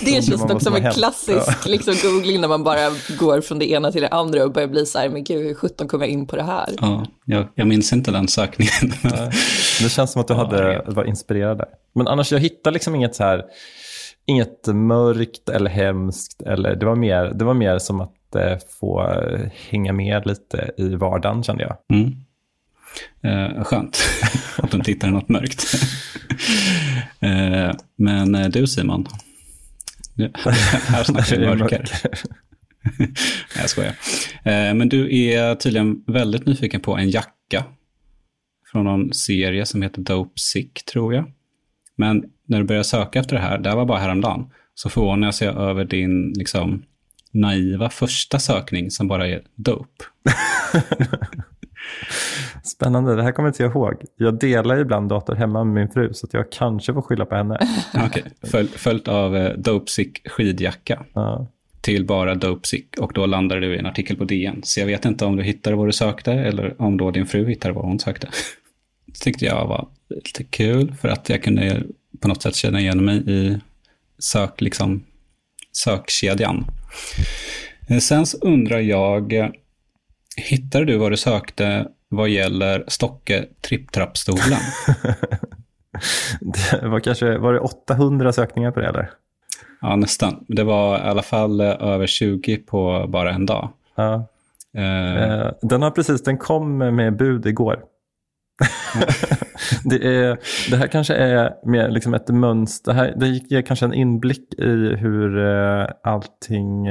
Det 0.00 0.24
känns 0.24 0.46
dock 0.46 0.62
som 0.62 0.74
en 0.74 0.82
hänt. 0.82 0.94
klassisk 0.94 1.66
liksom, 1.66 1.94
googling 2.02 2.40
när 2.40 2.48
man 2.48 2.64
bara 2.64 2.90
går 3.18 3.40
från 3.40 3.58
det 3.58 3.70
ena 3.70 3.92
till 3.92 4.02
det 4.02 4.08
andra 4.08 4.44
och 4.44 4.52
börjar 4.52 4.68
bli 4.68 4.86
så 4.86 4.98
här, 4.98 5.08
men 5.08 5.24
gud, 5.24 5.46
hur 5.46 5.54
sjutton 5.54 5.88
kom 5.88 6.00
jag 6.00 6.10
in 6.10 6.26
på 6.26 6.36
det 6.36 6.42
här? 6.42 6.74
Ja, 6.80 7.06
jag, 7.24 7.48
jag 7.54 7.66
minns 7.66 7.92
inte 7.92 8.10
den 8.10 8.28
sökningen. 8.28 8.92
Det 9.82 9.88
känns 9.88 10.12
som 10.12 10.20
att 10.20 10.28
du 10.28 10.34
hade, 10.34 10.82
var 10.86 11.04
inspirerad 11.04 11.58
där. 11.58 11.68
Men 11.94 12.08
annars, 12.08 12.32
jag 12.32 12.40
hittar 12.40 12.70
liksom 12.70 12.94
inget 12.94 13.14
så 13.14 13.24
här, 13.24 13.44
inget 14.26 14.66
mörkt 14.66 15.48
eller 15.48 15.70
hemskt. 15.70 16.42
Eller, 16.42 16.76
det, 16.76 16.86
var 16.86 16.96
mer, 16.96 17.24
det 17.24 17.44
var 17.44 17.54
mer 17.54 17.78
som 17.78 18.00
att 18.00 18.34
eh, 18.34 18.58
få 18.80 19.10
eh, 19.10 19.50
hänga 19.70 19.92
med 19.92 20.26
lite 20.26 20.70
i 20.76 20.88
vardagen 20.94 21.42
kände 21.42 21.62
jag. 21.62 21.76
Mm. 21.98 22.14
Eh, 23.22 23.64
skönt 23.64 23.98
att 24.56 24.70
du 24.70 24.76
inte 24.76 24.90
hittar 24.90 25.08
något 25.08 25.28
mörkt. 25.28 25.64
eh, 27.20 27.76
men 27.96 28.34
eh, 28.34 28.48
du 28.48 28.66
Simon, 28.66 29.06
här 30.86 31.04
snackar 31.04 31.38
vi 31.38 31.46
mörker. 31.46 31.90
jag 33.56 33.70
skojar. 33.70 33.94
Eh, 34.44 34.74
men 34.74 34.88
du 34.88 35.18
är 35.18 35.54
tydligen 35.54 36.04
väldigt 36.06 36.46
nyfiken 36.46 36.80
på 36.80 36.96
en 36.96 37.10
jacka 37.10 37.64
från 38.72 38.84
någon 38.84 39.12
serie 39.12 39.66
som 39.66 39.82
heter 39.82 40.02
Dope 40.02 40.40
Sick, 40.40 40.84
tror 40.84 41.14
jag. 41.14 41.32
Men 41.96 42.24
när 42.46 42.58
du 42.58 42.64
började 42.64 42.84
söka 42.84 43.20
efter 43.20 43.36
det 43.36 43.42
här, 43.42 43.58
det 43.58 43.68
här 43.68 43.76
var 43.76 43.84
bara 43.86 43.98
häromdagen, 43.98 44.50
så 44.74 44.88
förvånar 44.88 45.34
jag 45.40 45.56
över 45.56 45.84
din 45.84 46.32
liksom, 46.36 46.82
naiva 47.30 47.90
första 47.90 48.38
sökning 48.38 48.90
som 48.90 49.08
bara 49.08 49.28
är 49.28 49.42
dope. 49.54 50.04
Spännande, 52.64 53.16
det 53.16 53.22
här 53.22 53.32
kommer 53.32 53.48
inte 53.48 53.62
jag 53.62 53.72
ihåg. 53.72 53.94
Jag 54.16 54.38
delar 54.38 54.78
ibland 54.80 55.08
dator 55.08 55.34
hemma 55.34 55.64
med 55.64 55.74
min 55.74 55.88
fru 55.92 56.14
så 56.14 56.26
att 56.26 56.34
jag 56.34 56.52
kanske 56.52 56.94
får 56.94 57.02
skylla 57.02 57.26
på 57.26 57.34
henne. 57.34 57.58
Okej, 58.06 58.24
Föl, 58.42 58.68
följt 58.68 59.08
av 59.08 59.36
eh, 59.36 59.52
Dope 59.58 59.90
Sick 59.90 60.28
skidjacka 60.28 61.04
Ja. 61.14 61.46
till 61.80 62.04
bara 62.06 62.34
Dope 62.34 62.68
Sick 62.68 62.98
och 62.98 63.12
då 63.14 63.26
landade 63.26 63.60
du 63.60 63.74
i 63.74 63.78
en 63.78 63.86
artikel 63.86 64.16
på 64.16 64.24
DN. 64.24 64.60
Så 64.64 64.80
jag 64.80 64.86
vet 64.86 65.04
inte 65.04 65.24
om 65.24 65.36
du 65.36 65.42
hittade 65.42 65.76
vad 65.76 65.88
du 65.88 65.92
sökte 65.92 66.32
eller 66.32 66.82
om 66.82 66.96
då 66.96 67.10
din 67.10 67.26
fru 67.26 67.48
hittade 67.48 67.74
vad 67.74 67.84
hon 67.84 67.98
sökte. 67.98 68.28
Det 69.06 69.18
tyckte 69.20 69.44
jag 69.44 69.66
var 69.66 69.88
lite 70.08 70.44
kul 70.44 70.94
för 71.00 71.08
att 71.08 71.28
jag 71.28 71.42
kunde 71.42 71.82
på 72.20 72.28
något 72.28 72.42
sätt 72.42 72.54
känna 72.54 72.80
igen 72.80 73.04
mig 73.04 73.22
i 73.30 73.58
sök, 74.18 74.60
liksom, 74.60 75.04
sökkedjan. 75.72 76.64
Eh, 77.88 77.98
Sen 77.98 78.26
så 78.26 78.38
undrar 78.40 78.78
jag, 78.78 79.50
hittade 80.36 80.84
du 80.84 80.96
vad 80.96 81.12
du 81.12 81.16
sökte 81.16 81.88
vad 82.16 82.28
gäller 82.28 82.84
Stocke 82.88 83.44
tripptrappstolen? 83.60 84.58
Det 86.80 86.88
var 86.88 87.00
kanske, 87.00 87.38
var 87.38 87.52
det 87.52 87.60
800 87.60 88.32
sökningar 88.32 88.70
på 88.70 88.80
det 88.80 88.86
eller? 88.86 89.10
Ja, 89.80 89.96
nästan. 89.96 90.44
Det 90.48 90.64
var 90.64 90.98
i 90.98 91.00
alla 91.00 91.22
fall 91.22 91.60
eh, 91.60 91.82
över 91.82 92.06
20 92.06 92.56
på 92.56 93.06
bara 93.08 93.30
en 93.30 93.46
dag. 93.46 93.70
Ja. 93.94 94.14
Eh, 94.76 95.52
den 95.62 95.82
har 95.82 95.90
precis, 95.90 96.22
den 96.22 96.38
kom 96.38 96.78
med 96.78 97.16
bud 97.16 97.46
igår. 97.46 97.84
det, 99.84 99.96
är, 99.96 100.38
det 100.70 100.76
här 100.76 100.86
kanske 100.86 101.14
är 101.14 101.54
mer 101.66 101.88
liksom 101.88 102.14
ett 102.14 102.28
mönster. 102.28 102.92
Det, 102.92 102.98
här, 102.98 103.14
det 103.16 103.28
ger 103.28 103.62
kanske 103.62 103.86
en 103.86 103.94
inblick 103.94 104.54
i 104.54 104.96
hur 104.96 105.38
allting, 106.02 106.86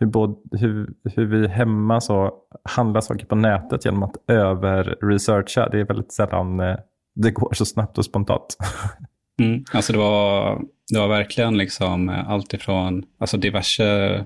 hur, 0.00 0.06
både, 0.06 0.34
hur, 0.52 0.88
hur 1.04 1.26
vi 1.26 1.48
hemma 1.48 2.00
så 2.00 2.32
handlar 2.64 3.00
saker 3.00 3.26
på 3.26 3.34
nätet 3.34 3.84
genom 3.84 4.02
att 4.02 4.16
över-researcha. 4.26 5.68
Det 5.68 5.80
är 5.80 5.84
väldigt 5.84 6.12
sällan 6.12 6.60
eh, 6.60 6.76
det 7.14 7.30
går 7.30 7.54
så 7.54 7.64
snabbt 7.64 7.98
och 7.98 8.04
spontant. 8.04 8.56
mm, 9.42 9.64
alltså 9.72 9.92
det 9.92 9.98
var, 9.98 10.60
det 10.92 10.98
var 10.98 11.08
verkligen 11.08 11.58
liksom 11.58 12.08
eh, 12.08 12.30
allt 12.30 12.54
ifrån 12.54 13.04
alltså 13.18 13.36
diverse 13.36 14.24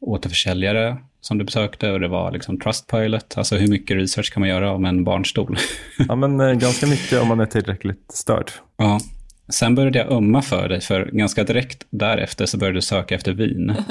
återförsäljare 0.00 0.96
som 1.20 1.38
du 1.38 1.44
besökte 1.44 1.90
och 1.90 2.00
det 2.00 2.08
var 2.08 2.30
liksom 2.30 2.60
Trustpilot. 2.60 3.38
Alltså 3.38 3.56
hur 3.56 3.68
mycket 3.68 3.96
research 3.96 4.32
kan 4.32 4.40
man 4.40 4.48
göra 4.48 4.72
om 4.72 4.84
en 4.84 5.04
barnstol? 5.04 5.56
ja, 6.08 6.16
men 6.16 6.40
eh, 6.40 6.52
ganska 6.52 6.86
mycket 6.86 7.22
om 7.22 7.28
man 7.28 7.40
är 7.40 7.46
tillräckligt 7.46 8.12
störd. 8.12 8.50
ja. 8.76 9.00
Sen 9.48 9.74
började 9.74 9.98
jag 9.98 10.12
ömma 10.12 10.42
för 10.42 10.68
dig, 10.68 10.80
för 10.80 11.04
ganska 11.04 11.44
direkt 11.44 11.86
därefter 11.90 12.46
så 12.46 12.58
började 12.58 12.76
du 12.76 12.82
söka 12.82 13.14
efter 13.14 13.32
vin. 13.32 13.74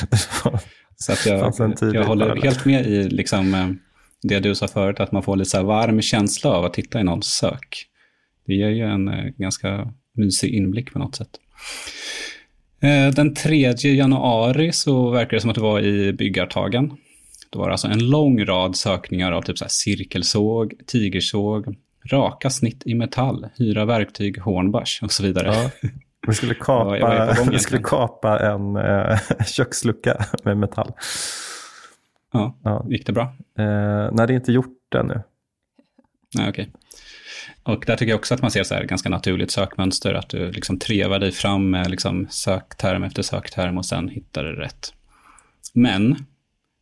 Så 0.96 1.12
att 1.12 1.26
jag, 1.26 1.54
jag 1.94 2.04
håller 2.04 2.36
helt 2.42 2.64
med 2.64 2.86
i 2.86 3.08
liksom, 3.08 3.54
eh, 3.54 3.68
det 4.22 4.40
du 4.40 4.54
sa 4.54 4.68
förut, 4.68 5.00
att 5.00 5.12
man 5.12 5.22
får 5.22 5.36
lite 5.36 5.50
så 5.50 5.62
varm 5.62 6.02
känsla 6.02 6.50
av 6.50 6.64
att 6.64 6.74
titta 6.74 7.00
i 7.00 7.04
någons 7.04 7.26
sök. 7.26 7.86
Det 8.46 8.54
ger 8.54 8.68
ju 8.68 8.84
en 8.84 9.08
eh, 9.08 9.24
ganska 9.24 9.92
mysig 10.16 10.54
inblick 10.54 10.92
på 10.92 10.98
något 10.98 11.16
sätt. 11.16 11.30
Eh, 12.80 13.14
Den 13.14 13.34
3 13.34 13.72
januari 13.76 14.72
så 14.72 15.10
verkar 15.10 15.36
det 15.36 15.40
som 15.40 15.50
att 15.50 15.56
det 15.56 15.62
var 15.62 15.80
i 15.80 16.12
Byggartagen. 16.12 16.92
Då 17.50 17.58
var 17.58 17.66
det 17.66 17.72
alltså 17.72 17.88
en 17.88 18.10
lång 18.10 18.44
rad 18.44 18.76
sökningar 18.76 19.32
av 19.32 19.42
typ 19.42 19.58
så 19.58 19.64
cirkelsåg, 19.68 20.74
tigersåg, 20.86 21.76
raka 22.10 22.50
snitt 22.50 22.82
i 22.86 22.94
metall, 22.94 23.46
hyra 23.58 23.84
verktyg, 23.84 24.38
hornbars 24.38 25.00
och 25.02 25.12
så 25.12 25.22
vidare. 25.22 25.70
Ja. 25.82 25.88
Vi 26.26 26.34
skulle 26.34 26.54
Ja, 26.58 26.64
kapa, 26.64 27.34
gång 27.38 27.50
vi 27.50 27.58
skulle 27.58 27.82
kapa 27.82 28.38
en 28.38 28.76
eh, 28.76 29.18
kökslucka 29.46 30.24
med 30.42 30.56
metall. 30.56 30.92
Ja, 32.32 32.58
Ja. 32.64 32.84
gick 32.88 33.06
det 33.06 33.12
bra? 33.12 33.22
Eh, 33.58 34.08
nej, 34.12 34.26
det 34.26 34.32
är 34.32 34.36
inte 34.36 34.52
gjort 34.52 34.94
ännu. 34.94 35.22
Nej, 36.34 36.48
okej. 36.48 36.70
Och 37.62 37.84
där 37.86 37.96
tycker 37.96 38.10
jag 38.10 38.18
också 38.18 38.34
att 38.34 38.42
man 38.42 38.50
ser 38.50 38.62
så 38.64 38.74
här 38.74 38.84
ganska 38.84 39.08
naturligt 39.08 39.50
sökmönster, 39.50 40.14
att 40.14 40.28
du 40.28 40.50
liksom 40.52 40.78
trevar 40.78 41.18
dig 41.18 41.32
fram 41.32 41.70
med 41.70 41.90
liksom 41.90 42.26
sökterm 42.30 43.02
efter 43.02 43.22
sökterm 43.22 43.78
och 43.78 43.86
sen 43.86 44.08
hittar 44.08 44.44
du 44.44 44.52
rätt. 44.56 44.92
Men 45.74 46.16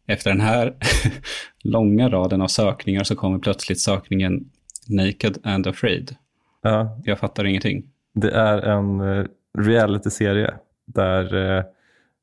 efter 0.06 0.30
den 0.30 0.40
här 0.40 0.74
långa 1.64 2.08
raden 2.08 2.42
av 2.42 2.48
sökningar 2.48 3.04
så 3.04 3.16
kommer 3.16 3.38
plötsligt 3.38 3.80
sökningen 3.80 4.50
Naked 4.88 5.38
and 5.44 5.66
Afraid. 5.66 6.16
Ja, 6.62 7.00
Jag 7.04 7.18
fattar 7.18 7.44
ingenting. 7.44 7.84
Det 8.14 8.30
är 8.30 8.58
en 8.58 9.00
eh, 9.00 9.24
reality-serie 9.58 10.54
där, 10.86 11.56
eh, 11.58 11.64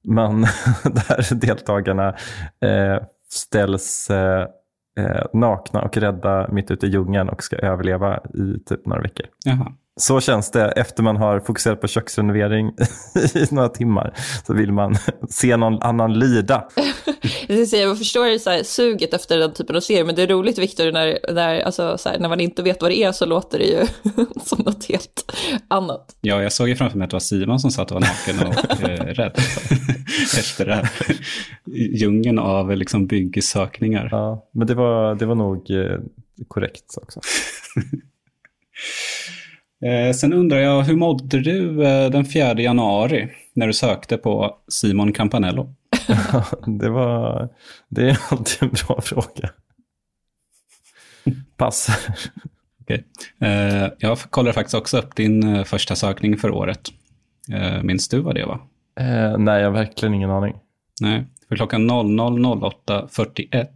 man, 0.03 0.41
där 0.83 1.35
deltagarna 1.35 2.07
eh, 2.61 3.03
ställs 3.29 4.11
nakna 5.33 5.81
och 5.81 5.97
rädda 5.97 6.47
mitt 6.51 6.71
ute 6.71 6.87
i 6.87 6.89
djungeln 6.89 7.29
och 7.29 7.43
ska 7.43 7.55
överleva 7.55 8.19
i 8.33 8.59
typ 8.65 8.85
några 8.85 9.01
veckor. 9.01 9.25
Jaha. 9.45 9.73
Så 9.99 10.21
känns 10.21 10.51
det 10.51 10.71
efter 10.71 11.03
man 11.03 11.17
har 11.17 11.39
fokuserat 11.39 11.81
på 11.81 11.87
köksrenovering 11.87 12.67
i 13.35 13.45
några 13.51 13.69
timmar. 13.69 14.13
Så 14.43 14.53
vill 14.53 14.71
man 14.71 14.95
se 15.29 15.57
någon 15.57 15.81
annan 15.81 16.19
lida. 16.19 16.67
Jag, 17.47 17.57
ska 17.57 17.65
säga, 17.65 17.83
jag 17.83 17.97
förstår 17.97 18.37
så 18.37 18.49
här, 18.49 18.63
suget 18.63 19.13
efter 19.13 19.37
den 19.37 19.53
typen 19.53 19.75
av 19.75 19.79
serie, 19.79 20.03
men 20.03 20.15
det 20.15 20.23
är 20.23 20.27
roligt 20.27 20.57
Viktor, 20.57 20.91
när, 20.91 21.33
när, 21.33 21.61
alltså, 21.61 21.97
så 21.97 22.09
här, 22.09 22.19
när 22.19 22.29
man 22.29 22.39
inte 22.39 22.63
vet 22.63 22.81
vad 22.81 22.91
det 22.91 22.97
är 22.97 23.11
så 23.11 23.25
låter 23.25 23.59
det 23.59 23.65
ju 23.65 23.85
som 24.45 24.63
något 24.65 24.85
helt 24.85 25.31
annat. 25.67 26.15
Ja, 26.21 26.43
jag 26.43 26.51
såg 26.51 26.69
ju 26.69 26.75
framför 26.75 26.97
mig 26.97 27.05
att 27.05 27.09
det 27.09 27.15
var 27.15 27.19
Simon 27.19 27.59
som 27.59 27.71
satt 27.71 27.91
och 27.91 28.01
var 28.01 28.01
naken 28.01 28.47
och 28.47 28.83
eh, 28.89 29.05
rädd 29.05 29.35
efter 30.39 30.65
det 30.65 30.73
här 30.75 30.89
djungeln 31.93 32.39
av 32.39 32.77
liksom 32.77 33.07
byggsökningar. 33.07 34.09
Ja, 34.11 34.49
men 34.53 34.67
det 34.67 34.75
var, 34.75 35.15
det 35.15 35.25
var 35.25 35.35
nog 35.35 35.71
eh, 35.71 35.99
korrekt 36.47 36.97
också. 37.01 37.19
Eh, 39.85 40.13
sen 40.13 40.33
undrar 40.33 40.59
jag, 40.59 40.83
hur 40.83 40.95
mådde 40.95 41.39
du 41.39 41.85
eh, 41.85 42.09
den 42.09 42.25
4 42.25 42.61
januari 42.61 43.29
när 43.53 43.67
du 43.67 43.73
sökte 43.73 44.17
på 44.17 44.57
Simon 44.67 45.13
Campanello? 45.13 45.73
det, 46.79 46.89
var, 46.89 47.49
det 47.89 48.09
är 48.09 48.19
alltid 48.29 48.63
en 48.63 48.69
bra 48.87 49.01
fråga. 49.01 49.49
Pass. 51.57 51.87
Okej. 52.81 53.05
Eh, 53.39 53.87
jag 53.99 54.17
kollade 54.19 54.53
faktiskt 54.53 54.75
också 54.75 54.97
upp 54.97 55.15
din 55.15 55.55
eh, 55.55 55.63
första 55.63 55.95
sökning 55.95 56.37
för 56.37 56.51
året. 56.51 56.89
Eh, 57.53 57.83
minns 57.83 58.07
du 58.07 58.19
vad 58.19 58.35
det 58.35 58.45
var? 58.45 58.59
Nej, 59.37 59.59
jag 59.61 59.67
har 59.67 59.71
verkligen 59.71 60.13
ingen 60.13 60.29
aning. 60.29 60.55
Nej, 61.01 61.25
för 61.49 61.55
klockan 61.55 61.91
00.08.41 61.91 63.67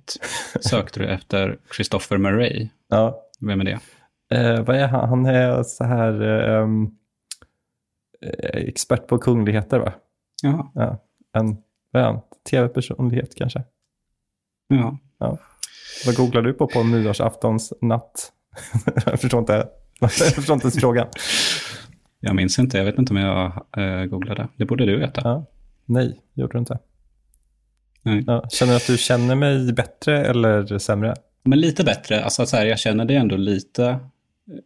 sökte 0.61 0.99
du 0.99 1.07
efter 1.07 1.57
Christopher 1.75 2.17
Murray. 2.17 2.69
Ja, 2.89 3.19
Vem 3.41 3.61
är 3.61 3.65
det? 3.65 3.79
eh, 4.37 4.61
vad 4.65 4.75
är 4.75 4.87
han? 4.87 5.09
Han 5.09 5.25
är 5.25 5.63
så 5.63 5.83
här 5.83 6.21
eh, 6.21 6.61
em, 6.61 6.91
eh, 8.21 8.61
expert 8.67 9.07
på 9.07 9.17
kungligheter 9.17 9.79
va? 9.79 9.93
Jaha. 10.43 10.67
Ja. 10.73 10.97
en, 11.33 11.57
en 11.99 12.19
tv-personlighet 12.49 13.35
kanske. 13.35 13.63
Ja. 14.67 14.97
Ja. 15.19 15.37
Vad 16.05 16.15
googlar 16.15 16.41
du 16.41 16.53
på 16.53 16.67
på 16.67 16.83
nyårsaftons 16.83 17.73
natt? 17.81 18.31
jag 19.05 19.21
förstår 19.21 19.39
inte, 19.39 19.67
jag 19.99 20.11
förstår 20.11 20.53
inte 20.53 20.71
frågan. 20.71 21.07
Jag 22.19 22.35
minns 22.35 22.59
inte, 22.59 22.77
jag 22.77 22.85
vet 22.85 22.97
inte 22.97 23.13
om 23.13 23.17
jag 23.17 23.65
eh, 23.77 24.05
googlade. 24.05 24.47
Det 24.57 24.65
borde 24.65 24.85
du 24.85 24.99
veta. 24.99 25.21
Ja. 25.23 25.45
Nej, 25.85 26.21
gjorde 26.33 26.53
du 26.53 26.59
inte. 26.59 26.79
Nej. 28.01 28.23
Ja. 28.27 28.49
Känner 28.49 28.73
du 28.73 28.77
att 28.77 28.87
du 28.87 28.97
känner 28.97 29.35
mig 29.35 29.73
bättre 29.73 30.25
eller 30.25 30.77
sämre? 30.77 31.15
Men 31.43 31.59
lite 31.59 31.83
bättre, 31.83 32.23
alltså 32.23 32.45
så 32.45 32.57
här, 32.57 32.65
jag 32.65 32.79
känner 32.79 33.05
det 33.05 33.15
ändå 33.15 33.35
lite 33.35 33.99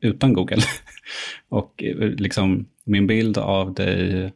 utan 0.02 0.34
Google. 0.34 0.62
Och 1.50 1.84
eh, 1.84 1.96
liksom 1.98 2.68
min 2.84 3.08
bild 3.08 3.38
av 3.38 3.74
dig 3.74 4.34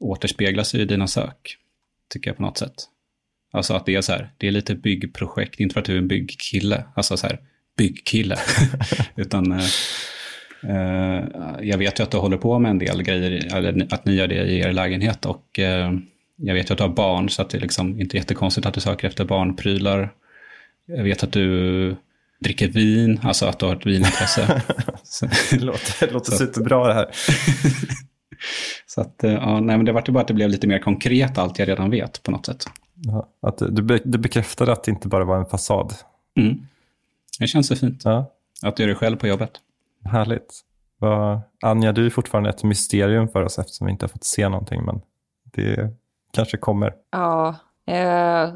återspeglas 0.00 0.74
ju 0.74 0.78
i 0.78 0.84
dina 0.84 1.06
sök, 1.06 1.56
tycker 2.10 2.30
jag 2.30 2.36
på 2.36 2.42
något 2.42 2.58
sätt. 2.58 2.74
Alltså 3.52 3.74
att 3.74 3.86
det 3.86 3.94
är 3.94 4.00
så 4.00 4.12
här, 4.12 4.30
det 4.38 4.48
är 4.48 4.52
lite 4.52 4.74
byggprojekt, 4.74 5.60
inte 5.60 5.72
för 5.72 5.80
att 5.80 5.86
du 5.86 5.94
är 5.94 5.98
en 5.98 6.08
byggkille, 6.08 6.84
alltså 6.94 7.16
så 7.16 7.26
här, 7.26 7.40
byggkille, 7.76 8.36
utan 9.16 9.52
eh, 9.52 9.64
eh, 10.62 11.24
jag 11.62 11.78
vet 11.78 12.00
ju 12.00 12.02
att 12.02 12.10
du 12.10 12.16
håller 12.16 12.36
på 12.36 12.58
med 12.58 12.70
en 12.70 12.78
del 12.78 13.02
grejer, 13.02 13.56
eller 13.56 13.86
att 13.94 14.04
ni 14.04 14.14
gör 14.14 14.28
det 14.28 14.44
i 14.44 14.58
er 14.58 14.72
lägenhet 14.72 15.26
och 15.26 15.58
eh, 15.58 15.92
jag 16.36 16.54
vet 16.54 16.70
ju 16.70 16.72
att 16.72 16.78
du 16.78 16.84
har 16.84 16.90
barn, 16.90 17.28
så 17.28 17.42
att 17.42 17.50
det 17.50 17.58
är 17.58 17.62
liksom 17.62 18.00
inte 18.00 18.16
jättekonstigt 18.16 18.66
att 18.66 18.74
du 18.74 18.80
söker 18.80 19.08
efter 19.08 19.24
barnprylar. 19.24 20.12
Jag 20.86 21.04
vet 21.04 21.22
att 21.22 21.32
du 21.32 21.96
dricker 22.40 22.68
vin, 22.68 23.20
alltså 23.22 23.46
att 23.46 23.58
du 23.58 23.66
har 23.66 23.76
ett 23.76 23.86
vinintresse. 23.86 24.62
Det 25.50 25.60
låter, 25.60 26.06
det 26.06 26.12
låter 26.12 26.32
superbra 26.32 26.88
det 26.88 26.94
här. 26.94 27.06
Så 28.86 29.00
att, 29.00 29.24
eh, 29.24 29.32
ja, 29.32 29.60
nej, 29.60 29.76
men 29.76 29.84
det 29.86 29.92
var 29.92 30.02
ju 30.06 30.12
bara 30.12 30.20
att 30.20 30.28
det 30.28 30.34
blev 30.34 30.48
lite 30.50 30.66
mer 30.66 30.78
konkret 30.78 31.38
allt 31.38 31.58
jag 31.58 31.68
redan 31.68 31.90
vet 31.90 32.22
på 32.22 32.30
något 32.30 32.46
sätt. 32.46 32.64
Ja, 32.94 33.28
att 33.42 33.58
du, 33.58 33.82
be- 33.82 34.00
du 34.04 34.18
bekräftade 34.18 34.72
att 34.72 34.84
det 34.84 34.90
inte 34.90 35.08
bara 35.08 35.24
var 35.24 35.36
en 35.38 35.46
fasad. 35.46 35.94
Mm. 36.36 36.66
Det 37.38 37.46
känns 37.46 37.66
så 37.66 37.76
fint 37.76 38.00
Ja, 38.04 38.32
att 38.62 38.76
du 38.76 38.82
är 38.82 38.86
dig 38.86 38.96
själv 38.96 39.16
på 39.16 39.26
jobbet. 39.26 39.50
härligt. 40.04 40.60
Vad- 40.98 41.40
Anja, 41.62 41.92
du 41.92 42.06
är 42.06 42.10
fortfarande 42.10 42.50
ett 42.50 42.62
mysterium 42.64 43.28
för 43.28 43.42
oss 43.42 43.58
eftersom 43.58 43.86
vi 43.86 43.90
inte 43.92 44.04
har 44.04 44.08
fått 44.08 44.24
se 44.24 44.48
någonting, 44.48 44.84
men 44.84 45.00
det 45.44 45.90
kanske 46.32 46.56
kommer. 46.56 46.94
Ja, 47.10 47.48
eh, 47.86 48.54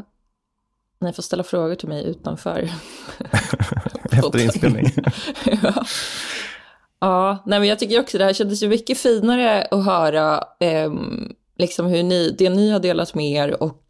ni 1.01 1.13
får 1.13 1.23
ställa 1.23 1.43
frågor 1.43 1.75
till 1.75 1.89
mig 1.89 2.05
utanför. 2.05 2.61
Efter 4.13 4.39
inspelning. 4.45 4.87
ja 5.63 5.85
ja, 7.01 7.43
nej 7.47 7.61
men 7.61 7.69
jag 7.69 7.79
tycker 7.79 8.01
också 8.01 8.19
det 8.19 8.25
här 8.25 8.33
kändes 8.33 8.63
ju 8.63 8.69
mycket 8.69 8.99
finare 8.99 9.63
att 9.65 9.85
höra 9.85 10.45
eh, 10.61 10.93
liksom 11.59 11.87
hur 11.87 12.03
ni, 12.03 12.35
det 12.39 12.51
ni 12.51 12.71
har 12.71 12.81
delat 12.81 13.15
med 13.15 13.31
er 13.31 13.63
och 13.63 13.83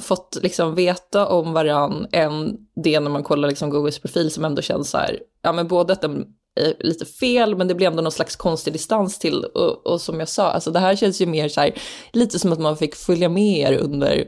fått 0.00 0.38
liksom 0.42 0.74
veta 0.74 1.26
om 1.26 1.52
varann 1.52 2.06
än 2.12 2.56
det 2.84 3.00
när 3.00 3.10
man 3.10 3.22
kollar 3.22 3.48
liksom 3.48 3.70
Googles 3.70 3.98
profil 3.98 4.30
som 4.30 4.44
ändå 4.44 4.62
känns 4.62 4.90
så 4.90 4.98
här, 4.98 5.18
ja 5.42 5.52
men 5.52 5.68
både 5.68 5.92
att 5.92 6.02
den 6.02 6.26
är 6.60 6.74
lite 6.80 7.04
fel 7.04 7.56
men 7.56 7.68
det 7.68 7.74
blir 7.74 7.86
ändå 7.86 8.02
någon 8.02 8.12
slags 8.12 8.36
konstig 8.36 8.72
distans 8.72 9.18
till 9.18 9.44
och, 9.44 9.86
och 9.86 10.00
som 10.00 10.18
jag 10.18 10.28
sa, 10.28 10.50
alltså 10.50 10.70
det 10.70 10.78
här 10.78 10.96
känns 10.96 11.20
ju 11.20 11.26
mer 11.26 11.48
så 11.48 11.60
här, 11.60 11.78
lite 12.12 12.38
som 12.38 12.52
att 12.52 12.60
man 12.60 12.76
fick 12.76 12.94
följa 12.94 13.28
med 13.28 13.58
er 13.58 13.78
under 13.78 14.24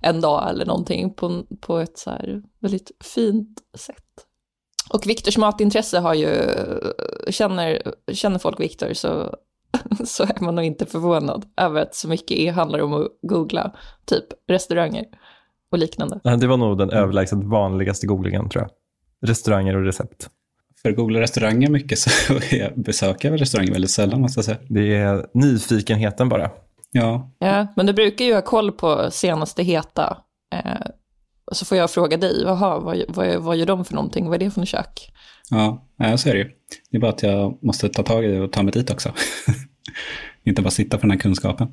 en 0.00 0.20
dag 0.20 0.50
eller 0.50 0.66
någonting 0.66 1.14
på, 1.14 1.44
på 1.60 1.78
ett 1.78 1.98
så 1.98 2.10
här 2.10 2.42
väldigt 2.60 2.90
fint 3.04 3.58
sätt. 3.78 4.26
Och 4.90 5.06
Viktors 5.06 5.38
matintresse 5.38 5.98
har 5.98 6.14
ju, 6.14 6.28
känner, 7.30 7.82
känner 8.12 8.38
folk 8.38 8.60
Viktor 8.60 8.92
så, 8.92 9.36
så 10.04 10.22
är 10.22 10.40
man 10.40 10.54
nog 10.54 10.64
inte 10.64 10.86
förvånad 10.86 11.46
över 11.56 11.82
att 11.82 11.94
så 11.94 12.08
mycket 12.08 12.38
är, 12.38 12.52
handlar 12.52 12.82
om 12.82 12.92
att 12.94 13.08
googla 13.22 13.72
typ 14.04 14.24
restauranger 14.48 15.04
och 15.72 15.78
liknande. 15.78 16.20
Nej, 16.24 16.38
Det 16.38 16.46
var 16.46 16.56
nog 16.56 16.78
den 16.78 16.90
överlägset 16.90 17.38
vanligaste 17.44 18.06
googlingen 18.06 18.48
tror 18.48 18.62
jag. 18.64 18.70
Restauranger 19.28 19.76
och 19.76 19.84
recept. 19.84 20.28
För 20.82 20.92
googla 20.92 21.20
restauranger 21.20 21.70
mycket 21.70 21.98
så 21.98 22.34
besöker 22.74 23.30
jag 23.30 23.40
restauranger 23.40 23.72
väldigt 23.72 23.90
sällan 23.90 24.20
måste 24.20 24.38
jag 24.38 24.44
säga. 24.44 24.58
Det 24.68 24.96
är 24.96 25.26
nyfikenheten 25.34 26.28
bara. 26.28 26.50
Ja, 26.92 27.30
Ja, 27.38 27.66
men 27.76 27.86
du 27.86 27.92
brukar 27.92 28.24
ju 28.24 28.34
ha 28.34 28.42
koll 28.42 28.72
på 28.72 29.10
senaste 29.10 29.62
heta. 29.62 30.16
Eh, 30.54 30.86
så 31.54 31.64
får 31.64 31.78
jag 31.78 31.90
fråga 31.90 32.16
dig, 32.16 32.42
Jaha, 32.42 32.78
vad, 32.78 33.02
vad, 33.08 33.36
vad 33.36 33.56
gör 33.56 33.66
de 33.66 33.84
för 33.84 33.94
någonting? 33.94 34.26
Vad 34.26 34.34
är 34.34 34.38
det 34.38 34.50
för 34.50 34.60
en 34.60 34.66
kök? 34.66 35.12
ja, 35.98 36.16
så 36.16 36.28
är 36.28 36.32
det 36.32 36.38
ju. 36.38 36.50
Det 36.90 36.96
är 36.96 37.00
bara 37.00 37.10
att 37.10 37.22
jag 37.22 37.58
måste 37.62 37.88
ta 37.88 38.02
tag 38.02 38.24
i 38.24 38.28
det 38.28 38.40
och 38.40 38.52
ta 38.52 38.62
mig 38.62 38.72
dit 38.72 38.90
också. 38.90 39.12
inte 40.44 40.62
bara 40.62 40.70
sitta 40.70 40.96
på 40.96 41.00
den 41.00 41.10
här 41.10 41.18
kunskapen. 41.18 41.68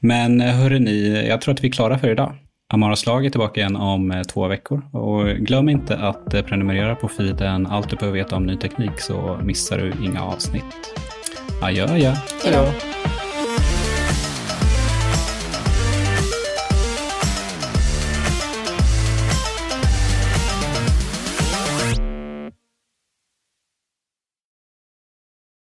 Men 0.00 0.40
eh, 0.40 0.54
hörni, 0.54 0.80
ni, 0.80 1.26
jag 1.28 1.40
tror 1.40 1.54
att 1.54 1.64
vi 1.64 1.68
är 1.68 1.72
klara 1.72 1.98
för 1.98 2.10
idag. 2.10 2.34
Amaras 2.68 3.06
lag 3.06 3.26
är 3.26 3.30
tillbaka 3.30 3.60
igen 3.60 3.76
om 3.76 4.10
eh, 4.10 4.22
två 4.22 4.48
veckor. 4.48 4.96
Och 4.96 5.26
glöm 5.26 5.68
inte 5.68 5.96
att 5.96 6.34
eh, 6.34 6.42
prenumerera 6.42 6.94
på 6.94 7.08
feeden 7.08 7.66
Allt 7.66 7.90
du 7.90 7.96
behöver 7.96 8.18
veta 8.18 8.36
om 8.36 8.46
ny 8.46 8.56
teknik 8.56 9.00
så 9.00 9.40
missar 9.42 9.78
du 9.78 10.04
inga 10.04 10.22
avsnitt. 10.22 10.94
Adjö, 11.62 11.84
adjö. 11.84 12.14
Hej 12.44 12.52
då. 12.52 13.01